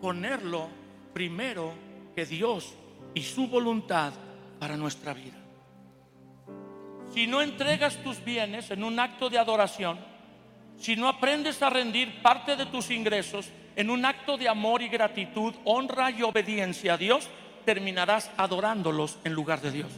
ponerlo 0.00 0.68
primero 1.12 1.72
que 2.14 2.26
Dios 2.26 2.74
y 3.14 3.22
su 3.22 3.48
voluntad 3.48 4.12
para 4.58 4.76
nuestra 4.76 5.14
vida. 5.14 5.39
Si 7.12 7.26
no 7.26 7.42
entregas 7.42 7.96
tus 8.02 8.24
bienes 8.24 8.70
en 8.70 8.84
un 8.84 8.98
acto 9.00 9.28
de 9.28 9.38
adoración, 9.38 9.98
si 10.78 10.96
no 10.96 11.08
aprendes 11.08 11.60
a 11.62 11.70
rendir 11.70 12.22
parte 12.22 12.56
de 12.56 12.66
tus 12.66 12.90
ingresos 12.90 13.50
en 13.76 13.90
un 13.90 14.04
acto 14.04 14.36
de 14.36 14.48
amor 14.48 14.80
y 14.80 14.88
gratitud, 14.88 15.54
honra 15.64 16.10
y 16.10 16.22
obediencia 16.22 16.94
a 16.94 16.96
Dios, 16.96 17.28
terminarás 17.64 18.30
adorándolos 18.36 19.18
en 19.24 19.32
lugar 19.32 19.60
de 19.60 19.72
Dios. 19.72 19.92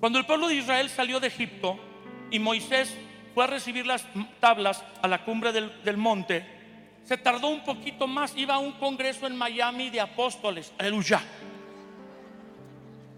Cuando 0.00 0.18
el 0.18 0.26
pueblo 0.26 0.48
de 0.48 0.56
Israel 0.56 0.88
salió 0.88 1.20
de 1.20 1.28
Egipto 1.28 1.78
y 2.30 2.38
Moisés 2.38 2.96
fue 3.34 3.44
a 3.44 3.48
recibir 3.48 3.86
las 3.86 4.04
tablas 4.40 4.82
a 5.02 5.08
la 5.08 5.24
cumbre 5.24 5.52
del, 5.52 5.96
monte, 5.96 6.44
se 7.04 7.16
tardó 7.16 7.48
un 7.48 7.64
poquito 7.64 8.06
más, 8.06 8.36
iba 8.36 8.54
a 8.54 8.58
un 8.58 8.72
congreso 8.72 9.26
en 9.26 9.36
Miami 9.36 9.90
de 9.90 10.00
apóstoles, 10.00 10.72
aleluya 10.78 11.20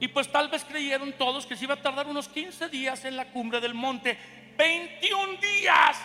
y 0.04 0.08
pues 0.08 0.30
tal 0.30 0.50
vez 0.50 0.62
creyeron 0.64 1.14
todos 1.14 1.46
que 1.46 1.56
se 1.56 1.64
iba 1.64 1.72
a 1.72 1.80
tardar 1.80 2.06
unos 2.06 2.28
15 2.28 2.68
días 2.68 3.06
en 3.06 3.16
la 3.16 3.24
cumbre 3.28 3.58
del 3.58 3.72
monte. 3.72 4.18
21 4.54 5.38
días. 5.40 5.96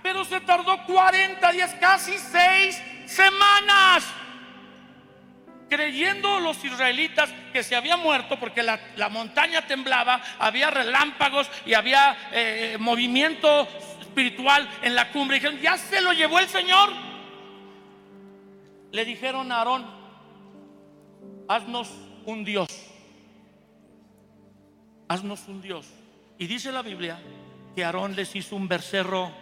Pero 0.00 0.24
se 0.24 0.40
tardó 0.42 0.80
40 0.84 1.50
días, 1.50 1.74
casi 1.80 2.16
6 2.16 2.80
semanas. 3.06 4.06
Creyendo 5.68 6.38
los 6.38 6.64
israelitas 6.64 7.30
que 7.52 7.64
se 7.64 7.74
había 7.74 7.96
muerto 7.96 8.38
porque 8.38 8.62
la, 8.62 8.78
montaña 9.10 9.66
temblaba, 9.66 10.22
había 10.38 10.70
relámpagos 10.70 11.50
y 11.66 11.74
había 11.74 12.16
eh, 12.30 12.76
movimiento 12.78 13.66
espiritual 14.00 14.70
en 14.82 14.94
la 14.94 15.10
cumbre. 15.10 15.38
Y 15.38 15.40
dijeron, 15.40 15.60
ya 15.60 15.76
se 15.76 16.00
lo 16.00 16.12
llevó 16.12 16.38
el 16.38 16.46
Señor. 16.46 16.90
Le 18.92 19.04
dijeron 19.04 19.50
a 19.50 19.56
Aarón, 19.56 19.84
haznos 21.48 21.88
un 22.24 22.44
Dios 22.44 22.87
haznos 25.08 25.48
un 25.48 25.60
Dios. 25.60 25.86
Y 26.38 26.46
dice 26.46 26.70
la 26.70 26.82
Biblia 26.82 27.18
que 27.74 27.84
Aarón 27.84 28.14
les 28.14 28.34
hizo 28.36 28.54
un 28.54 28.68
becerro 28.68 29.32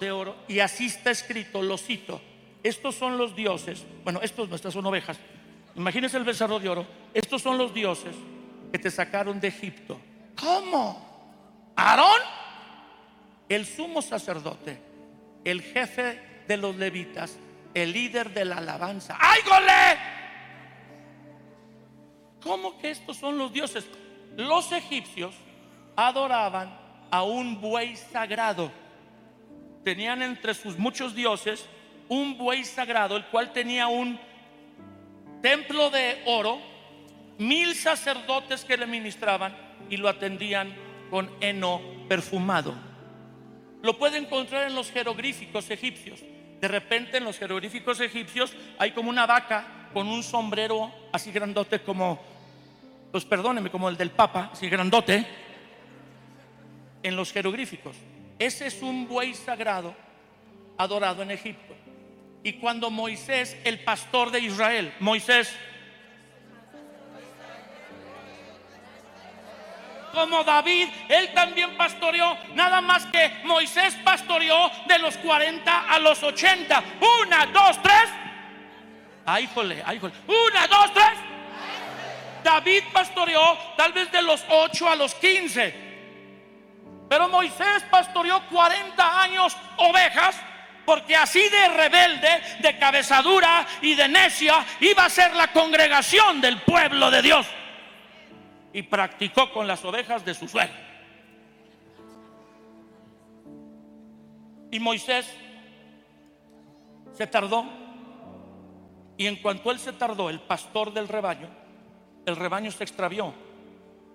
de 0.00 0.10
oro 0.10 0.36
y 0.48 0.58
así 0.58 0.86
está 0.86 1.10
escrito, 1.10 1.62
lo 1.62 1.78
cito. 1.78 2.20
Estos 2.62 2.94
son 2.94 3.18
los 3.18 3.34
dioses, 3.36 3.84
bueno, 4.04 4.20
estos 4.22 4.48
nuestras 4.48 4.74
son 4.74 4.86
ovejas. 4.86 5.18
Imagínense 5.74 6.16
el 6.16 6.24
becerro 6.24 6.58
de 6.58 6.68
oro. 6.68 6.86
Estos 7.14 7.42
son 7.42 7.58
los 7.58 7.72
dioses 7.72 8.14
que 8.70 8.78
te 8.78 8.90
sacaron 8.90 9.40
de 9.40 9.48
Egipto. 9.48 10.00
¿Cómo? 10.38 11.72
Aarón, 11.76 12.20
el 13.48 13.66
sumo 13.66 14.02
sacerdote, 14.02 14.78
el 15.44 15.62
jefe 15.62 16.44
de 16.46 16.56
los 16.56 16.76
levitas, 16.76 17.36
el 17.74 17.92
líder 17.92 18.32
de 18.32 18.44
la 18.44 18.58
alabanza. 18.58 19.16
¡Ay, 19.18 19.40
gole! 19.46 19.98
¿Cómo 22.42 22.78
que 22.78 22.90
estos 22.90 23.16
son 23.16 23.38
los 23.38 23.52
dioses? 23.52 23.86
Los 24.36 24.72
egipcios 24.72 25.34
adoraban 25.96 26.76
a 27.10 27.22
un 27.22 27.60
buey 27.60 27.96
sagrado. 27.96 28.70
Tenían 29.84 30.22
entre 30.22 30.54
sus 30.54 30.78
muchos 30.78 31.14
dioses 31.14 31.68
un 32.08 32.36
buey 32.38 32.64
sagrado, 32.64 33.16
el 33.16 33.24
cual 33.26 33.52
tenía 33.52 33.88
un 33.88 34.18
templo 35.42 35.90
de 35.90 36.22
oro, 36.26 36.58
mil 37.38 37.74
sacerdotes 37.74 38.64
que 38.64 38.76
le 38.76 38.86
ministraban 38.86 39.56
y 39.90 39.96
lo 39.96 40.08
atendían 40.08 40.74
con 41.10 41.30
heno 41.40 41.80
perfumado. 42.08 42.74
Lo 43.82 43.98
puede 43.98 44.18
encontrar 44.18 44.68
en 44.68 44.74
los 44.74 44.90
jeroglíficos 44.90 45.70
egipcios. 45.70 46.20
De 46.60 46.68
repente 46.68 47.16
en 47.16 47.24
los 47.24 47.38
jeroglíficos 47.38 48.00
egipcios 48.00 48.54
hay 48.78 48.92
como 48.92 49.10
una 49.10 49.26
vaca 49.26 49.90
con 49.92 50.06
un 50.06 50.22
sombrero 50.22 50.92
así 51.12 51.32
grandote 51.32 51.82
como, 51.82 52.22
pues 53.12 53.26
perdóneme, 53.26 53.70
como 53.70 53.90
el 53.90 53.96
del 53.96 54.10
Papa, 54.10 54.50
así 54.52 54.68
grandote, 54.70 55.26
en 57.02 57.14
los 57.14 57.30
jeroglíficos. 57.30 57.94
Ese 58.38 58.66
es 58.66 58.80
un 58.82 59.06
buey 59.06 59.34
sagrado 59.34 59.94
adorado 60.78 61.22
en 61.22 61.30
Egipto. 61.30 61.74
Y 62.42 62.54
cuando 62.54 62.90
Moisés, 62.90 63.56
el 63.64 63.80
pastor 63.84 64.30
de 64.30 64.40
Israel, 64.40 64.94
Moisés, 64.98 65.54
como 70.12 70.42
David, 70.42 70.88
él 71.08 71.32
también 71.34 71.76
pastoreó, 71.76 72.36
nada 72.54 72.80
más 72.80 73.06
que 73.06 73.30
Moisés 73.44 73.94
pastoreó 74.04 74.70
de 74.88 74.98
los 74.98 75.16
40 75.18 75.92
a 75.92 75.98
los 75.98 76.22
80. 76.22 76.82
Una, 77.22 77.46
dos, 77.46 77.80
tres. 77.82 78.10
Ay, 79.24 79.48
jole, 79.54 79.82
ay. 79.84 79.98
Una, 79.98 80.66
dos, 80.66 80.92
tres. 80.94 81.31
David 82.42 82.84
pastoreó 82.92 83.40
tal 83.76 83.92
vez 83.92 84.10
de 84.10 84.22
los 84.22 84.44
8 84.48 84.88
a 84.88 84.96
los 84.96 85.14
15. 85.14 85.92
Pero 87.08 87.28
Moisés 87.28 87.84
pastoreó 87.90 88.42
40 88.48 89.22
años 89.22 89.56
ovejas 89.76 90.36
porque 90.84 91.14
así 91.14 91.40
de 91.40 91.68
rebelde, 91.68 92.42
de 92.60 92.78
cabezadura 92.78 93.66
y 93.80 93.94
de 93.94 94.08
necia 94.08 94.64
iba 94.80 95.04
a 95.04 95.10
ser 95.10 95.34
la 95.34 95.52
congregación 95.52 96.40
del 96.40 96.60
pueblo 96.62 97.10
de 97.10 97.22
Dios. 97.22 97.46
Y 98.72 98.82
practicó 98.82 99.52
con 99.52 99.66
las 99.66 99.84
ovejas 99.84 100.24
de 100.24 100.34
su 100.34 100.48
suegro. 100.48 100.74
Y 104.70 104.80
Moisés 104.80 105.30
se 107.12 107.26
tardó. 107.26 107.66
Y 109.18 109.26
en 109.26 109.36
cuanto 109.36 109.70
él 109.70 109.78
se 109.78 109.92
tardó, 109.92 110.30
el 110.30 110.40
pastor 110.40 110.92
del 110.94 111.06
rebaño, 111.06 111.48
el 112.26 112.36
rebaño 112.36 112.70
se 112.70 112.84
extravió. 112.84 113.32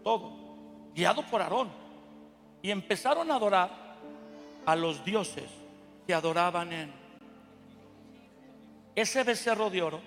Todo. 0.04 0.32
Guiado 0.96 1.24
por 1.24 1.42
Aarón. 1.42 1.70
Y 2.62 2.72
empezaron 2.72 3.32
a 3.32 3.36
adorar 3.36 3.70
a 4.66 4.76
los 4.76 5.04
dioses 5.04 5.50
que 6.06 6.14
adoraban 6.14 6.74
en. 6.74 6.92
Ese 8.96 9.24
becerro 9.24 9.70
de 9.70 9.82
oro 9.82 10.02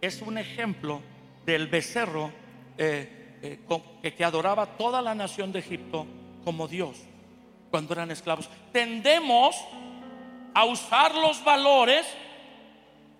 es 0.00 0.22
un 0.22 0.38
ejemplo 0.38 1.02
del 1.44 1.66
becerro 1.66 2.32
eh, 2.78 3.38
eh, 3.42 4.14
que 4.16 4.24
adoraba 4.24 4.66
toda 4.78 5.02
la 5.02 5.14
nación 5.14 5.52
de 5.52 5.58
Egipto 5.58 6.06
como 6.44 6.66
Dios 6.66 6.96
cuando 7.70 7.92
eran 7.94 8.10
esclavos. 8.10 8.48
Tendemos 8.72 9.56
a 10.54 10.64
usar 10.64 11.14
los 11.14 11.42
valores 11.44 12.06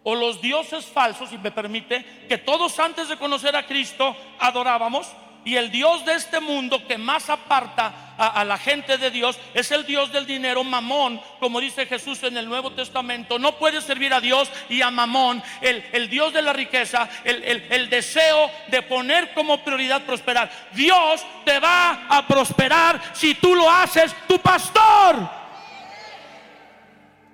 o 0.03 0.15
los 0.15 0.41
dioses 0.41 0.87
falsos, 0.87 1.31
si 1.31 1.39
me 1.39 1.51
permite, 1.51 2.05
que 2.29 2.39
todos 2.39 2.79
antes 2.79 3.09
de 3.09 3.17
conocer 3.17 3.55
a 3.55 3.67
Cristo 3.67 4.17
adorábamos 4.39 5.07
y 5.45 5.57
el 5.57 5.71
Dios 5.71 6.05
de 6.05 6.15
este 6.15 6.41
mundo 6.41 6.87
que 6.87 6.99
más 6.99 7.31
aparta 7.31 8.15
a, 8.19 8.45
la 8.45 8.59
gente 8.59 8.99
de 8.99 9.11
Dios 9.11 9.39
es 9.55 9.71
el 9.71 9.87
Dios 9.87 10.13
del 10.13 10.27
dinero, 10.27 10.63
Mamón, 10.63 11.21
como 11.39 11.61
dice 11.61 11.87
Jesús 11.87 12.23
en 12.23 12.37
el 12.37 12.47
Nuevo 12.47 12.73
Testamento. 12.73 13.39
No 13.39 13.57
puede 13.57 13.81
servir 13.81 14.13
a 14.13 14.21
Dios 14.21 14.51
y 14.69 14.83
a 14.83 14.91
Mamón, 14.91 15.43
el, 15.63 16.11
Dios 16.11 16.35
de 16.35 16.43
la 16.43 16.53
riqueza, 16.53 17.09
el, 17.25 17.43
el 17.43 17.89
deseo 17.89 18.51
de 18.69 18.83
poner 18.83 19.33
como 19.33 19.65
prioridad 19.65 20.03
prosperar. 20.03 20.51
Dios 20.73 21.25
te 21.47 21.59
va 21.59 22.07
a 22.09 22.27
prosperar 22.27 23.01
si 23.15 23.35
tú 23.35 23.55
lo 23.55 23.71
haces 23.71 24.15
tu 24.29 24.39
pastor. 24.39 25.17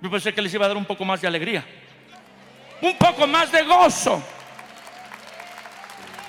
Yo 0.01 0.11
pensé 0.11 0.33
que 0.33 0.43
les 0.43 0.55
iba 0.55 0.67
a 0.67 0.69
dar 0.69 0.77
un 0.77 0.85
poco 0.85 1.05
más 1.05 1.21
de 1.21 1.27
alegría, 1.27 1.65
un 2.81 2.97
poco 2.97 3.27
más 3.27 3.51
de 3.51 3.63
gozo. 3.63 4.23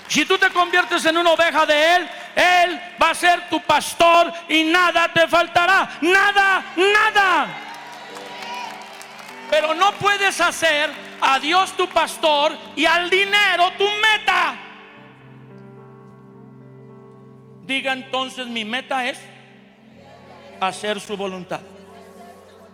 Si 0.08 0.26
tú 0.26 0.38
te 0.38 0.50
conviertes 0.50 1.06
en 1.06 1.18
una 1.18 1.32
oveja 1.32 1.66
de 1.66 1.96
Él, 1.96 2.10
Él 2.36 2.82
va 3.02 3.10
a 3.10 3.16
ser 3.16 3.50
tu 3.50 3.62
pastor 3.62 4.32
y 4.48 4.64
nada 4.64 5.12
te 5.14 5.28
faltará. 5.28 5.98
Nada, 6.02 6.64
nada. 6.76 7.48
Pero 9.50 9.74
no 9.74 9.92
puedes 9.94 10.40
hacer 10.40 10.92
a 11.20 11.40
Dios 11.40 11.76
tu 11.76 11.88
pastor 11.90 12.58
y 12.76 12.86
al 12.86 13.10
dinero 13.10 13.72
tu 13.78 13.84
meta. 13.84 14.56
Diga 17.64 17.92
entonces, 17.92 18.48
mi 18.48 18.64
meta 18.64 19.06
es 19.06 19.20
hacer 20.62 21.02
su 21.02 21.18
voluntad, 21.18 21.60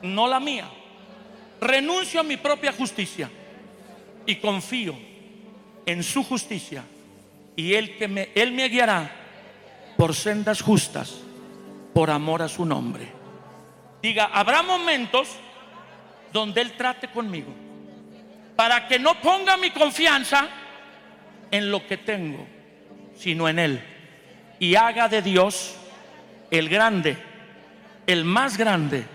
no 0.04 0.28
la 0.28 0.40
mía. 0.40 0.70
Renuncio 1.60 2.20
a 2.20 2.24
mi 2.24 2.38
propia 2.38 2.72
justicia 2.72 3.30
y 4.26 4.36
confío 4.38 4.96
en 5.86 6.04
su 6.04 6.24
justicia 6.24 6.84
y 7.56 7.74
él, 7.74 7.98
que 7.98 8.08
me, 8.08 8.30
él 8.36 8.52
me 8.52 8.70
guiará 8.70 9.12
por 9.98 10.16
sendas 10.16 10.62
justas, 10.62 11.16
por 11.94 12.10
amor 12.10 12.42
a 12.42 12.48
su 12.48 12.66
nombre. 12.66 13.08
Diga, 14.02 14.26
habrá 14.34 14.62
momentos 14.64 15.30
donde 16.34 16.62
Él 16.62 16.74
trate 16.74 17.08
conmigo, 17.08 17.54
para 18.56 18.88
que 18.88 19.00
no 19.00 19.22
ponga 19.22 19.56
mi 19.56 19.70
confianza 19.70 20.50
en 21.52 21.72
lo 21.72 21.88
que 21.88 21.98
tengo, 21.98 22.46
sino 23.16 23.48
en 23.48 23.60
Él. 23.60 23.84
Y 24.60 24.76
haga 24.76 25.08
de 25.08 25.22
Dios 25.22 25.76
el 26.52 26.68
grande, 26.68 27.18
el 28.08 28.26
más 28.26 28.58
grande 28.58 29.06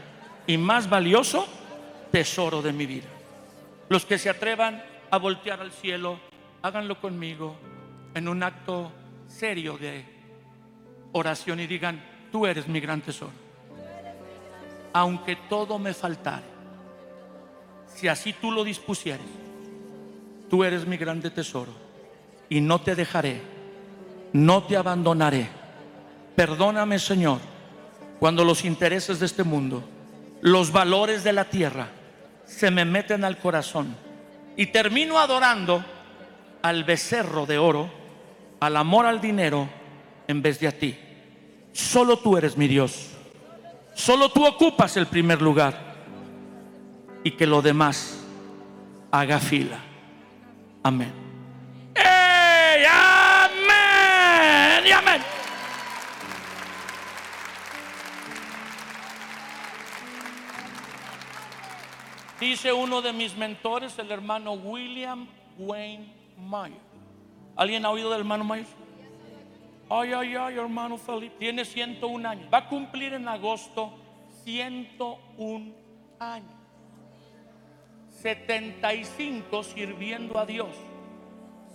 y 0.47 0.57
más 0.57 0.89
valioso 0.89 1.47
tesoro 2.11 2.63
de 2.63 2.73
mi 2.73 2.87
vida. 2.87 3.09
Los 3.89 4.07
que 4.07 4.19
se 4.19 4.31
atrevan 4.31 4.83
a 5.11 5.19
voltear 5.19 5.61
al 5.61 5.73
cielo, 5.73 6.19
háganlo 6.63 7.01
conmigo 7.01 7.57
en 8.15 8.29
un 8.29 8.43
acto 8.43 8.93
serio 9.27 9.79
de 9.79 10.05
oración 11.13 11.61
y 11.61 11.67
digan, 11.67 12.03
tú 12.31 12.47
eres 12.47 12.69
mi 12.69 12.81
gran 12.81 13.01
tesoro. 13.01 13.33
Aunque 14.93 15.37
todo 15.49 15.79
me 15.79 15.95
faltare, 15.95 16.45
si 17.87 18.09
así 18.09 18.33
tú 18.33 18.51
lo 18.51 18.65
dispusieres, 18.65 19.27
tú 20.49 20.65
eres 20.65 20.87
mi 20.87 20.97
grande 20.97 21.31
tesoro 21.31 21.73
y 22.49 22.61
no 22.61 22.81
te 22.81 22.95
dejaré, 22.95 23.41
no 24.33 24.63
te 24.65 24.77
abandonaré. 24.77 25.49
Perdóname, 26.35 26.99
Señor, 26.99 27.41
cuando 28.19 28.45
los 28.45 28.65
intereses 28.65 29.21
de 29.21 29.27
este 29.27 29.45
mundo, 29.45 29.83
los 30.41 30.73
valores 30.73 31.25
de 31.25 31.33
la 31.33 31.45
tierra 31.45 31.89
se 32.45 32.71
me 32.71 32.85
meten 32.85 33.25
al 33.25 33.39
corazón 33.39 34.08
y 34.59 34.67
termino 34.67 35.21
adorando 35.21 35.85
al 36.63 36.83
becerro 36.83 37.47
de 37.47 37.59
oro 37.59 37.89
al 38.61 38.77
amor 38.77 39.07
al 39.07 39.21
dinero 39.21 39.69
en 40.27 40.43
vez 40.43 40.59
de 40.59 40.67
a 40.67 40.73
ti. 40.73 40.99
Solo 41.73 42.19
tú 42.19 42.37
eres 42.37 42.57
mi 42.57 42.67
Dios. 42.67 43.11
Solo 43.95 44.31
tú 44.31 44.45
ocupas 44.45 44.97
el 44.97 45.07
primer 45.07 45.41
lugar. 45.41 45.79
Y 47.23 47.31
que 47.31 47.47
lo 47.47 47.63
demás 47.63 48.19
haga 49.13 49.39
fila. 49.39 49.79
Amén. 50.83 51.13
Dice 62.41 62.73
uno 62.73 63.03
de 63.03 63.13
mis 63.13 63.37
mentores, 63.37 63.99
el 63.99 64.11
hermano 64.11 64.53
William 64.53 65.27
Wayne 65.59 66.07
Meyer. 66.39 66.81
¿Alguien 67.57 67.85
ha 67.85 67.91
oído 67.91 68.11
del 68.11 68.21
hermano 68.21 68.45
Myers? 68.45 68.69
Ay, 69.91 70.13
ay, 70.13 70.37
ay, 70.37 70.57
hermano 70.57 70.97
Felipe. 70.97 71.35
Tiene 71.39 71.65
101 71.65 72.29
años. 72.29 72.49
Va 72.53 72.59
a 72.59 72.69
cumplir 72.69 73.15
en 73.15 73.27
agosto 73.27 73.93
101 74.45 75.75
años. 76.21 76.53
75 78.23 79.65
sirviendo 79.65 80.39
a 80.39 80.47
Dios. 80.47 80.69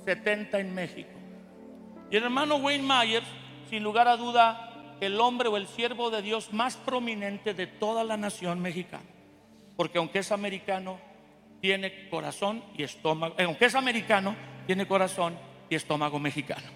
70 0.05 0.59
en 0.59 0.73
México. 0.73 1.09
Y 2.09 2.15
el 2.15 2.23
hermano 2.23 2.55
Wayne 2.57 2.87
Myers, 2.87 3.27
sin 3.69 3.83
lugar 3.83 4.07
a 4.07 4.15
duda, 4.15 4.95
el 5.01 5.19
hombre 5.19 5.49
o 5.49 5.57
el 5.57 5.67
siervo 5.67 6.09
de 6.09 6.21
Dios 6.21 6.53
más 6.53 6.77
prominente 6.77 7.53
de 7.53 7.67
toda 7.67 8.05
la 8.05 8.15
nación 8.15 8.61
mexicana. 8.61 9.03
Porque 9.75 9.97
aunque 9.97 10.19
es 10.19 10.31
americano, 10.31 10.99
tiene 11.61 12.09
corazón 12.09 12.63
y 12.77 12.83
estómago. 12.83 13.35
Eh, 13.37 13.43
aunque 13.43 13.65
es 13.65 13.75
americano, 13.75 14.35
tiene 14.65 14.87
corazón 14.87 15.37
estómago 15.75 16.19
mexicano. 16.19 16.67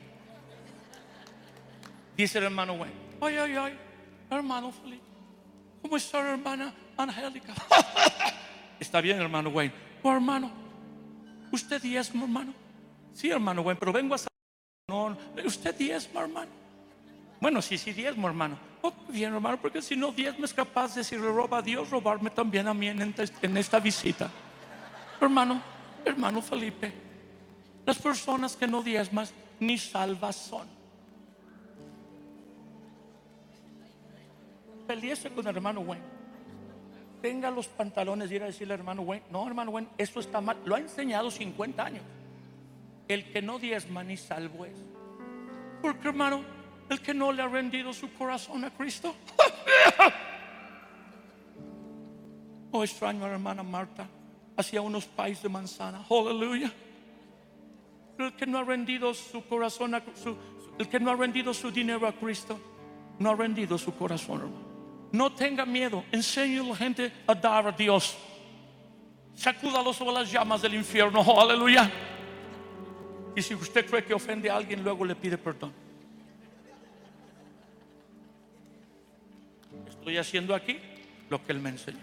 Dice 2.16 2.40
el 2.40 2.46
hermano 2.46 2.74
Wayne, 2.74 2.96
ay, 3.22 3.38
ay, 3.38 3.56
ay, 3.56 3.80
hermano 4.30 4.72
Felipe, 4.72 5.04
¿cómo 5.82 5.98
está 5.98 6.22
la 6.24 6.32
hermana 6.32 6.74
Angélica? 6.98 7.54
está 8.80 9.02
bien, 9.02 9.22
hermano 9.22 9.50
Wayne. 9.50 9.74
Oh, 10.02 10.12
hermano, 10.12 10.52
¿usted 11.52 11.82
diezmo, 11.82 12.26
hermano? 12.26 12.54
Sí, 13.14 13.30
hermano 13.30 13.62
Wayne, 13.62 13.80
pero 13.80 13.94
vengo 13.94 14.16
a. 14.16 14.18
No, 14.90 15.16
¿usted 15.46 15.76
diezmo, 15.76 16.20
hermano? 16.20 16.50
Bueno, 17.40 17.62
sí, 17.62 17.78
sí, 17.78 17.94
diezmo, 17.94 18.28
hermano. 18.28 18.58
Oh, 18.82 18.94
bien, 19.10 19.34
hermano, 19.34 19.58
porque 19.62 19.82
si 19.82 19.96
no 19.96 20.12
diezmo 20.12 20.46
es 20.46 20.54
capaz 20.54 20.96
de, 20.96 21.04
si 21.04 21.16
le 21.16 21.28
roba 21.28 21.60
a 21.60 21.62
Dios, 21.62 21.90
robarme 21.90 22.30
también 22.30 22.68
a 22.68 22.74
mí 22.74 22.88
en 22.88 23.58
esta, 23.58 23.80
visita. 23.80 24.30
Hermano, 25.20 25.62
hermano 26.06 26.42
Felipe, 26.42 26.94
las 27.86 27.98
personas 27.98 28.56
que 28.56 28.68
no 28.68 28.82
diezmas 28.82 29.34
ni 29.60 29.78
salvas 29.78 30.36
son. 30.36 30.68
Peleese 34.88 35.30
con 35.32 35.46
hermano 35.48 35.82
Wayne. 35.82 36.06
Tenga 37.22 37.52
los 37.52 37.68
pantalones 37.68 38.32
y 38.32 38.36
ir 38.36 38.44
a 38.44 38.46
decirle 38.46 38.76
hermano 38.76 39.02
Wayne, 39.02 39.26
no, 39.32 39.46
hermano 39.46 39.72
Wayne, 39.72 39.90
esto 39.98 40.20
está 40.20 40.40
mal. 40.40 40.58
Lo 40.66 40.76
ha 40.76 40.80
enseñado 40.80 41.30
50 41.30 41.84
años. 41.84 42.04
El 43.08 43.32
que 43.32 43.42
no 43.42 43.60
diezma 43.60 44.04
ni 44.04 44.18
salvo 44.18 44.66
es. 44.66 44.78
Porque, 45.82 46.08
hermano, 46.08 46.57
el 46.90 47.02
que 47.02 47.14
no 47.14 47.32
le 47.32 47.42
ha 47.42 47.48
rendido 47.48 47.94
su 47.94 48.14
corazón 48.14 48.64
a 48.66 48.72
Cristo. 48.72 49.16
oh, 52.72 52.84
extraño 52.84 53.26
a 53.26 53.28
la 53.28 53.34
hermana 53.34 53.64
Marta 53.64 54.08
hacia 54.56 54.82
unos 54.82 55.06
países 55.06 55.44
de 55.44 55.50
manzana. 55.50 56.06
Aleluya. 56.10 56.72
El 58.18 58.34
que 58.34 58.48
no 58.48 58.60
ha 58.60 58.64
rendido 58.64 59.14
su 59.14 59.46
corazón, 59.46 59.96
a, 59.96 60.04
su, 60.16 60.36
el 60.80 60.88
que 60.88 61.00
no 61.00 61.12
ha 61.12 61.16
rendido 61.16 61.54
su 61.54 61.72
dinero 61.72 62.08
a 62.08 62.14
Cristo, 62.14 62.60
no 63.20 63.32
ha 63.32 63.36
rendido 63.36 63.78
su 63.78 63.96
corazón, 63.96 64.40
hermano. 64.40 64.68
No 65.12 65.32
tenga 65.32 65.66
miedo, 65.66 66.04
enseñe 66.12 66.60
a 66.60 66.64
la 66.64 66.76
gente 66.76 67.14
a 67.28 67.36
dar 67.36 67.68
a 67.68 67.72
Dios. 67.72 68.18
Sacúdalo 69.36 69.94
sobre 69.94 70.14
las 70.14 70.32
llamas 70.32 70.62
del 70.62 70.74
infierno, 70.74 71.24
aleluya. 71.40 71.90
Y 73.36 73.42
si 73.42 73.54
usted 73.54 73.88
cree 73.88 74.04
que 74.04 74.14
ofende 74.14 74.50
a 74.50 74.58
alguien, 74.58 74.84
luego 74.84 75.06
le 75.06 75.16
pide 75.16 75.38
perdón. 75.38 75.87
Estoy 80.08 80.20
haciendo 80.20 80.56
aquí 80.56 80.80
lo 81.30 81.44
que 81.44 81.52
Él 81.52 81.60
me 81.60 81.68
enseñó. 81.68 82.00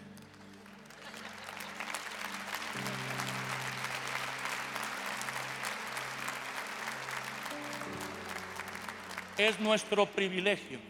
Es 9.38 9.59
nuestro 9.59 10.05
privilegio 10.05 10.80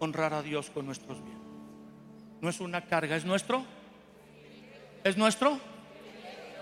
honrar 0.00 0.34
a 0.34 0.42
Dios 0.42 0.68
con 0.70 0.86
nuestros 0.86 1.22
bienes. 1.22 1.46
No 2.40 2.48
es 2.48 2.58
una 2.58 2.86
carga, 2.86 3.14
es 3.14 3.24
nuestro. 3.24 3.64
¿Es 5.04 5.16
nuestro? 5.16 5.60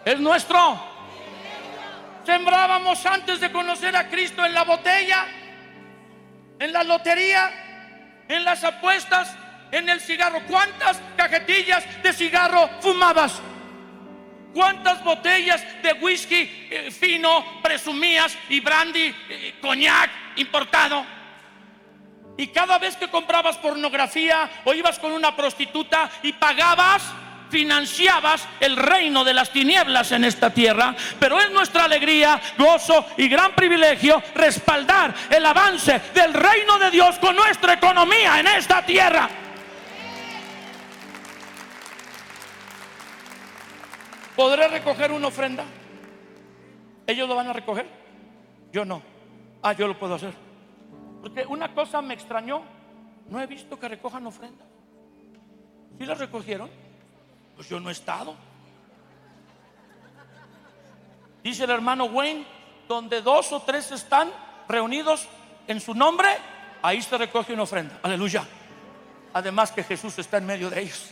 ¿Es 0.04 0.20
nuestro? 0.20 0.78
Sembrábamos 2.26 3.06
antes 3.06 3.40
de 3.40 3.50
conocer 3.50 3.96
a 3.96 4.10
Cristo 4.10 4.44
en 4.44 4.52
la 4.52 4.64
botella, 4.64 5.26
en 6.58 6.70
la 6.70 6.84
lotería, 6.84 7.67
en 8.28 8.44
las 8.44 8.62
apuestas, 8.64 9.34
en 9.70 9.88
el 9.88 10.00
cigarro. 10.00 10.42
¿Cuántas 10.46 11.00
cajetillas 11.16 11.84
de 12.02 12.12
cigarro 12.12 12.68
fumabas? 12.80 13.40
¿Cuántas 14.54 15.04
botellas 15.04 15.62
de 15.82 15.92
whisky 15.94 16.68
eh, 16.70 16.90
fino 16.90 17.60
presumías 17.62 18.36
y 18.48 18.60
brandy, 18.60 19.14
eh, 19.28 19.54
coñac 19.60 20.10
importado? 20.36 21.04
Y 22.36 22.48
cada 22.48 22.78
vez 22.78 22.96
que 22.96 23.08
comprabas 23.08 23.58
pornografía 23.58 24.48
o 24.64 24.72
ibas 24.72 24.98
con 24.98 25.12
una 25.12 25.34
prostituta 25.34 26.08
y 26.22 26.32
pagabas, 26.32 27.02
financiabas 27.50 28.46
el 28.60 28.76
reino 28.76 29.24
de 29.24 29.34
las 29.34 29.50
tinieblas 29.50 30.12
en 30.12 30.24
esta 30.24 30.50
tierra. 30.50 30.94
Pero 31.18 31.38
es 31.40 31.50
nuestra 31.50 31.84
alegría, 31.84 32.40
gozo 32.56 33.06
y 33.16 33.28
gran 33.28 33.54
privilegio 33.54 34.22
respaldar 34.34 35.14
el 35.30 35.44
avance 35.44 36.00
del 36.14 36.34
reino 36.34 36.78
de 36.78 36.90
Dios 36.90 37.18
con 37.18 37.36
nuestra 37.36 37.74
economía 37.74 38.40
en 38.40 38.46
esta 38.48 38.84
tierra. 38.84 39.28
¿Podré 44.36 44.68
recoger 44.68 45.10
una 45.10 45.26
ofrenda? 45.26 45.64
¿Ellos 47.06 47.28
lo 47.28 47.34
van 47.34 47.48
a 47.48 47.52
recoger? 47.52 47.88
Yo 48.70 48.84
no. 48.84 49.02
Ah, 49.62 49.72
yo 49.72 49.88
lo 49.88 49.98
puedo 49.98 50.14
hacer. 50.14 50.32
Porque 51.20 51.44
una 51.46 51.74
cosa 51.74 52.00
me 52.02 52.14
extrañó. 52.14 52.62
No 53.28 53.40
he 53.40 53.46
visto 53.46 53.78
que 53.78 53.88
recojan 53.88 54.26
ofrendas. 54.26 54.66
¿Sí 55.98 56.06
las 56.06 56.18
recogieron? 56.18 56.70
Pues 57.58 57.68
yo 57.68 57.80
no 57.80 57.88
he 57.88 57.92
estado. 57.92 58.36
Dice 61.42 61.64
el 61.64 61.70
hermano 61.70 62.04
Wayne, 62.04 62.46
donde 62.86 63.20
dos 63.20 63.50
o 63.50 63.60
tres 63.62 63.90
están 63.90 64.30
reunidos 64.68 65.26
en 65.66 65.80
su 65.80 65.92
nombre, 65.92 66.28
ahí 66.80 67.02
se 67.02 67.18
recoge 67.18 67.54
una 67.54 67.64
ofrenda. 67.64 67.98
Aleluya. 68.04 68.46
Además 69.32 69.72
que 69.72 69.82
Jesús 69.82 70.16
está 70.20 70.36
en 70.36 70.46
medio 70.46 70.70
de 70.70 70.82
ellos. 70.82 71.10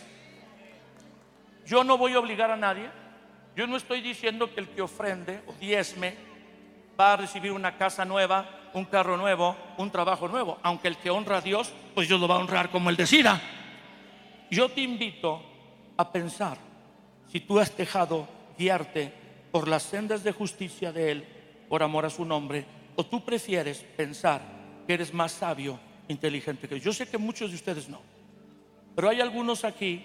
Yo 1.67 1.83
no 1.83 1.99
voy 1.99 2.13
a 2.13 2.21
obligar 2.21 2.53
a 2.53 2.57
nadie. 2.57 2.89
Yo 3.57 3.67
no 3.67 3.77
estoy 3.77 4.01
diciendo 4.01 4.55
que 4.55 4.61
el 4.61 4.69
que 4.69 4.83
ofrende 4.83 5.43
o 5.49 5.53
diezme 5.55 6.17
va 6.99 7.15
a 7.15 7.17
recibir 7.17 7.51
una 7.51 7.77
casa 7.77 8.05
nueva, 8.05 8.69
un 8.73 8.85
carro 8.85 9.17
nuevo, 9.17 9.57
un 9.79 9.91
trabajo 9.91 10.29
nuevo. 10.29 10.61
Aunque 10.63 10.87
el 10.87 10.97
que 10.99 11.11
honra 11.11 11.39
a 11.39 11.41
Dios, 11.41 11.73
pues 11.93 12.07
Dios 12.07 12.21
lo 12.21 12.29
va 12.29 12.37
a 12.37 12.39
honrar 12.39 12.71
como 12.71 12.89
él 12.89 12.97
decida. 12.97 13.43
Yo 14.49 14.69
te 14.69 14.83
invito 14.83 15.56
a 15.97 16.13
pensar 16.13 16.59
si 17.31 17.41
tú 17.41 17.59
has 17.59 17.77
dejado 17.77 18.29
guiarte 18.59 19.13
por 19.51 19.69
las 19.69 19.83
sendas 19.83 20.23
de 20.23 20.33
justicia 20.33 20.93
de 20.93 21.11
Él, 21.11 21.25
por 21.69 21.83
amor 21.83 22.05
a 22.05 22.11
su 22.11 22.25
nombre, 22.25 22.67
o 22.97 23.05
tú 23.05 23.25
prefieres 23.25 23.79
pensar 23.97 24.41
que 24.87 24.95
eres 24.95 25.13
más 25.13 25.33
sabio, 25.33 25.79
inteligente 26.09 26.69
que 26.69 26.79
yo. 26.79 26.87
Yo 26.87 26.93
sé 26.93 27.09
que 27.09 27.19
muchos 27.19 27.51
de 27.51 27.57
ustedes 27.57 27.89
no, 27.89 28.01
pero 28.95 29.09
hay 29.09 29.21
algunos 29.21 29.65
aquí 29.65 30.05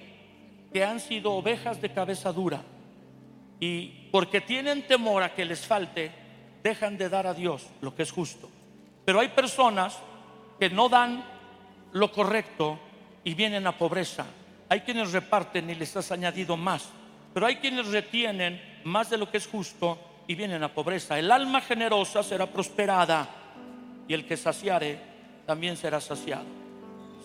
que 0.73 0.83
han 0.83 0.99
sido 0.99 1.33
ovejas 1.33 1.81
de 1.81 1.91
cabeza 1.91 2.31
dura 2.31 2.63
y 3.59 4.07
porque 4.11 4.41
tienen 4.41 4.87
temor 4.87 5.23
a 5.23 5.35
que 5.35 5.45
les 5.45 5.65
falte, 5.65 6.11
dejan 6.63 6.97
de 6.97 7.09
dar 7.09 7.27
a 7.27 7.33
Dios 7.33 7.67
lo 7.81 7.93
que 7.93 8.03
es 8.03 8.11
justo. 8.11 8.49
Pero 9.05 9.19
hay 9.19 9.29
personas 9.29 9.97
que 10.59 10.69
no 10.69 10.89
dan 10.89 11.23
lo 11.91 12.11
correcto 12.11 12.79
y 13.23 13.33
vienen 13.33 13.67
a 13.67 13.77
pobreza. 13.77 14.25
Hay 14.71 14.79
quienes 14.79 15.11
reparten 15.11 15.69
y 15.69 15.75
les 15.75 15.97
has 15.97 16.13
añadido 16.13 16.55
más. 16.55 16.87
Pero 17.33 17.45
hay 17.45 17.57
quienes 17.57 17.87
retienen 17.87 18.79
más 18.85 19.09
de 19.09 19.17
lo 19.17 19.29
que 19.29 19.35
es 19.35 19.45
justo 19.45 19.99
y 20.27 20.33
vienen 20.33 20.63
a 20.63 20.73
pobreza. 20.73 21.19
El 21.19 21.29
alma 21.29 21.59
generosa 21.59 22.23
será 22.23 22.45
prosperada 22.45 23.27
y 24.07 24.13
el 24.13 24.25
que 24.25 24.37
saciare 24.37 24.97
también 25.45 25.75
será 25.75 25.99
saciado. 25.99 26.45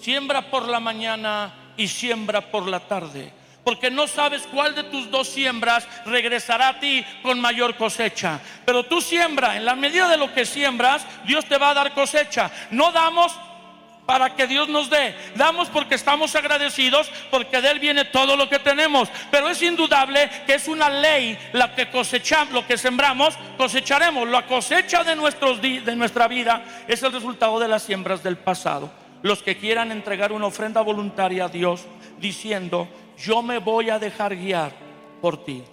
Siembra 0.01 0.51
por 0.51 0.67
la 0.67 0.81
mañana 0.81 1.73
y 1.77 1.87
siembra 1.87 2.51
por 2.51 2.67
la 2.67 2.81
tarde 2.81 3.33
porque 3.67 3.91
no 3.91 4.07
sabes 4.07 4.43
cuál 4.53 4.77
de 4.77 4.85
tus 4.85 5.11
dos 5.11 5.29
siembras 5.29 5.89
regresará 6.05 6.69
a 6.69 6.79
ti 6.79 7.05
con 7.21 7.41
mayor 7.41 7.77
cosecha. 7.77 8.41
Pero 8.65 8.85
tú 8.85 9.01
siembra, 9.01 9.57
en 9.57 9.65
la 9.65 9.75
medida 9.75 10.09
de 10.09 10.17
lo 10.17 10.33
que 10.33 10.47
siembras, 10.47 11.05
Dios 11.27 11.45
te 11.47 11.59
va 11.59 11.71
a 11.71 11.75
dar 11.75 11.93
cosecha. 11.93 12.49
No 12.71 12.93
damos 12.93 13.37
para 14.07 14.35
que 14.35 14.47
Dios 14.47 14.69
nos 14.69 14.89
dé. 14.89 15.15
Damos 15.35 15.69
porque 15.69 15.97
estamos 15.97 16.35
agradecidos, 16.37 17.11
porque 17.31 17.61
de 17.61 17.71
Él 17.71 17.81
viene 17.81 18.05
todo 18.05 18.37
lo 18.37 18.49
que 18.49 18.61
tenemos. 18.61 19.09
Pero 19.31 19.49
es 19.49 19.61
indudable 19.61 20.31
que 20.47 20.55
es 20.55 20.69
una 20.69 20.89
ley 20.89 21.37
la 21.53 21.75
que 21.75 21.91
cosechamos, 21.91 22.55
lo 22.55 22.67
que 22.67 22.79
sembramos, 22.79 23.37
cosecharemos. 23.59 24.29
La 24.29 24.47
cosecha 24.47 25.03
de, 25.03 25.17
nuestros, 25.17 25.61
de 25.61 25.97
nuestra 25.97 26.29
vida 26.29 26.65
es 26.87 27.03
el 27.03 27.13
resultado 27.13 27.59
de 27.59 27.69
las 27.69 27.83
siembras 27.83 28.23
del 28.23 28.39
pasado. 28.39 28.91
Los 29.23 29.43
que 29.43 29.57
quieran 29.57 29.91
entregar 29.91 30.31
una 30.31 30.47
ofrenda 30.47 30.81
voluntaria 30.83 31.47
a 31.47 31.49
Dios 31.49 31.85
diciendo, 32.19 32.89
yo 33.19 33.43
me 33.43 33.59
voy 33.59 33.91
a 33.91 33.99
dejar 33.99 34.37
guiar 34.37 34.73
por 35.21 35.45
ti. 35.45 35.65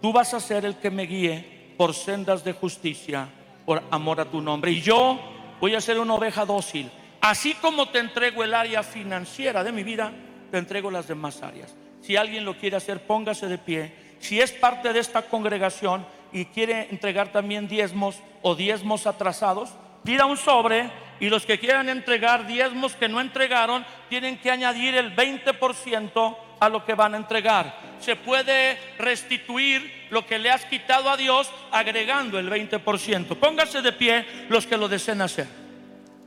Tú 0.00 0.12
vas 0.12 0.32
a 0.32 0.40
ser 0.40 0.64
el 0.64 0.76
que 0.76 0.90
me 0.90 1.04
guíe 1.04 1.74
por 1.76 1.94
sendas 1.94 2.44
de 2.44 2.52
justicia, 2.52 3.28
por 3.66 3.82
amor 3.90 4.20
a 4.20 4.24
tu 4.24 4.40
nombre. 4.40 4.70
Y 4.70 4.80
yo 4.80 5.18
voy 5.60 5.74
a 5.74 5.80
ser 5.80 5.98
una 5.98 6.14
oveja 6.14 6.46
dócil. 6.46 6.90
Así 7.24 7.54
como 7.54 7.88
te 7.88 8.00
entrego 8.00 8.44
el 8.44 8.52
área 8.52 8.82
financiera 8.82 9.64
de 9.64 9.72
mi 9.72 9.82
vida, 9.82 10.12
te 10.50 10.58
entrego 10.58 10.90
las 10.90 11.08
demás 11.08 11.42
áreas. 11.42 11.74
Si 12.02 12.16
alguien 12.16 12.44
lo 12.44 12.58
quiere 12.58 12.76
hacer, 12.76 13.06
póngase 13.06 13.48
de 13.48 13.56
pie. 13.56 13.94
Si 14.18 14.42
es 14.42 14.52
parte 14.52 14.92
de 14.92 15.00
esta 15.00 15.22
congregación 15.22 16.06
y 16.34 16.44
quiere 16.44 16.86
entregar 16.90 17.32
también 17.32 17.66
diezmos 17.66 18.18
o 18.42 18.54
diezmos 18.54 19.06
atrasados, 19.06 19.70
pida 20.04 20.26
un 20.26 20.36
sobre 20.36 20.90
y 21.18 21.30
los 21.30 21.46
que 21.46 21.58
quieran 21.58 21.88
entregar 21.88 22.46
diezmos 22.46 22.94
que 22.94 23.08
no 23.08 23.22
entregaron, 23.22 23.86
tienen 24.10 24.36
que 24.36 24.50
añadir 24.50 24.94
el 24.94 25.16
20% 25.16 26.36
a 26.60 26.68
lo 26.68 26.84
que 26.84 26.92
van 26.92 27.14
a 27.14 27.16
entregar. 27.16 27.74
Se 28.00 28.16
puede 28.16 28.78
restituir 28.98 30.08
lo 30.10 30.26
que 30.26 30.38
le 30.38 30.50
has 30.50 30.66
quitado 30.66 31.08
a 31.08 31.16
Dios 31.16 31.50
agregando 31.72 32.38
el 32.38 32.50
20%. 32.50 33.34
Póngase 33.36 33.80
de 33.80 33.92
pie 33.92 34.26
los 34.50 34.66
que 34.66 34.76
lo 34.76 34.88
deseen 34.88 35.22
hacer. 35.22 35.46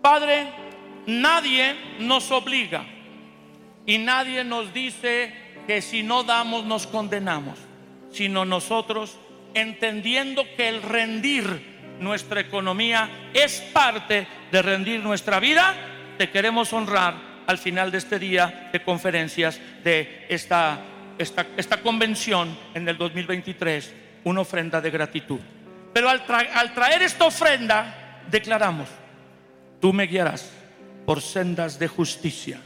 Padre, 0.02 0.67
nadie 1.08 1.76
nos 2.00 2.30
obliga 2.32 2.86
y 3.86 3.98
nadie 3.98 4.44
nos 4.44 4.74
dice 4.74 5.34
que 5.66 5.82
si 5.82 6.04
no 6.04 6.24
damos 6.24 6.66
nos 6.66 6.86
condenamos, 6.86 7.58
sino 8.12 8.46
nosotros 8.46 9.18
entendiendo 9.54 10.46
que 10.56 10.70
el 10.70 10.84
rendir 10.84 11.78
nuestra 12.00 12.42
economía 12.42 13.10
es 13.34 13.62
parte 13.74 14.28
de 14.52 14.62
rendir 14.62 15.02
nuestra 15.02 15.40
vida, 15.40 15.74
te 16.18 16.30
queremos 16.30 16.72
honrar 16.74 17.16
al 17.48 17.58
final 17.58 17.90
de 17.90 17.98
este 17.98 18.20
día 18.20 18.70
de 18.72 18.84
conferencias 18.84 19.60
de 19.84 20.26
esta, 20.30 20.82
esta, 21.18 21.82
convención 21.82 22.58
en 22.74 22.88
el 22.88 22.98
2023, 22.98 23.94
una 24.26 24.42
ofrenda 24.42 24.82
de 24.82 24.92
gratitud. 24.92 25.40
Pero 25.94 26.10
al 26.10 26.74
traer 26.74 27.02
esta 27.02 27.26
ofrenda, 27.26 28.22
declaramos, 28.30 28.90
tú 29.80 29.94
me 29.94 30.06
guiarás 30.06 30.57
por 31.08 31.22
sendas 31.22 31.80
de 31.80 31.88
justicia, 31.88 32.60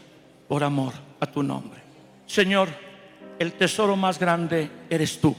por 0.48 0.64
amor 0.64 0.94
a 1.20 1.28
tu 1.28 1.44
nombre. 1.44 1.80
Señor, 2.26 2.70
el 3.38 3.54
tesoro 3.54 3.96
más 3.96 4.18
grande 4.18 4.68
eres 4.90 5.22
tú. 5.22 5.36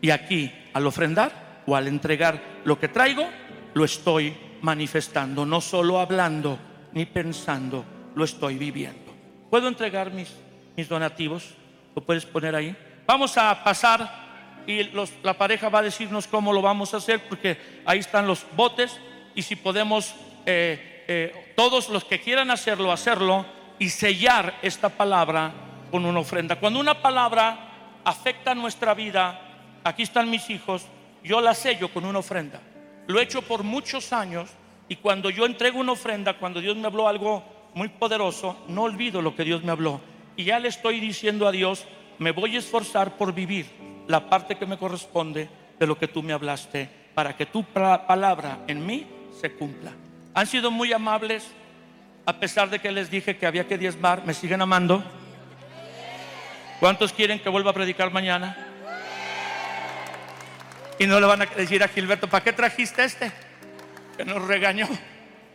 Y 0.00 0.08
aquí, 0.08 0.50
al 0.72 0.86
ofrendar 0.86 1.62
o 1.66 1.76
al 1.76 1.86
entregar 1.86 2.62
lo 2.64 2.80
que 2.80 2.88
traigo, 2.88 3.28
lo 3.74 3.84
estoy 3.84 4.34
manifestando, 4.62 5.44
no 5.44 5.60
solo 5.60 6.00
hablando 6.00 6.58
ni 6.92 7.04
pensando, 7.04 7.84
lo 8.14 8.24
estoy 8.24 8.56
viviendo. 8.56 9.14
¿Puedo 9.50 9.68
entregar 9.68 10.10
mis, 10.10 10.34
donativos? 10.88 11.44
¿Lo 11.94 12.02
puedes 12.02 12.24
poner 12.24 12.54
ahí? 12.54 12.74
Vamos 13.06 13.36
a 13.36 13.62
pasar 13.62 14.64
y 14.66 14.84
la 15.22 15.36
pareja 15.36 15.68
va 15.68 15.80
a 15.80 15.82
decirnos 15.82 16.26
cómo 16.26 16.54
lo 16.54 16.62
vamos 16.62 16.94
a 16.94 16.96
hacer, 16.96 17.20
porque 17.28 17.58
ahí 17.84 17.98
están 17.98 18.26
los 18.26 18.46
botes 18.56 18.98
y 19.34 19.42
si 19.42 19.56
podemos, 19.56 20.14
eh, 20.46 20.89
eh, 21.12 21.54
todos 21.56 21.88
los 21.88 22.04
que 22.04 22.20
quieran 22.20 22.52
hacerlo, 22.52 22.92
hacerlo 22.92 23.44
y 23.80 23.88
sellar 23.88 24.60
esta 24.62 24.90
palabra 24.90 25.52
con 25.90 26.04
una 26.04 26.20
ofrenda. 26.20 26.60
Cuando 26.60 26.78
una 26.78 27.02
palabra 27.02 27.98
afecta 28.04 28.54
nuestra 28.54 28.94
vida, 28.94 29.40
aquí 29.82 30.04
están 30.04 30.30
mis 30.30 30.48
hijos, 30.50 30.86
yo 31.24 31.40
la 31.40 31.52
sello 31.54 31.92
con 31.92 32.04
una 32.04 32.20
ofrenda. 32.20 32.60
Lo 33.08 33.18
he 33.18 33.24
hecho 33.24 33.42
por 33.42 33.64
muchos 33.64 34.12
años 34.12 34.50
y 34.88 34.94
cuando 34.94 35.30
yo 35.30 35.46
entrego 35.46 35.80
una 35.80 35.90
ofrenda, 35.90 36.34
cuando 36.34 36.60
Dios 36.60 36.76
me 36.76 36.86
habló 36.86 37.08
algo 37.08 37.42
muy 37.74 37.88
poderoso, 37.88 38.64
no 38.68 38.84
olvido 38.84 39.20
lo 39.20 39.34
que 39.34 39.42
Dios 39.42 39.64
me 39.64 39.72
habló. 39.72 40.00
Y 40.36 40.44
ya 40.44 40.60
le 40.60 40.68
estoy 40.68 41.00
diciendo 41.00 41.48
a 41.48 41.50
Dios, 41.50 41.86
me 42.20 42.30
voy 42.30 42.54
a 42.54 42.60
esforzar 42.60 43.16
por 43.16 43.34
vivir 43.34 43.66
la 44.06 44.30
parte 44.30 44.54
que 44.54 44.64
me 44.64 44.78
corresponde 44.78 45.48
de 45.76 45.86
lo 45.88 45.98
que 45.98 46.06
tú 46.06 46.22
me 46.22 46.32
hablaste 46.32 46.88
para 47.16 47.36
que 47.36 47.46
tu 47.46 47.64
palabra 47.64 48.60
en 48.68 48.86
mí 48.86 49.08
se 49.32 49.50
cumpla. 49.50 49.90
Han 50.34 50.46
sido 50.46 50.70
muy 50.70 50.92
amables, 50.92 51.46
a 52.26 52.38
pesar 52.38 52.70
de 52.70 52.78
que 52.78 52.92
les 52.92 53.10
dije 53.10 53.36
que 53.36 53.46
había 53.46 53.66
que 53.66 53.76
diezmar, 53.76 54.24
me 54.24 54.34
siguen 54.34 54.62
amando. 54.62 55.02
¿Cuántos 56.78 57.12
quieren 57.12 57.40
que 57.40 57.48
vuelva 57.48 57.72
a 57.72 57.74
predicar 57.74 58.12
mañana? 58.12 58.56
Y 60.98 61.06
no 61.06 61.18
le 61.18 61.26
van 61.26 61.42
a 61.42 61.46
decir 61.46 61.82
a 61.82 61.88
Gilberto, 61.88 62.28
¿para 62.28 62.44
qué 62.44 62.52
trajiste 62.52 63.04
este? 63.04 63.32
Que 64.16 64.24
nos 64.24 64.42
regañó. 64.46 64.86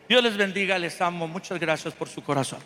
Dios 0.09 0.23
les 0.23 0.37
bendiga, 0.37 0.77
les 0.77 0.99
amo. 1.01 1.27
Muchas 1.27 1.59
gracias 1.59 1.93
por 1.93 2.09
su 2.09 2.23
corazón. 2.23 2.59